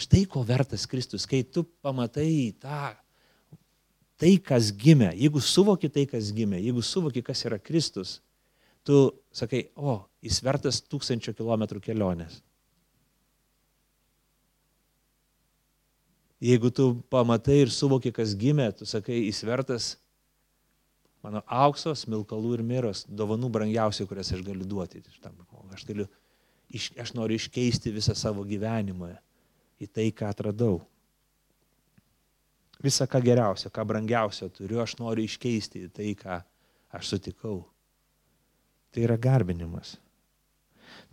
štai 0.00 0.24
ko 0.28 0.42
vertas 0.46 0.88
Kristus, 0.90 1.28
kai 1.28 1.44
tu 1.44 1.62
pamatai 1.84 2.50
tą, 2.60 2.94
tai, 4.20 4.36
kas 4.42 4.70
gimė, 4.74 5.12
jeigu 5.18 5.42
suvoki 5.42 5.90
tai, 5.92 6.06
kas 6.10 6.30
gimė, 6.34 6.60
jeigu 6.62 6.84
suvoki, 6.84 7.22
kas 7.24 7.44
yra 7.48 7.58
Kristus, 7.62 8.20
tu 8.86 9.04
sakai, 9.34 9.66
o, 9.76 10.00
jis 10.24 10.40
vertas 10.44 10.80
tūkstančio 10.84 11.34
kilometrų 11.38 11.82
kelionės. 11.84 12.40
Jeigu 16.42 16.72
tu 16.74 16.88
pamatai 17.10 17.60
ir 17.62 17.70
suvoki, 17.70 18.10
kas 18.14 18.34
gimė, 18.38 18.72
tu 18.74 18.86
sakai, 18.88 19.20
jis 19.28 19.44
vertas 19.46 19.92
Mano 21.22 21.44
auksos, 21.46 22.02
milkalų 22.10 22.56
ir 22.56 22.64
miros 22.66 23.04
dovanų 23.06 23.50
brangiausių, 23.54 24.08
kurias 24.10 24.32
aš 24.34 24.42
galiu 24.42 24.66
duoti 24.66 25.04
šitam 25.06 25.36
žmogui. 25.38 25.76
Aš, 25.76 25.84
galiu, 25.86 26.06
aš 26.98 27.12
noriu 27.14 27.38
iškeisti 27.38 27.92
visą 27.94 28.16
savo 28.18 28.42
gyvenimą 28.46 29.12
į 29.82 29.86
tai, 29.86 30.08
ką 30.10 30.32
atradau. 30.32 30.80
Visą, 32.82 33.06
ką 33.06 33.20
geriausio, 33.22 33.70
ką 33.70 33.84
brangiausio 33.86 34.48
turiu, 34.54 34.80
aš 34.82 34.96
noriu 34.98 35.26
iškeisti 35.26 35.86
į 35.86 35.92
tai, 35.94 36.14
ką 36.18 36.40
aš 36.98 37.14
sutikau. 37.14 37.60
Tai 38.92 39.04
yra 39.06 39.16
garbinimas 39.20 39.96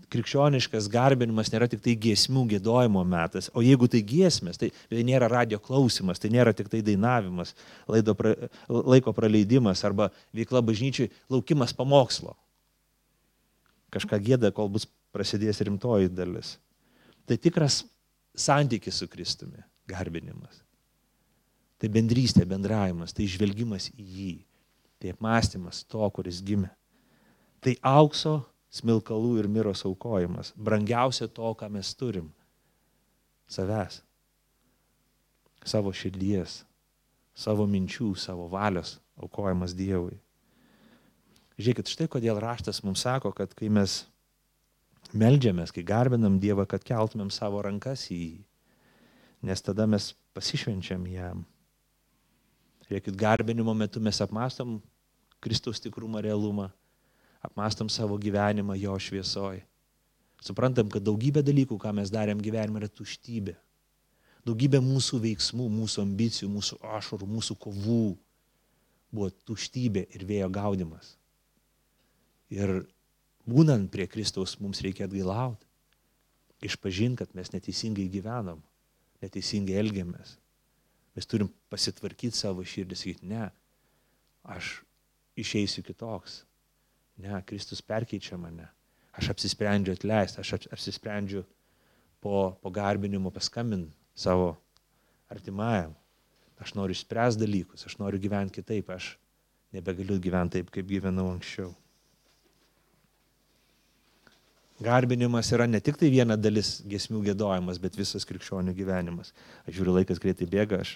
krikščioniškas 0.09 0.87
garbinimas 0.91 1.51
nėra 1.53 1.67
tik 1.69 1.81
tai 1.85 1.95
giesmių 1.99 2.45
gėdojimo 2.53 3.01
metas, 3.07 3.49
o 3.53 3.63
jeigu 3.65 3.89
tai 3.91 4.01
giesmės, 4.05 4.59
tai, 4.61 4.71
tai 4.89 5.03
nėra 5.05 5.29
radio 5.31 5.59
klausimas, 5.61 6.21
tai 6.21 6.31
nėra 6.33 6.53
tik 6.55 6.69
tai 6.71 6.81
dainavimas, 6.85 7.53
pra, 7.87 8.33
laiko 8.69 9.13
praleidimas 9.15 9.83
arba 9.87 10.09
veikla 10.35 10.63
bažnyčiai, 10.65 11.11
laukimas 11.31 11.75
pamokslo. 11.75 12.35
Kažką 13.93 14.21
gėda, 14.25 14.53
kol 14.55 14.69
bus 14.73 14.87
prasidės 15.13 15.61
rimtoji 15.65 16.11
dalis. 16.13 16.57
Tai 17.29 17.37
tikras 17.41 17.83
santykis 18.37 19.01
su 19.01 19.09
Kristumi, 19.09 19.61
garbinimas. 19.89 20.63
Tai 21.79 21.87
bendrystė, 21.91 22.43
bendravimas, 22.47 23.13
tai 23.15 23.27
žvelgimas 23.31 23.87
į 23.95 24.05
jį, 24.05 24.33
tai 24.99 25.13
apmąstymas 25.13 25.85
to, 25.87 26.03
kuris 26.11 26.41
gimė. 26.43 26.71
Tai 27.63 27.75
aukso 27.87 28.41
smilkalų 28.73 29.37
ir 29.41 29.47
miros 29.51 29.85
aukojimas. 29.87 30.53
Brangiausia 30.55 31.27
to, 31.31 31.53
ką 31.55 31.69
mes 31.71 31.91
turim. 31.95 32.29
Savęs. 33.49 34.01
Savo 35.65 35.91
širdies, 35.95 36.61
savo 37.35 37.65
minčių, 37.67 38.13
savo 38.19 38.47
valios 38.51 38.97
aukojimas 39.19 39.73
Dievui. 39.75 40.17
Žiūrėkit, 41.59 41.91
štai 41.91 42.07
kodėl 42.11 42.39
raštas 42.39 42.79
mums 42.85 43.03
sako, 43.03 43.33
kad 43.35 43.51
kai 43.57 43.67
mes 43.73 44.05
melžiamės, 45.11 45.73
kai 45.75 45.83
garbinam 45.83 46.37
Dievą, 46.39 46.63
kad 46.69 46.85
keltumėm 46.87 47.31
savo 47.33 47.59
rankas 47.65 48.05
į 48.13 48.19
jį, 48.19 48.37
nes 49.49 49.63
tada 49.65 49.87
mes 49.89 50.13
pasišvenčiam 50.37 51.03
jam. 51.11 51.43
Žiūrėkit, 52.89 53.13
garbinimo 53.13 53.73
metu 53.77 54.01
mes 54.01 54.17
apmastom 54.23 54.79
Kristaus 55.39 55.79
tikrumą, 55.79 56.23
realumą 56.25 56.71
apmastom 57.45 57.89
savo 57.89 58.17
gyvenimą 58.17 58.75
jo 58.81 58.95
šviesoj. 58.99 59.61
Suprantam, 60.43 60.89
kad 60.91 61.03
daugybė 61.03 61.43
dalykų, 61.45 61.77
ką 61.79 61.93
mes 61.95 62.11
darėm 62.11 62.41
gyvenime, 62.41 62.81
yra 62.81 62.89
tuštybė. 62.91 63.55
Daugybė 64.47 64.79
mūsų 64.83 65.19
veiksmų, 65.23 65.67
mūsų 65.69 66.01
ambicijų, 66.05 66.49
mūsų 66.51 66.79
ašarų, 66.97 67.27
mūsų 67.27 67.55
kovų 67.59 68.03
buvo 69.11 69.29
tuštybė 69.47 70.05
ir 70.15 70.25
vėjo 70.27 70.49
gaudimas. 70.55 71.13
Ir 72.49 72.81
būnant 73.49 73.91
prie 73.93 74.07
Kristaus 74.09 74.55
mums 74.63 74.81
reikia 74.81 75.05
atgailauti, 75.05 75.67
išpažinti, 76.65 77.21
kad 77.21 77.35
mes 77.37 77.51
neteisingai 77.53 78.07
gyvenom, 78.11 78.63
neteisingai 79.21 79.77
elgiamės. 79.83 80.37
Mes 81.19 81.27
turim 81.27 81.49
pasitvarkyti 81.67 82.37
savo 82.37 82.63
širdį, 82.63 82.95
sakyti, 82.95 83.27
ne, 83.27 83.49
aš 84.47 84.77
išeisiu 85.39 85.83
kitoks, 85.83 86.45
Ne, 87.19 87.41
Kristus 87.43 87.81
perkeičia 87.83 88.37
mane. 88.39 88.69
Aš 89.11 89.33
apsisprendžiu 89.33 89.91
atleisti, 89.97 90.39
aš 90.39 90.53
apsisprendžiu 90.71 91.43
po, 92.23 92.55
po 92.61 92.71
garbinimo 92.71 93.31
paskambinti 93.35 93.91
savo 94.15 94.53
artimajam. 95.27 95.91
Aš 96.59 96.73
noriu 96.79 96.95
spręsti 96.95 97.43
dalykus, 97.43 97.83
aš 97.87 97.97
noriu 97.99 98.19
gyventi 98.23 98.59
kitaip, 98.59 98.91
aš 98.95 99.17
nebegaliu 99.75 100.19
gyventi 100.19 100.59
taip, 100.59 100.71
kaip 100.71 100.87
gyvenau 100.87 101.27
anksčiau. 101.33 101.73
Garbinimas 104.79 105.51
yra 105.51 105.67
ne 105.67 105.81
tik 105.83 105.97
tai 105.99 106.07
viena 106.13 106.37
dalis 106.39 106.77
gesmių 106.87 107.25
gėdojimas, 107.27 107.79
bet 107.83 107.97
visas 107.99 108.23
krikščionių 108.27 108.71
gyvenimas. 108.77 109.33
Aš 109.67 109.75
žiūriu, 109.75 109.97
laikas 109.97 110.21
greitai 110.23 110.47
bėga, 110.47 110.79
aš, 110.85 110.93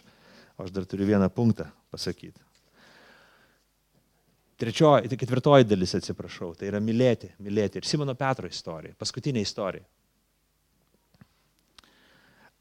aš 0.63 0.71
dar 0.71 0.88
turiu 0.88 1.09
vieną 1.09 1.27
punktą 1.34 1.67
pasakyti. 1.91 2.39
Trečioji, 4.63 5.09
tai 5.11 5.17
ketvirtoji 5.19 5.67
dalis, 5.67 5.95
atsiprašau, 5.97 6.53
tai 6.55 6.69
yra 6.69 6.79
mylėti, 6.79 7.34
mylėti. 7.43 7.81
Ir 7.81 7.89
Simono 7.89 8.15
Petro 8.15 8.47
istorija, 8.47 8.95
paskutinė 8.95 9.43
istorija. 9.43 9.84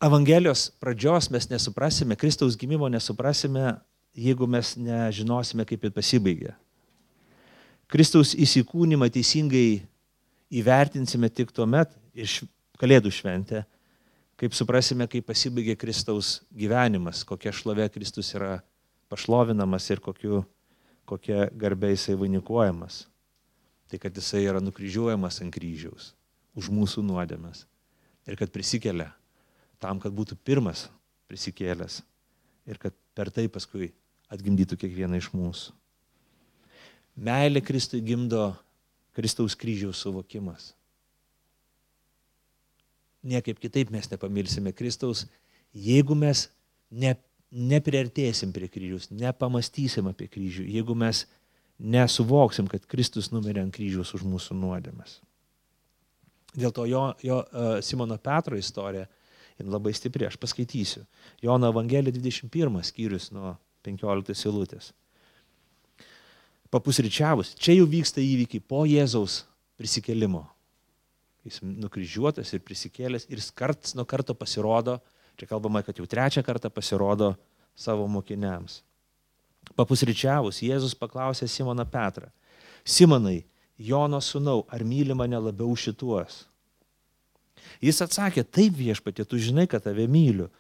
Evangelijos 0.03 0.73
pradžios 0.83 1.29
mes 1.31 1.47
nesuprasime, 1.53 2.17
Kristaus 2.19 2.57
gimimo 2.59 2.89
nesuprasime, 2.91 3.77
jeigu 4.19 4.49
mes 4.51 4.75
nežinosime, 4.75 5.63
kaip 5.69 5.87
jis 5.87 5.95
pasibaigė. 5.95 6.57
Kristaus 7.93 8.33
įsikūnymą 8.35 9.07
teisingai 9.13 9.85
įvertinsime 10.53 11.31
tik 11.33 11.53
tuo 11.55 11.67
met 11.69 11.95
iš 12.15 12.43
Kalėdų 12.83 13.13
šventę, 13.15 13.61
kaip 14.41 14.57
suprasime, 14.59 15.07
kaip 15.07 15.29
pasibaigė 15.29 15.77
Kristaus 15.79 16.41
gyvenimas, 16.51 17.21
kokia 17.23 17.53
šlovė 17.55 17.87
Kristus 17.95 18.33
yra 18.35 18.57
pašlovinamas 19.13 19.87
ir 19.93 20.03
kokiu 20.03 20.41
kokia 21.09 21.49
garbė 21.59 21.93
jisai 21.93 22.17
vainikuojamas. 22.19 23.07
Tai 23.91 24.01
kad 24.01 24.17
jisai 24.17 24.47
yra 24.49 24.63
nukryžiuojamas 24.65 25.43
ant 25.45 25.53
kryžiaus 25.53 26.13
už 26.57 26.71
mūsų 26.73 27.05
nuodėmes. 27.05 27.67
Ir 28.29 28.39
kad 28.41 28.53
prisikelia 28.55 29.11
tam, 29.83 30.01
kad 30.01 30.15
būtų 30.15 30.39
pirmas 30.45 30.87
prisikėlęs. 31.29 32.01
Ir 32.69 32.79
kad 32.81 32.95
per 33.17 33.33
tai 33.35 33.49
paskui 33.53 33.91
atgimdytų 34.33 34.79
kiekvieną 34.81 35.19
iš 35.21 35.33
mūsų. 35.35 35.75
Meilė 37.21 37.61
Kristui 37.61 38.01
gimdo 38.01 38.55
Kristaus 39.17 39.57
kryžiaus 39.59 40.01
suvokimas. 40.03 40.73
Niekaip 43.23 43.61
kitaip 43.63 43.93
mes 43.95 44.09
nepamilsime 44.11 44.73
Kristaus, 44.75 45.27
jeigu 45.73 46.17
mes 46.19 46.49
ne, 46.91 47.15
nepriartėsim 47.53 48.53
prie 48.55 48.69
kryžiaus, 48.73 49.11
nepamastysim 49.15 50.09
apie 50.11 50.27
kryžių, 50.33 50.67
jeigu 50.67 50.97
mes 50.99 51.27
nesuvoksim, 51.79 52.67
kad 52.71 52.87
Kristus 52.91 53.31
numirė 53.35 53.63
ant 53.63 53.75
kryžiaus 53.75 54.15
už 54.17 54.25
mūsų 54.27 54.57
nuodėmes. 54.59 55.21
Dėl 56.53 56.73
to 56.75 56.85
jo, 56.89 57.05
jo 57.25 57.39
uh, 57.41 57.77
Simono 57.85 58.19
Petro 58.21 58.59
istorija 58.59 59.07
labai 59.63 59.93
stipri, 59.95 60.27
aš 60.27 60.37
paskaitysiu. 60.43 61.05
Jono 61.43 61.71
Evangelija 61.71 62.13
21 62.17 62.83
skyrius 62.85 63.31
nuo 63.33 63.55
15 63.87 64.35
eilutės. 64.49 64.91
Papusryčiavus, 66.73 67.53
čia 67.61 67.77
jau 67.77 67.87
vyksta 67.89 68.23
įvykiai 68.25 68.63
po 68.65 68.87
Jėzaus 68.89 69.43
prisikelimo. 69.77 70.47
Jis 71.45 71.59
nukryžiuotas 71.63 72.53
ir 72.55 72.63
prisikėlęs 72.65 73.27
ir 73.29 73.43
karts 73.59 73.97
nuo 73.99 74.07
karto 74.09 74.33
pasirodo 74.33 75.01
Čia 75.37 75.49
kalbama, 75.49 75.83
kad 75.83 75.97
jau 75.99 76.07
trečią 76.07 76.43
kartą 76.45 76.71
pasirodo 76.71 77.35
savo 77.75 78.07
mokiniams. 78.07 78.83
Papusryčiavus, 79.79 80.61
Jėzus 80.63 80.95
paklausė 80.99 81.49
Simoną 81.49 81.87
Petrą. 81.89 82.29
Simonai, 82.85 83.45
Jono 83.79 84.21
sūnau, 84.21 84.67
ar 84.69 84.85
myli 84.85 85.15
mane 85.17 85.39
labiau 85.41 85.73
šituos? 85.79 86.45
Jis 87.83 88.03
atsakė, 88.05 88.45
taip 88.45 88.75
viešpatė, 88.77 89.25
tu 89.27 89.39
žinai, 89.41 89.65
kad 89.71 89.83
tave 89.87 90.05
myliu. 90.11 90.51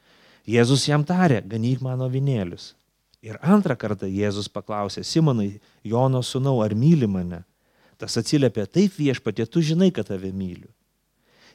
Jėzus 0.48 0.88
jam 0.88 1.04
tarė, 1.06 1.42
ganyk 1.46 1.82
mano 1.84 2.08
vinėlius. 2.10 2.72
Ir 3.22 3.38
antrą 3.38 3.76
kartą 3.78 4.08
Jėzus 4.10 4.48
paklausė, 4.50 5.04
Simonai, 5.06 5.60
Jono 5.86 6.24
sūnau, 6.26 6.56
ar 6.64 6.74
myli 6.74 7.06
mane? 7.06 7.44
Tas 8.00 8.18
atsiliepė, 8.18 8.66
taip 8.66 8.96
viešpatė, 8.98 9.46
tu 9.46 9.62
žinai, 9.62 9.92
kad 9.94 10.08
tave 10.10 10.32
myliu. 10.34 10.66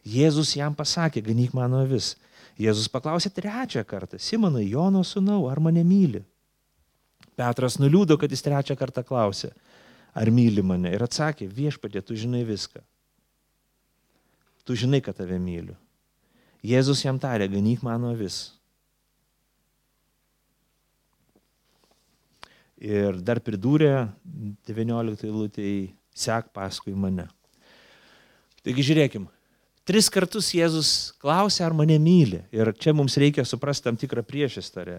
Jėzus 0.07 0.53
jam 0.55 0.76
pasakė, 0.78 1.20
ganyk 1.26 1.51
mano 1.57 1.82
vis. 1.89 2.13
Jėzus 2.57 2.88
paklausė 2.88 3.34
trečią 3.36 3.84
kartą, 3.84 4.15
Simonai, 4.15 4.63
Jono 4.72 5.03
sūnau, 5.03 5.43
ar 5.51 5.59
mane 5.59 5.84
myli? 5.84 6.24
Petras 7.38 7.76
nuliūdo, 7.78 8.15
kad 8.18 8.32
jis 8.32 8.45
trečią 8.45 8.78
kartą 8.80 9.03
klausė, 9.05 9.51
ar 10.15 10.32
myli 10.32 10.63
mane. 10.63 10.89
Ir 10.95 11.03
atsakė, 11.03 11.49
viešpatė, 11.51 12.01
tu 12.01 12.15
žinai 12.15 12.45
viską. 12.47 12.80
Tu 14.63 14.80
žinai, 14.80 15.03
kad 15.03 15.20
tave 15.20 15.38
myliu. 15.39 15.76
Jėzus 16.65 17.03
jam 17.03 17.20
tarė, 17.20 17.45
ganyk 17.51 17.84
mano 17.86 18.15
vis. 18.18 18.57
Ir 22.78 23.17
dar 23.25 23.41
pridūrė 23.41 24.07
19 24.69 25.25
eilutėje, 25.25 25.89
sek 26.13 26.51
paskui 26.53 26.93
mane. 26.93 27.25
Taigi 28.61 28.86
žiūrėkim, 28.86 29.25
Tris 29.88 30.09
kartus 30.11 30.49
Jėzus 30.51 31.13
klausė, 31.23 31.61
ar 31.63 31.71
mane 31.71 31.95
myli. 31.95 32.41
Ir 32.51 32.73
čia 32.75 32.91
mums 32.91 33.15
reikia 33.15 33.45
suprasti 33.47 33.86
tam 33.86 33.95
tikrą 33.95 34.19
priešistorę. 34.28 34.97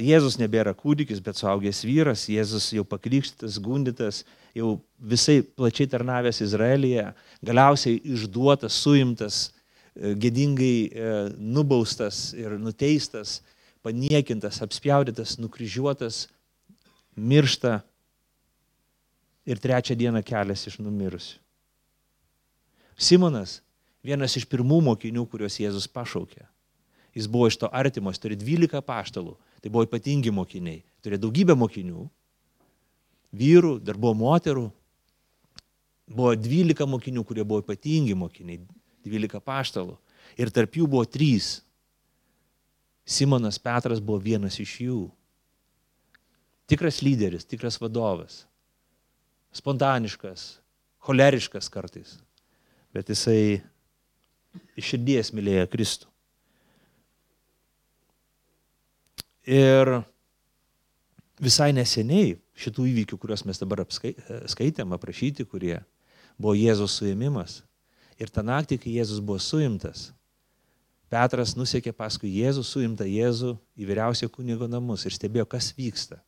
Jėzus 0.00 0.38
nebėra 0.38 0.70
kūdikis, 0.72 1.18
bet 1.20 1.36
suaugęs 1.36 1.82
vyras, 1.84 2.28
Jėzus 2.30 2.70
jau 2.72 2.84
pakrikštytas, 2.86 3.58
gundytas, 3.60 4.22
jau 4.56 4.76
visai 4.96 5.40
plačiai 5.42 5.90
tarnavęs 5.90 6.40
Izraelyje, 6.46 7.10
galiausiai 7.44 7.98
išduotas, 8.14 8.78
suimtas, 8.86 9.40
e, 9.92 10.14
gėdingai 10.14 10.78
e, 10.86 11.10
nubaustas 11.36 12.30
ir 12.38 12.54
nuteistas, 12.62 13.42
paniekintas, 13.84 14.62
apspjaudytas, 14.64 15.36
nukryžiuotas, 15.42 16.22
miršta 17.16 17.80
ir 19.46 19.60
trečią 19.62 19.96
dieną 19.98 20.22
kelias 20.26 20.66
iš 20.68 20.78
numirusių. 20.82 21.40
Simonas, 22.96 23.60
vienas 24.04 24.36
iš 24.38 24.46
pirmų 24.48 24.80
mokinių, 24.86 25.26
kuriuos 25.28 25.58
Jėzus 25.60 25.88
pašaukė. 25.92 26.46
Jis 27.16 27.28
buvo 27.28 27.48
iš 27.48 27.58
to 27.60 27.68
artimo, 27.72 28.12
jis 28.12 28.20
turi 28.20 28.36
12 28.36 28.80
paštalų, 28.84 29.36
tai 29.60 29.72
buvo 29.72 29.84
ypatingi 29.86 30.32
mokiniai, 30.32 30.82
turi 31.04 31.18
daugybę 31.20 31.56
mokinių, 31.56 32.06
vyrų, 33.36 33.76
dar 33.84 33.96
buvo 34.00 34.14
moterų, 34.20 34.66
buvo 36.12 36.34
12 36.36 36.88
mokinių, 36.88 37.24
kurie 37.24 37.44
buvo 37.44 37.64
ypatingi 37.64 38.16
mokiniai, 38.16 38.60
12 39.06 39.40
paštalų. 39.44 39.96
Ir 40.36 40.50
tarp 40.52 40.76
jų 40.76 40.88
buvo 40.90 41.04
trys. 41.08 41.60
Simonas 43.06 43.60
Petras 43.62 44.00
buvo 44.02 44.18
vienas 44.20 44.58
iš 44.60 44.80
jų. 44.82 45.00
Tikras 46.66 47.00
lyderis, 47.02 47.46
tikras 47.46 47.78
vadovas. 47.80 48.44
Spontaniškas, 49.54 50.58
choleriškas 51.06 51.70
kartais. 51.72 52.16
Bet 52.94 53.08
jisai 53.12 53.62
iš 54.76 54.92
širdies 54.92 55.32
mylėjo 55.36 55.68
Kristų. 55.70 56.10
Ir 59.46 59.92
visai 61.38 61.70
neseniai 61.76 62.34
šitų 62.58 62.88
įvykių, 62.90 63.18
kuriuos 63.20 63.44
mes 63.46 63.60
dabar 63.62 63.84
skaitėm, 63.86 64.96
aprašyti, 64.96 65.46
kurie 65.46 65.78
buvo 66.34 66.56
Jėzos 66.58 66.98
suėmimas. 66.98 67.60
Ir 68.18 68.32
tą 68.32 68.42
naktį, 68.42 68.80
kai 68.82 68.96
Jėzus 68.96 69.20
buvo 69.22 69.38
suimtas, 69.38 70.08
Petras 71.06 71.52
nusekė 71.54 71.92
paskui 71.94 72.32
Jėzų, 72.34 72.64
suimtą 72.66 73.06
Jėzų 73.06 73.52
į 73.78 73.86
vyriausio 73.86 74.26
kunigo 74.32 74.66
namus 74.66 75.04
ir 75.06 75.14
stebėjo, 75.14 75.46
kas 75.46 75.70
vyksta. 75.76 76.18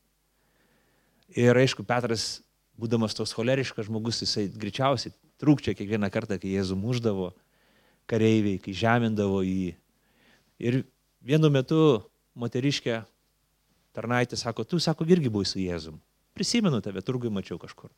Ir 1.36 1.58
aišku, 1.60 1.84
Petras, 1.86 2.40
būdamas 2.78 3.16
tos 3.16 3.34
choleriškas 3.36 3.88
žmogus, 3.88 4.22
jisai 4.24 4.46
greičiausiai 4.48 5.12
trūkčia 5.42 5.74
kiekvieną 5.76 6.08
kartą, 6.14 6.38
kai 6.40 6.54
Jėzų 6.54 6.78
muždavo 6.78 7.32
kareiviai, 8.08 8.60
kai 8.62 8.74
žemindavo 8.76 9.42
jį. 9.44 9.74
Ir 10.58 10.82
vienu 11.20 11.50
metu 11.52 12.00
moteriškė 12.38 13.02
tarnaitė 13.96 14.38
sako, 14.40 14.64
tu, 14.64 14.80
sako, 14.80 15.06
irgi 15.08 15.30
buvai 15.32 15.48
su 15.48 15.60
Jėzum. 15.60 15.98
Prisimenu 16.38 16.80
tave, 16.82 17.02
turgui 17.04 17.30
mačiau 17.34 17.58
kažkur. 17.60 17.90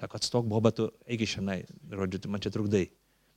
Sako, 0.00 0.20
atstok 0.20 0.46
boba, 0.48 0.72
tu 0.74 0.88
eigi 1.06 1.28
šiandien, 1.36 1.68
žodžiu, 1.90 2.22
tu 2.22 2.32
man 2.32 2.42
čia 2.42 2.54
trukdai. 2.54 2.86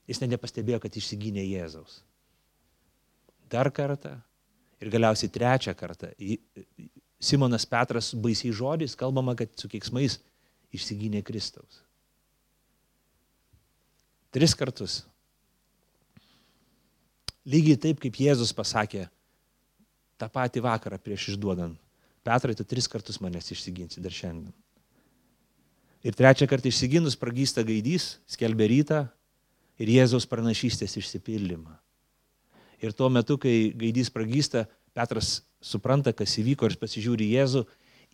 Jis 0.08 0.22
net 0.22 0.32
nepastebėjo, 0.32 0.80
kad 0.82 0.96
išsigynė 0.96 1.44
Jėzaus 1.44 2.00
dar 3.50 3.70
kartą 3.72 4.18
ir 4.80 4.90
galiausiai 4.92 5.32
trečią 5.32 5.74
kartą. 5.74 6.12
Simonas 7.18 7.66
Petras 7.66 8.12
baisiai 8.14 8.54
žodis, 8.54 8.94
kalbama, 8.98 9.34
kad 9.38 9.50
su 9.58 9.70
keiksmais 9.70 10.20
išsigynė 10.74 11.24
Kristaus. 11.26 11.82
Tris 14.34 14.54
kartus. 14.54 15.00
Lygiai 17.48 17.78
taip, 17.80 17.98
kaip 18.02 18.18
Jėzus 18.20 18.52
pasakė 18.54 19.06
tą 20.20 20.28
patį 20.30 20.62
vakarą 20.66 20.98
prieš 21.00 21.32
išduodant. 21.32 21.78
Petrai, 22.26 22.54
tu 22.54 22.66
tris 22.66 22.88
kartus 22.90 23.22
manęs 23.24 23.48
išsiginsi 23.54 24.02
dar 24.04 24.12
šiandien. 24.12 24.52
Ir 26.04 26.14
trečią 26.14 26.46
kartą 26.50 26.68
išsiginus 26.70 27.16
pragysta 27.18 27.64
gaidys, 27.66 28.18
skelbė 28.30 28.68
rytą 28.70 29.00
ir 29.80 29.90
Jėzaus 29.96 30.28
pranašystės 30.28 30.98
išsipildymą. 31.00 31.72
Ir 32.84 32.94
tuo 32.94 33.08
metu, 33.10 33.38
kai 33.40 33.72
gaidys 33.74 34.10
pragysta, 34.14 34.66
Petras 34.96 35.40
supranta, 35.60 36.12
kas 36.12 36.36
įvyko 36.40 36.68
ir 36.68 36.76
pasižiūri 36.80 37.32
Jėzų 37.34 37.64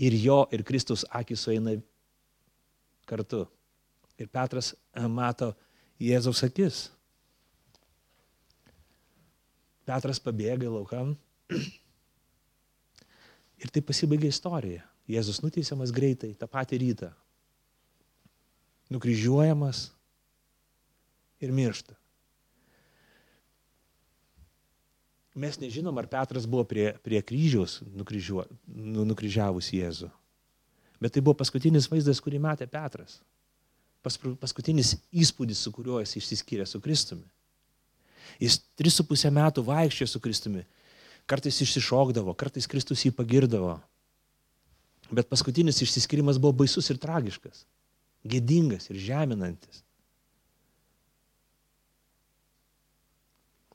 ir 0.05 0.17
jo 0.19 0.41
ir 0.53 0.65
Kristus 0.67 1.05
akis 1.11 1.45
sueina 1.45 1.77
kartu. 3.09 3.45
Ir 4.19 4.31
Petras 4.33 4.73
e, 4.73 5.07
mato 5.09 5.53
Jėzaus 6.01 6.43
akis. 6.47 6.89
Petras 9.85 10.21
pabėga 10.23 10.71
laukam. 10.71 11.15
Ir 13.65 13.71
tai 13.73 13.81
pasibaigia 13.85 14.33
istorija. 14.33 14.83
Jėzus 15.09 15.43
nuteisiamas 15.45 15.93
greitai, 15.93 16.33
tą 16.37 16.49
patį 16.49 16.81
rytą. 16.81 17.11
Nukryžiuojamas 18.93 19.87
ir 21.45 21.53
miršta. 21.53 21.97
Mes 25.35 25.59
nežinom, 25.59 25.97
ar 25.99 26.07
Petras 26.11 26.47
buvo 26.47 26.65
prie, 26.69 26.93
prie 27.03 27.21
kryžiaus 27.23 27.81
nukryžiuo, 27.91 28.47
nu, 28.71 29.05
nukryžiavus 29.09 29.73
Jėzų. 29.75 30.11
Bet 31.03 31.17
tai 31.17 31.23
buvo 31.25 31.37
paskutinis 31.41 31.89
vaizdas, 31.91 32.23
kurį 32.23 32.39
matė 32.43 32.69
Petras. 32.71 33.19
Pas, 34.05 34.17
paskutinis 34.41 34.95
įspūdis, 35.13 35.65
su 35.65 35.73
kuriuo 35.75 35.99
jis 36.03 36.15
išsiskyrė 36.21 36.67
su 36.69 36.81
Kristumi. 36.85 37.27
Jis 38.41 38.61
tris 38.79 38.97
su 38.99 39.05
pusę 39.09 39.31
metų 39.33 39.65
vaikščiojo 39.67 40.11
su 40.11 40.21
Kristumi. 40.23 40.65
Kartais 41.31 41.61
išsišokdavo, 41.65 42.35
kartais 42.37 42.69
Kristus 42.71 43.03
jį 43.07 43.15
pagirdavo. 43.17 43.79
Bet 45.15 45.29
paskutinis 45.31 45.81
išsiskyrimas 45.85 46.39
buvo 46.41 46.65
baisus 46.65 46.89
ir 46.93 47.01
tragiškas. 47.01 47.65
Gėdingas 48.25 48.89
ir 48.93 49.01
žeminantis. 49.01 49.83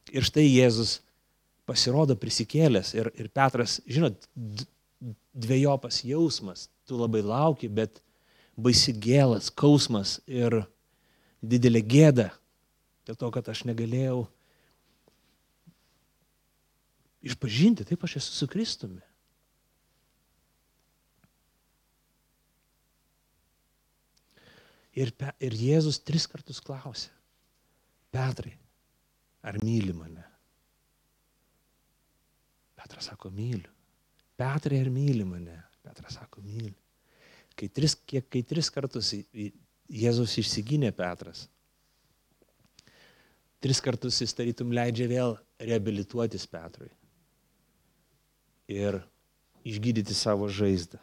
Ir 0.09 0.25
štai 0.25 0.47
Jėzus 0.47 0.97
pasirodo 1.69 2.17
prisikėlęs 2.17 2.95
ir, 2.97 3.11
ir 3.19 3.29
Petras, 3.33 3.77
žinot, 3.85 4.25
dviejopas 5.33 6.01
jausmas, 6.03 6.67
tu 6.89 6.97
labai 6.97 7.21
lauki, 7.21 7.69
bet 7.69 8.01
baisi 8.59 8.93
gėlas, 8.93 9.51
skausmas 9.53 10.17
ir 10.27 10.63
didelė 11.39 11.83
gėda 11.85 12.29
dėl 13.07 13.17
to, 13.17 13.29
kad 13.33 13.47
aš 13.49 13.63
negalėjau 13.69 14.25
išpažinti, 17.25 17.87
taip 17.87 18.03
aš 18.05 18.19
esu 18.21 18.35
su 18.35 18.47
Kristumi. 18.51 19.01
Ir, 24.99 25.13
ir 25.39 25.55
Jėzus 25.55 26.01
tris 26.03 26.25
kartus 26.27 26.59
klausė, 26.65 27.13
Petrai, 28.11 28.57
ar 29.45 29.57
myli 29.63 29.93
mane? 29.95 30.28
Petras 32.79 33.09
sako, 33.11 33.31
myliu. 33.35 33.71
Petrai, 34.39 34.79
ar 34.79 34.89
myli 34.93 35.25
mane? 35.27 35.57
Petras 35.83 36.15
sako, 36.15 36.43
myliu. 36.45 36.77
Kai 37.59 37.67
tris, 37.67 37.97
kiek, 38.07 38.29
kai 38.31 38.41
tris 38.47 38.69
kartus 38.71 39.11
Jėzus 39.89 40.37
išsigynė 40.39 40.93
Petras, 40.95 41.47
tris 43.59 43.81
kartus 43.83 44.21
jis 44.23 44.35
tarytum 44.37 44.71
leidžia 44.71 45.09
vėl 45.11 45.35
reabilituotis 45.59 46.45
Petrui 46.47 46.91
ir 48.69 49.01
išgydyti 49.67 50.15
savo 50.15 50.47
žaizdą. 50.47 51.01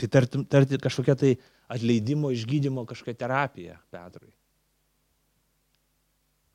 Tai 0.00 0.08
tartum, 0.08 0.46
tarti 0.48 0.78
kažkokia 0.80 1.18
tai 1.18 1.34
atleidimo, 1.68 2.30
išgydymo 2.32 2.86
kažkokia 2.88 3.18
terapija 3.20 3.76
Petrui. 3.92 4.32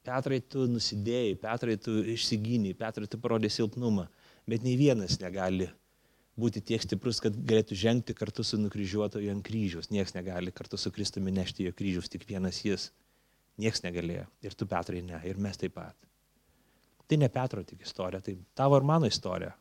Petrai, 0.05 0.41
tu 0.41 0.67
nusidėjai, 0.69 1.33
Petrai, 1.41 1.79
tu 1.81 1.97
išsigyniai, 2.15 2.77
Petrai, 2.77 3.09
tu 3.09 3.19
parodė 3.21 3.49
silpnumą, 3.53 4.07
bet 4.49 4.65
nei 4.65 4.77
vienas 4.79 5.17
negali 5.21 5.69
būti 6.39 6.61
tiek 6.61 6.83
stiprus, 6.83 7.21
kad 7.23 7.35
galėtų 7.47 7.77
žengti 7.79 8.15
kartu 8.17 8.43
su 8.43 8.59
nukryžiuotoju 8.59 9.31
ant 9.31 9.45
kryžiaus. 9.45 9.89
Niekas 9.93 10.15
negali 10.17 10.53
kartu 10.55 10.77
su 10.77 10.91
Kristumi 10.93 11.33
nešti 11.33 11.67
jo 11.67 11.75
kryžius, 11.75 12.11
tik 12.11 12.27
vienas 12.29 12.59
jis. 12.65 12.89
Niekas 13.61 13.85
negalėjo. 13.85 14.25
Ir 14.43 14.57
tu, 14.57 14.67
Petrai, 14.67 15.01
ne. 15.05 15.21
Ir 15.23 15.39
mes 15.39 15.57
taip 15.57 15.77
pat. 15.77 15.95
Tai 17.07 17.19
ne 17.21 17.29
Petro 17.29 17.61
tik 17.63 17.85
istorija, 17.85 18.19
tai 18.25 18.35
tavo 18.57 18.77
ir 18.79 18.87
mano 18.87 19.07
istorija. 19.07 19.53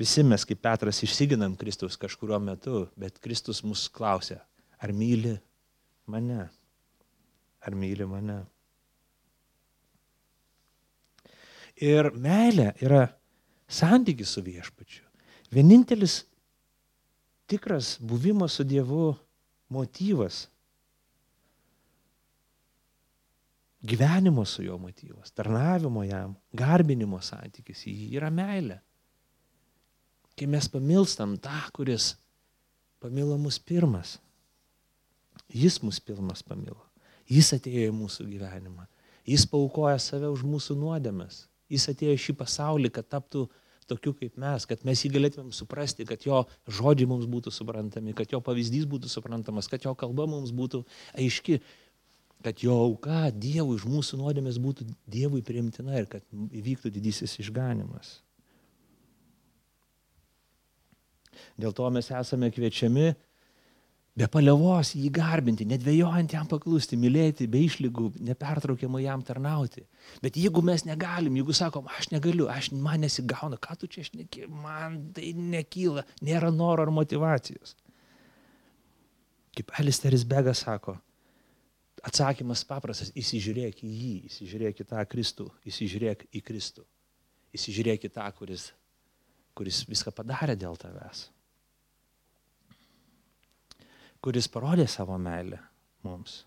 Visi 0.00 0.22
mes, 0.24 0.46
kaip 0.48 0.62
Petras, 0.64 1.02
išsiginam 1.04 1.58
Kristus 1.60 1.98
kažkurio 2.00 2.38
metu, 2.40 2.86
bet 2.96 3.18
Kristus 3.20 3.60
mus 3.66 3.84
klausia, 3.92 4.38
ar 4.80 4.94
myli 4.96 5.34
mane? 6.08 6.46
Ar 7.60 7.76
myli 7.76 8.06
mane? 8.08 8.38
Ir 11.80 12.10
meilė 12.12 12.74
yra 12.84 13.06
santykis 13.70 14.34
su 14.36 14.42
viešpačiu. 14.44 15.04
Vienintelis 15.50 16.24
tikras 17.50 17.96
buvimo 18.00 18.48
su 18.48 18.64
Dievu 18.64 19.14
motyvas. 19.68 20.48
Gyvenimo 23.82 24.44
su 24.44 24.62
juo 24.62 24.76
motyvas, 24.78 25.32
tarnavimo 25.32 26.04
jam, 26.04 26.34
garbinimo 26.52 27.20
santykis, 27.24 27.86
jį 27.88 28.10
yra 28.18 28.28
meilė. 28.30 28.76
Kai 30.36 30.46
mes 30.46 30.68
pamilstam 30.68 31.38
tą, 31.40 31.62
kuris 31.72 32.12
pamilo 33.00 33.38
mus 33.40 33.58
pirmas, 33.58 34.18
jis 35.48 35.80
mus 35.82 35.98
pirmas 36.00 36.44
pamilo, 36.44 36.82
jis 37.28 37.54
atėjo 37.56 37.88
į 37.88 37.96
mūsų 37.96 38.28
gyvenimą, 38.28 38.84
jis 39.24 39.46
paukoja 39.48 39.96
save 39.98 40.28
už 40.28 40.44
mūsų 40.44 40.76
nuodėmes, 40.76 41.46
Jis 41.70 41.88
atėjo 41.92 42.16
šį 42.18 42.36
pasaulį, 42.40 42.90
kad 42.94 43.08
taptų 43.10 43.46
tokiu 43.90 44.14
kaip 44.14 44.38
mes, 44.38 44.66
kad 44.70 44.82
mes 44.86 45.02
jį 45.02 45.12
galėtumėm 45.16 45.52
suprasti, 45.54 46.06
kad 46.06 46.22
jo 46.26 46.44
žodžiai 46.70 47.08
mums 47.10 47.26
būtų 47.30 47.52
suprantami, 47.54 48.14
kad 48.16 48.30
jo 48.30 48.40
pavyzdys 48.44 48.86
būtų 48.90 49.10
suprantamas, 49.10 49.70
kad 49.70 49.86
jo 49.86 49.94
kalba 49.98 50.28
mums 50.30 50.52
būtų 50.54 50.84
aiški, 51.18 51.60
kad 52.44 52.62
jo 52.64 52.76
auka 52.86 53.28
Dievui 53.34 53.76
už 53.76 53.86
mūsų 53.90 54.20
nuodėmės 54.20 54.60
būtų 54.62 54.86
Dievui 55.10 55.42
priimtina 55.46 55.98
ir 56.00 56.08
kad 56.10 56.24
įvyktų 56.32 56.92
didysis 56.94 57.36
išganimas. 57.42 58.20
Dėl 61.60 61.74
to 61.76 61.88
mes 61.92 62.08
esame 62.14 62.50
kviečiami 62.52 63.12
be 64.20 64.28
palievos 64.28 64.92
jį 64.98 65.08
garbinti, 65.16 65.64
nedvėjojant 65.68 66.34
jam 66.34 66.48
paklusti, 66.48 66.98
mylėti, 67.00 67.46
be 67.50 67.62
išlygų, 67.64 68.10
nepertraukiamai 68.28 69.04
jam 69.06 69.22
tarnauti. 69.24 69.86
Bet 70.24 70.36
jeigu 70.36 70.62
mes 70.66 70.84
negalim, 70.88 71.38
jeigu 71.40 71.56
sakom, 71.56 71.88
aš 71.96 72.10
negaliu, 72.12 72.48
aš 72.52 72.70
man 72.76 73.00
nesigauna, 73.04 73.58
ką 73.60 73.78
tu 73.80 73.88
čia 73.90 74.04
šneki, 74.08 74.46
man 74.52 74.98
tai 75.16 75.32
nekyla, 75.36 76.04
nėra 76.26 76.52
noro 76.52 76.84
ar 76.84 76.92
motivacijos. 76.94 77.76
Kaip 79.56 79.72
Alisteris 79.80 80.26
Begas 80.28 80.64
sako, 80.66 80.98
atsakymas 82.06 82.62
paprastas, 82.68 83.14
įsižiūrėk 83.18 83.82
į 83.86 83.90
jį, 83.90 84.14
įsižiūrėk 84.28 84.84
į 84.84 84.88
tą 84.92 85.02
Kristų, 85.10 85.48
įsižiūrėk 85.72 86.28
į 86.36 86.44
Kristų, 86.44 86.86
įsižiūrėk 87.56 88.08
į 88.08 88.14
tą, 88.20 88.30
kuris, 88.36 88.70
kuris 89.56 89.84
viską 89.88 90.12
padarė 90.14 90.58
dėl 90.60 90.78
tavęs 90.80 91.28
kuris 94.20 94.48
parodė 94.52 94.86
savo 94.88 95.16
meilę 95.20 95.58
mums. 96.04 96.44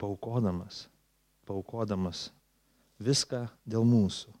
Paukodamas, 0.00 0.86
paukodamas 1.48 2.30
viską 3.00 3.44
dėl 3.68 3.84
mūsų. 3.84 4.32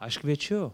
Aš 0.00 0.18
kviečiu 0.22 0.70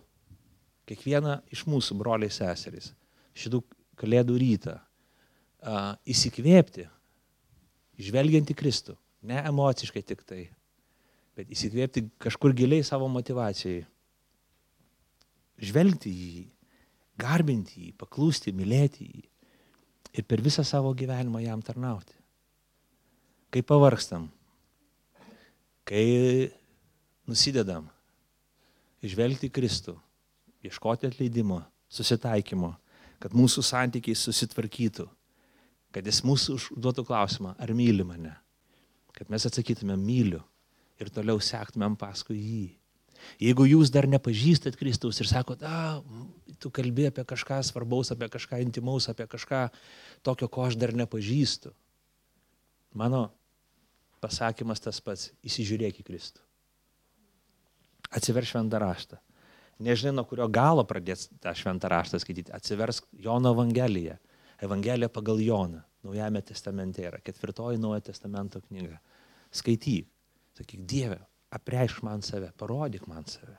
kiekvieną 0.86 1.40
iš 1.52 1.66
mūsų 1.68 1.96
broliai 1.98 2.32
seserys 2.32 2.92
šitų 3.36 3.60
kalėdų 3.98 4.36
rytą 4.40 4.76
a, 4.78 5.96
įsikvėpti, 6.08 6.86
žvelgiant 8.00 8.52
į 8.52 8.56
Kristų, 8.56 8.94
ne 9.26 9.42
emociškai 9.50 10.04
tik 10.06 10.22
tai, 10.24 10.46
bet 11.36 11.50
įsikvėpti 11.52 12.06
kažkur 12.22 12.54
giliai 12.56 12.86
savo 12.86 13.10
motivacijai, 13.12 13.82
žvelgti 15.60 16.12
į 16.12 16.28
jį 16.30 16.44
garbinti 17.20 17.86
jį, 17.86 17.90
paklūsti, 18.00 18.54
mylėti 18.56 19.08
jį 19.08 19.24
ir 20.16 20.24
per 20.24 20.40
visą 20.44 20.64
savo 20.64 20.92
gyvenimą 20.96 21.42
jam 21.44 21.62
tarnauti. 21.64 22.14
Kai 23.52 23.62
pavargstam, 23.64 24.26
kai 25.86 26.50
nusidedam, 27.28 27.86
išvelgti 29.04 29.50
Kristų, 29.52 29.96
ieškoti 30.66 31.08
atleidimo, 31.08 31.60
susitaikymo, 31.88 32.72
kad 33.22 33.36
mūsų 33.36 33.64
santykiai 33.64 34.16
susitvarkytų, 34.18 35.06
kad 35.94 36.06
jis 36.06 36.22
mūsų 36.26 36.58
užduotų 36.58 37.06
klausimą, 37.08 37.54
ar 37.56 37.72
myli 37.76 38.04
mane, 38.04 38.34
kad 39.16 39.30
mes 39.32 39.46
atsakytumėm 39.48 40.02
myliu 40.02 40.42
ir 41.00 41.12
toliau 41.12 41.40
sektumėm 41.40 41.96
paskui 42.00 42.36
jį. 42.36 42.66
Jeigu 43.42 43.66
jūs 43.68 43.90
dar 43.94 44.08
nepažįstat 44.10 44.78
Kristaus 44.78 45.20
ir 45.22 45.28
sakot, 45.30 45.62
a, 45.66 46.02
tu 46.62 46.70
kalbi 46.74 47.08
apie 47.10 47.24
kažką 47.28 47.60
svarbaus, 47.66 48.12
apie 48.14 48.28
kažką 48.32 48.60
intimaus, 48.64 49.08
apie 49.12 49.26
kažką 49.30 49.66
tokio, 50.26 50.48
ko 50.48 50.66
aš 50.68 50.78
dar 50.80 50.94
nepažįstu. 50.96 51.72
Mano 52.96 53.28
pasakymas 54.24 54.80
tas 54.80 55.00
pats- 55.00 55.30
įsižiūrėk 55.48 56.00
į 56.00 56.06
Kristų. 56.06 56.40
Atsiverš 58.16 58.54
šventą 58.54 58.80
raštą. 58.80 59.18
Nežinai, 59.80 60.14
nuo 60.14 60.24
kurio 60.24 60.48
galo 60.48 60.84
pradės 60.84 61.28
tą 61.40 61.52
šventą 61.52 61.90
raštą 61.92 62.18
skaityti. 62.22 62.52
Atsiversk 62.52 63.04
Jono 63.12 63.52
Evangeliją. 63.52 64.16
Evangelija 64.62 65.08
pagal 65.08 65.40
Joną. 65.40 65.82
Naujame 66.02 66.40
testamente 66.40 67.02
yra. 67.02 67.18
Ketvirtoji 67.20 67.78
Naujojo 67.78 68.00
testamento 68.00 68.60
knyga. 68.60 69.00
Skaityk. 69.52 70.06
Sakyk, 70.56 70.86
Dieve, 70.88 71.18
apreišk 71.56 72.02
man 72.06 72.22
save, 72.22 72.52
parodyk 72.58 73.06
man 73.10 73.26
save. 73.30 73.56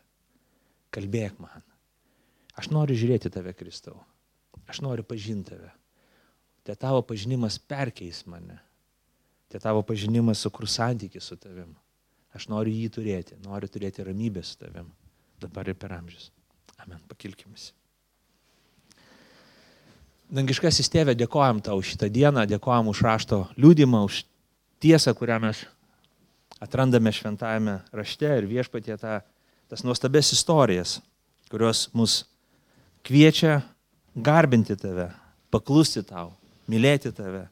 Kalbėk 0.94 1.40
man. 1.42 1.66
Aš 2.58 2.72
noriu 2.74 2.98
žiūrėti 2.98 3.32
tave, 3.34 3.54
Kristau. 3.58 4.00
Aš 4.68 4.82
noriu 4.86 5.06
pažinti 5.06 5.54
tave. 5.54 5.74
Te 6.68 6.76
tavo 6.76 7.04
pažinimas 7.06 7.60
perkeis 7.60 8.24
mane. 8.28 8.58
Te 9.48 9.60
tavo 9.64 9.84
pažinimas 9.88 10.42
sukurs 10.44 10.76
santyki 10.80 11.22
su 11.24 11.38
tavim. 11.40 11.70
Aš 12.36 12.50
noriu 12.52 12.74
jį 12.74 12.90
turėti. 12.98 13.38
Noriu 13.46 13.70
turėti 13.72 14.04
ramybę 14.04 14.44
su 14.44 14.58
tavim. 14.60 14.90
Dabar 15.40 15.70
ir 15.70 15.78
per 15.80 15.94
amžius. 15.96 16.32
Amen. 16.82 17.00
Pakilkimės. 17.08 17.72
Dangiškasis 20.28 20.90
tėvė, 20.92 21.16
dėkojam 21.16 21.62
tau 21.64 21.80
šitą 21.80 22.10
dieną, 22.12 22.44
dėkojam 22.52 22.90
už 22.92 23.02
rašto 23.06 23.46
liūdimą, 23.56 24.02
už 24.10 24.26
tiesą, 24.84 25.14
kurią 25.16 25.40
mes 25.46 25.64
atrandame 26.64 27.12
šventajame 27.14 27.80
rašte 27.96 28.30
ir 28.40 28.48
viešpatie 28.50 28.98
tą, 29.00 29.20
tas 29.70 29.84
nuostabės 29.86 30.32
istorijas, 30.36 30.98
kurios 31.52 31.88
mus 31.94 32.24
kviečia 33.08 33.62
garbinti 34.16 34.78
tave, 34.80 35.12
paklusti 35.54 36.04
tau, 36.06 36.34
mylėti 36.68 37.14
tave 37.16 37.46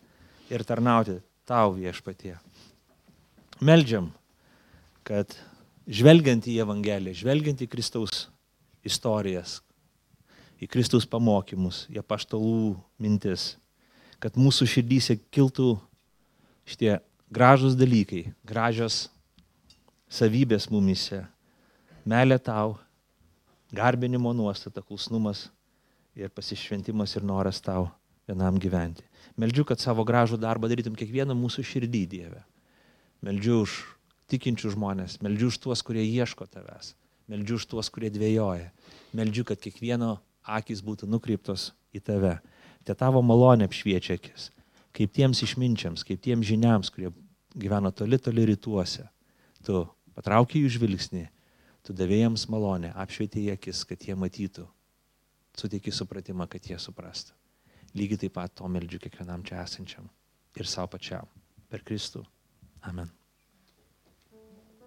ir 0.51 0.65
tarnauti 0.67 1.19
tau 1.47 1.75
viešpatie. 1.77 2.35
Meldžiam, 3.63 4.09
kad 5.07 5.31
žvelgiant 5.87 6.47
į 6.49 6.59
Evangeliją, 6.65 7.15
žvelgiant 7.21 7.61
į 7.61 7.69
Kristaus 7.71 8.25
istorijas, 8.85 9.59
į 10.59 10.67
Kristaus 10.71 11.05
pamokymus, 11.07 11.85
į 11.93 12.01
paštalų 12.03 12.75
mintis, 13.01 13.53
kad 14.19 14.37
mūsų 14.39 14.67
širdyse 14.71 15.17
kiltų 15.33 15.75
šitie 16.65 16.97
gražus 17.31 17.75
dalykai, 17.77 18.33
gražios 18.45 19.05
savybės 20.11 20.69
mumise, 20.71 21.23
meilė 22.05 22.37
tau, 22.39 22.77
garbinimo 23.75 24.33
nuostata, 24.33 24.81
klusnumas 24.81 25.49
ir 26.15 26.31
pasišventimas 26.31 27.15
ir 27.17 27.25
noras 27.25 27.59
tau 27.61 27.89
vienam 28.27 28.57
gyventi. 28.61 29.03
Meldžiu, 29.37 29.65
kad 29.67 29.81
savo 29.81 30.05
gražų 30.07 30.39
darbą 30.39 30.69
darytum 30.71 30.95
kiekvieną 30.97 31.35
mūsų 31.37 31.65
širdį, 31.65 32.03
Dieve. 32.09 32.41
Meldžiu 33.25 33.61
už 33.65 33.73
tikinčių 34.31 34.73
žmonės, 34.75 35.19
meldžiu 35.21 35.49
už 35.51 35.59
tuos, 35.61 35.81
kurie 35.85 36.03
ieško 36.05 36.47
tavęs, 36.49 36.93
meldžiu 37.31 37.59
už 37.59 37.65
tuos, 37.69 37.89
kurie 37.93 38.09
dvėjoja, 38.13 38.71
meldžiu, 39.17 39.45
kad 39.49 39.61
kiekvieno 39.61 40.17
akis 40.45 40.81
būtų 40.85 41.09
nukreiptos 41.09 41.71
į 41.93 42.01
tave. 42.05 42.37
Te 42.85 42.93
tavo 42.97 43.21
malonė 43.25 43.67
apšviečia 43.69 44.17
akis, 44.19 44.49
kaip 44.95 45.13
tiems 45.15 45.43
išminčiams, 45.43 46.03
kaip 46.07 46.23
tiems 46.23 46.47
žiniams, 46.47 46.91
kurie 46.93 47.11
gyvena 47.55 47.91
toli, 47.91 48.19
toli 48.19 48.47
rytuose. 48.47 49.07
Tu 49.65 49.81
patraukiai 50.15 50.63
jų 50.63 50.75
žvilgsnį 50.77 51.25
Tu 51.85 51.93
davėjams 51.93 52.47
malonę, 52.49 52.89
apšvietė 52.97 53.43
į 53.43 53.49
akis, 53.53 53.83
kad 53.85 54.01
jie 54.07 54.15
matytų, 54.17 54.63
suteiki 55.53 55.93
supratimą, 55.93 56.47
kad 56.49 56.65
jie 56.65 56.79
suprastų. 56.81 57.35
Lygiai 57.95 58.23
taip 58.23 58.33
pat 58.39 58.55
to 58.57 58.67
meldžiu 58.67 58.97
kiekvienam 59.03 59.45
čia 59.45 59.61
esančiam 59.61 60.09
ir 60.57 60.67
savo 60.67 60.95
pačiam. 60.95 61.29
Per 61.69 61.85
Kristų. 61.85 62.23
Amen. 62.89 63.13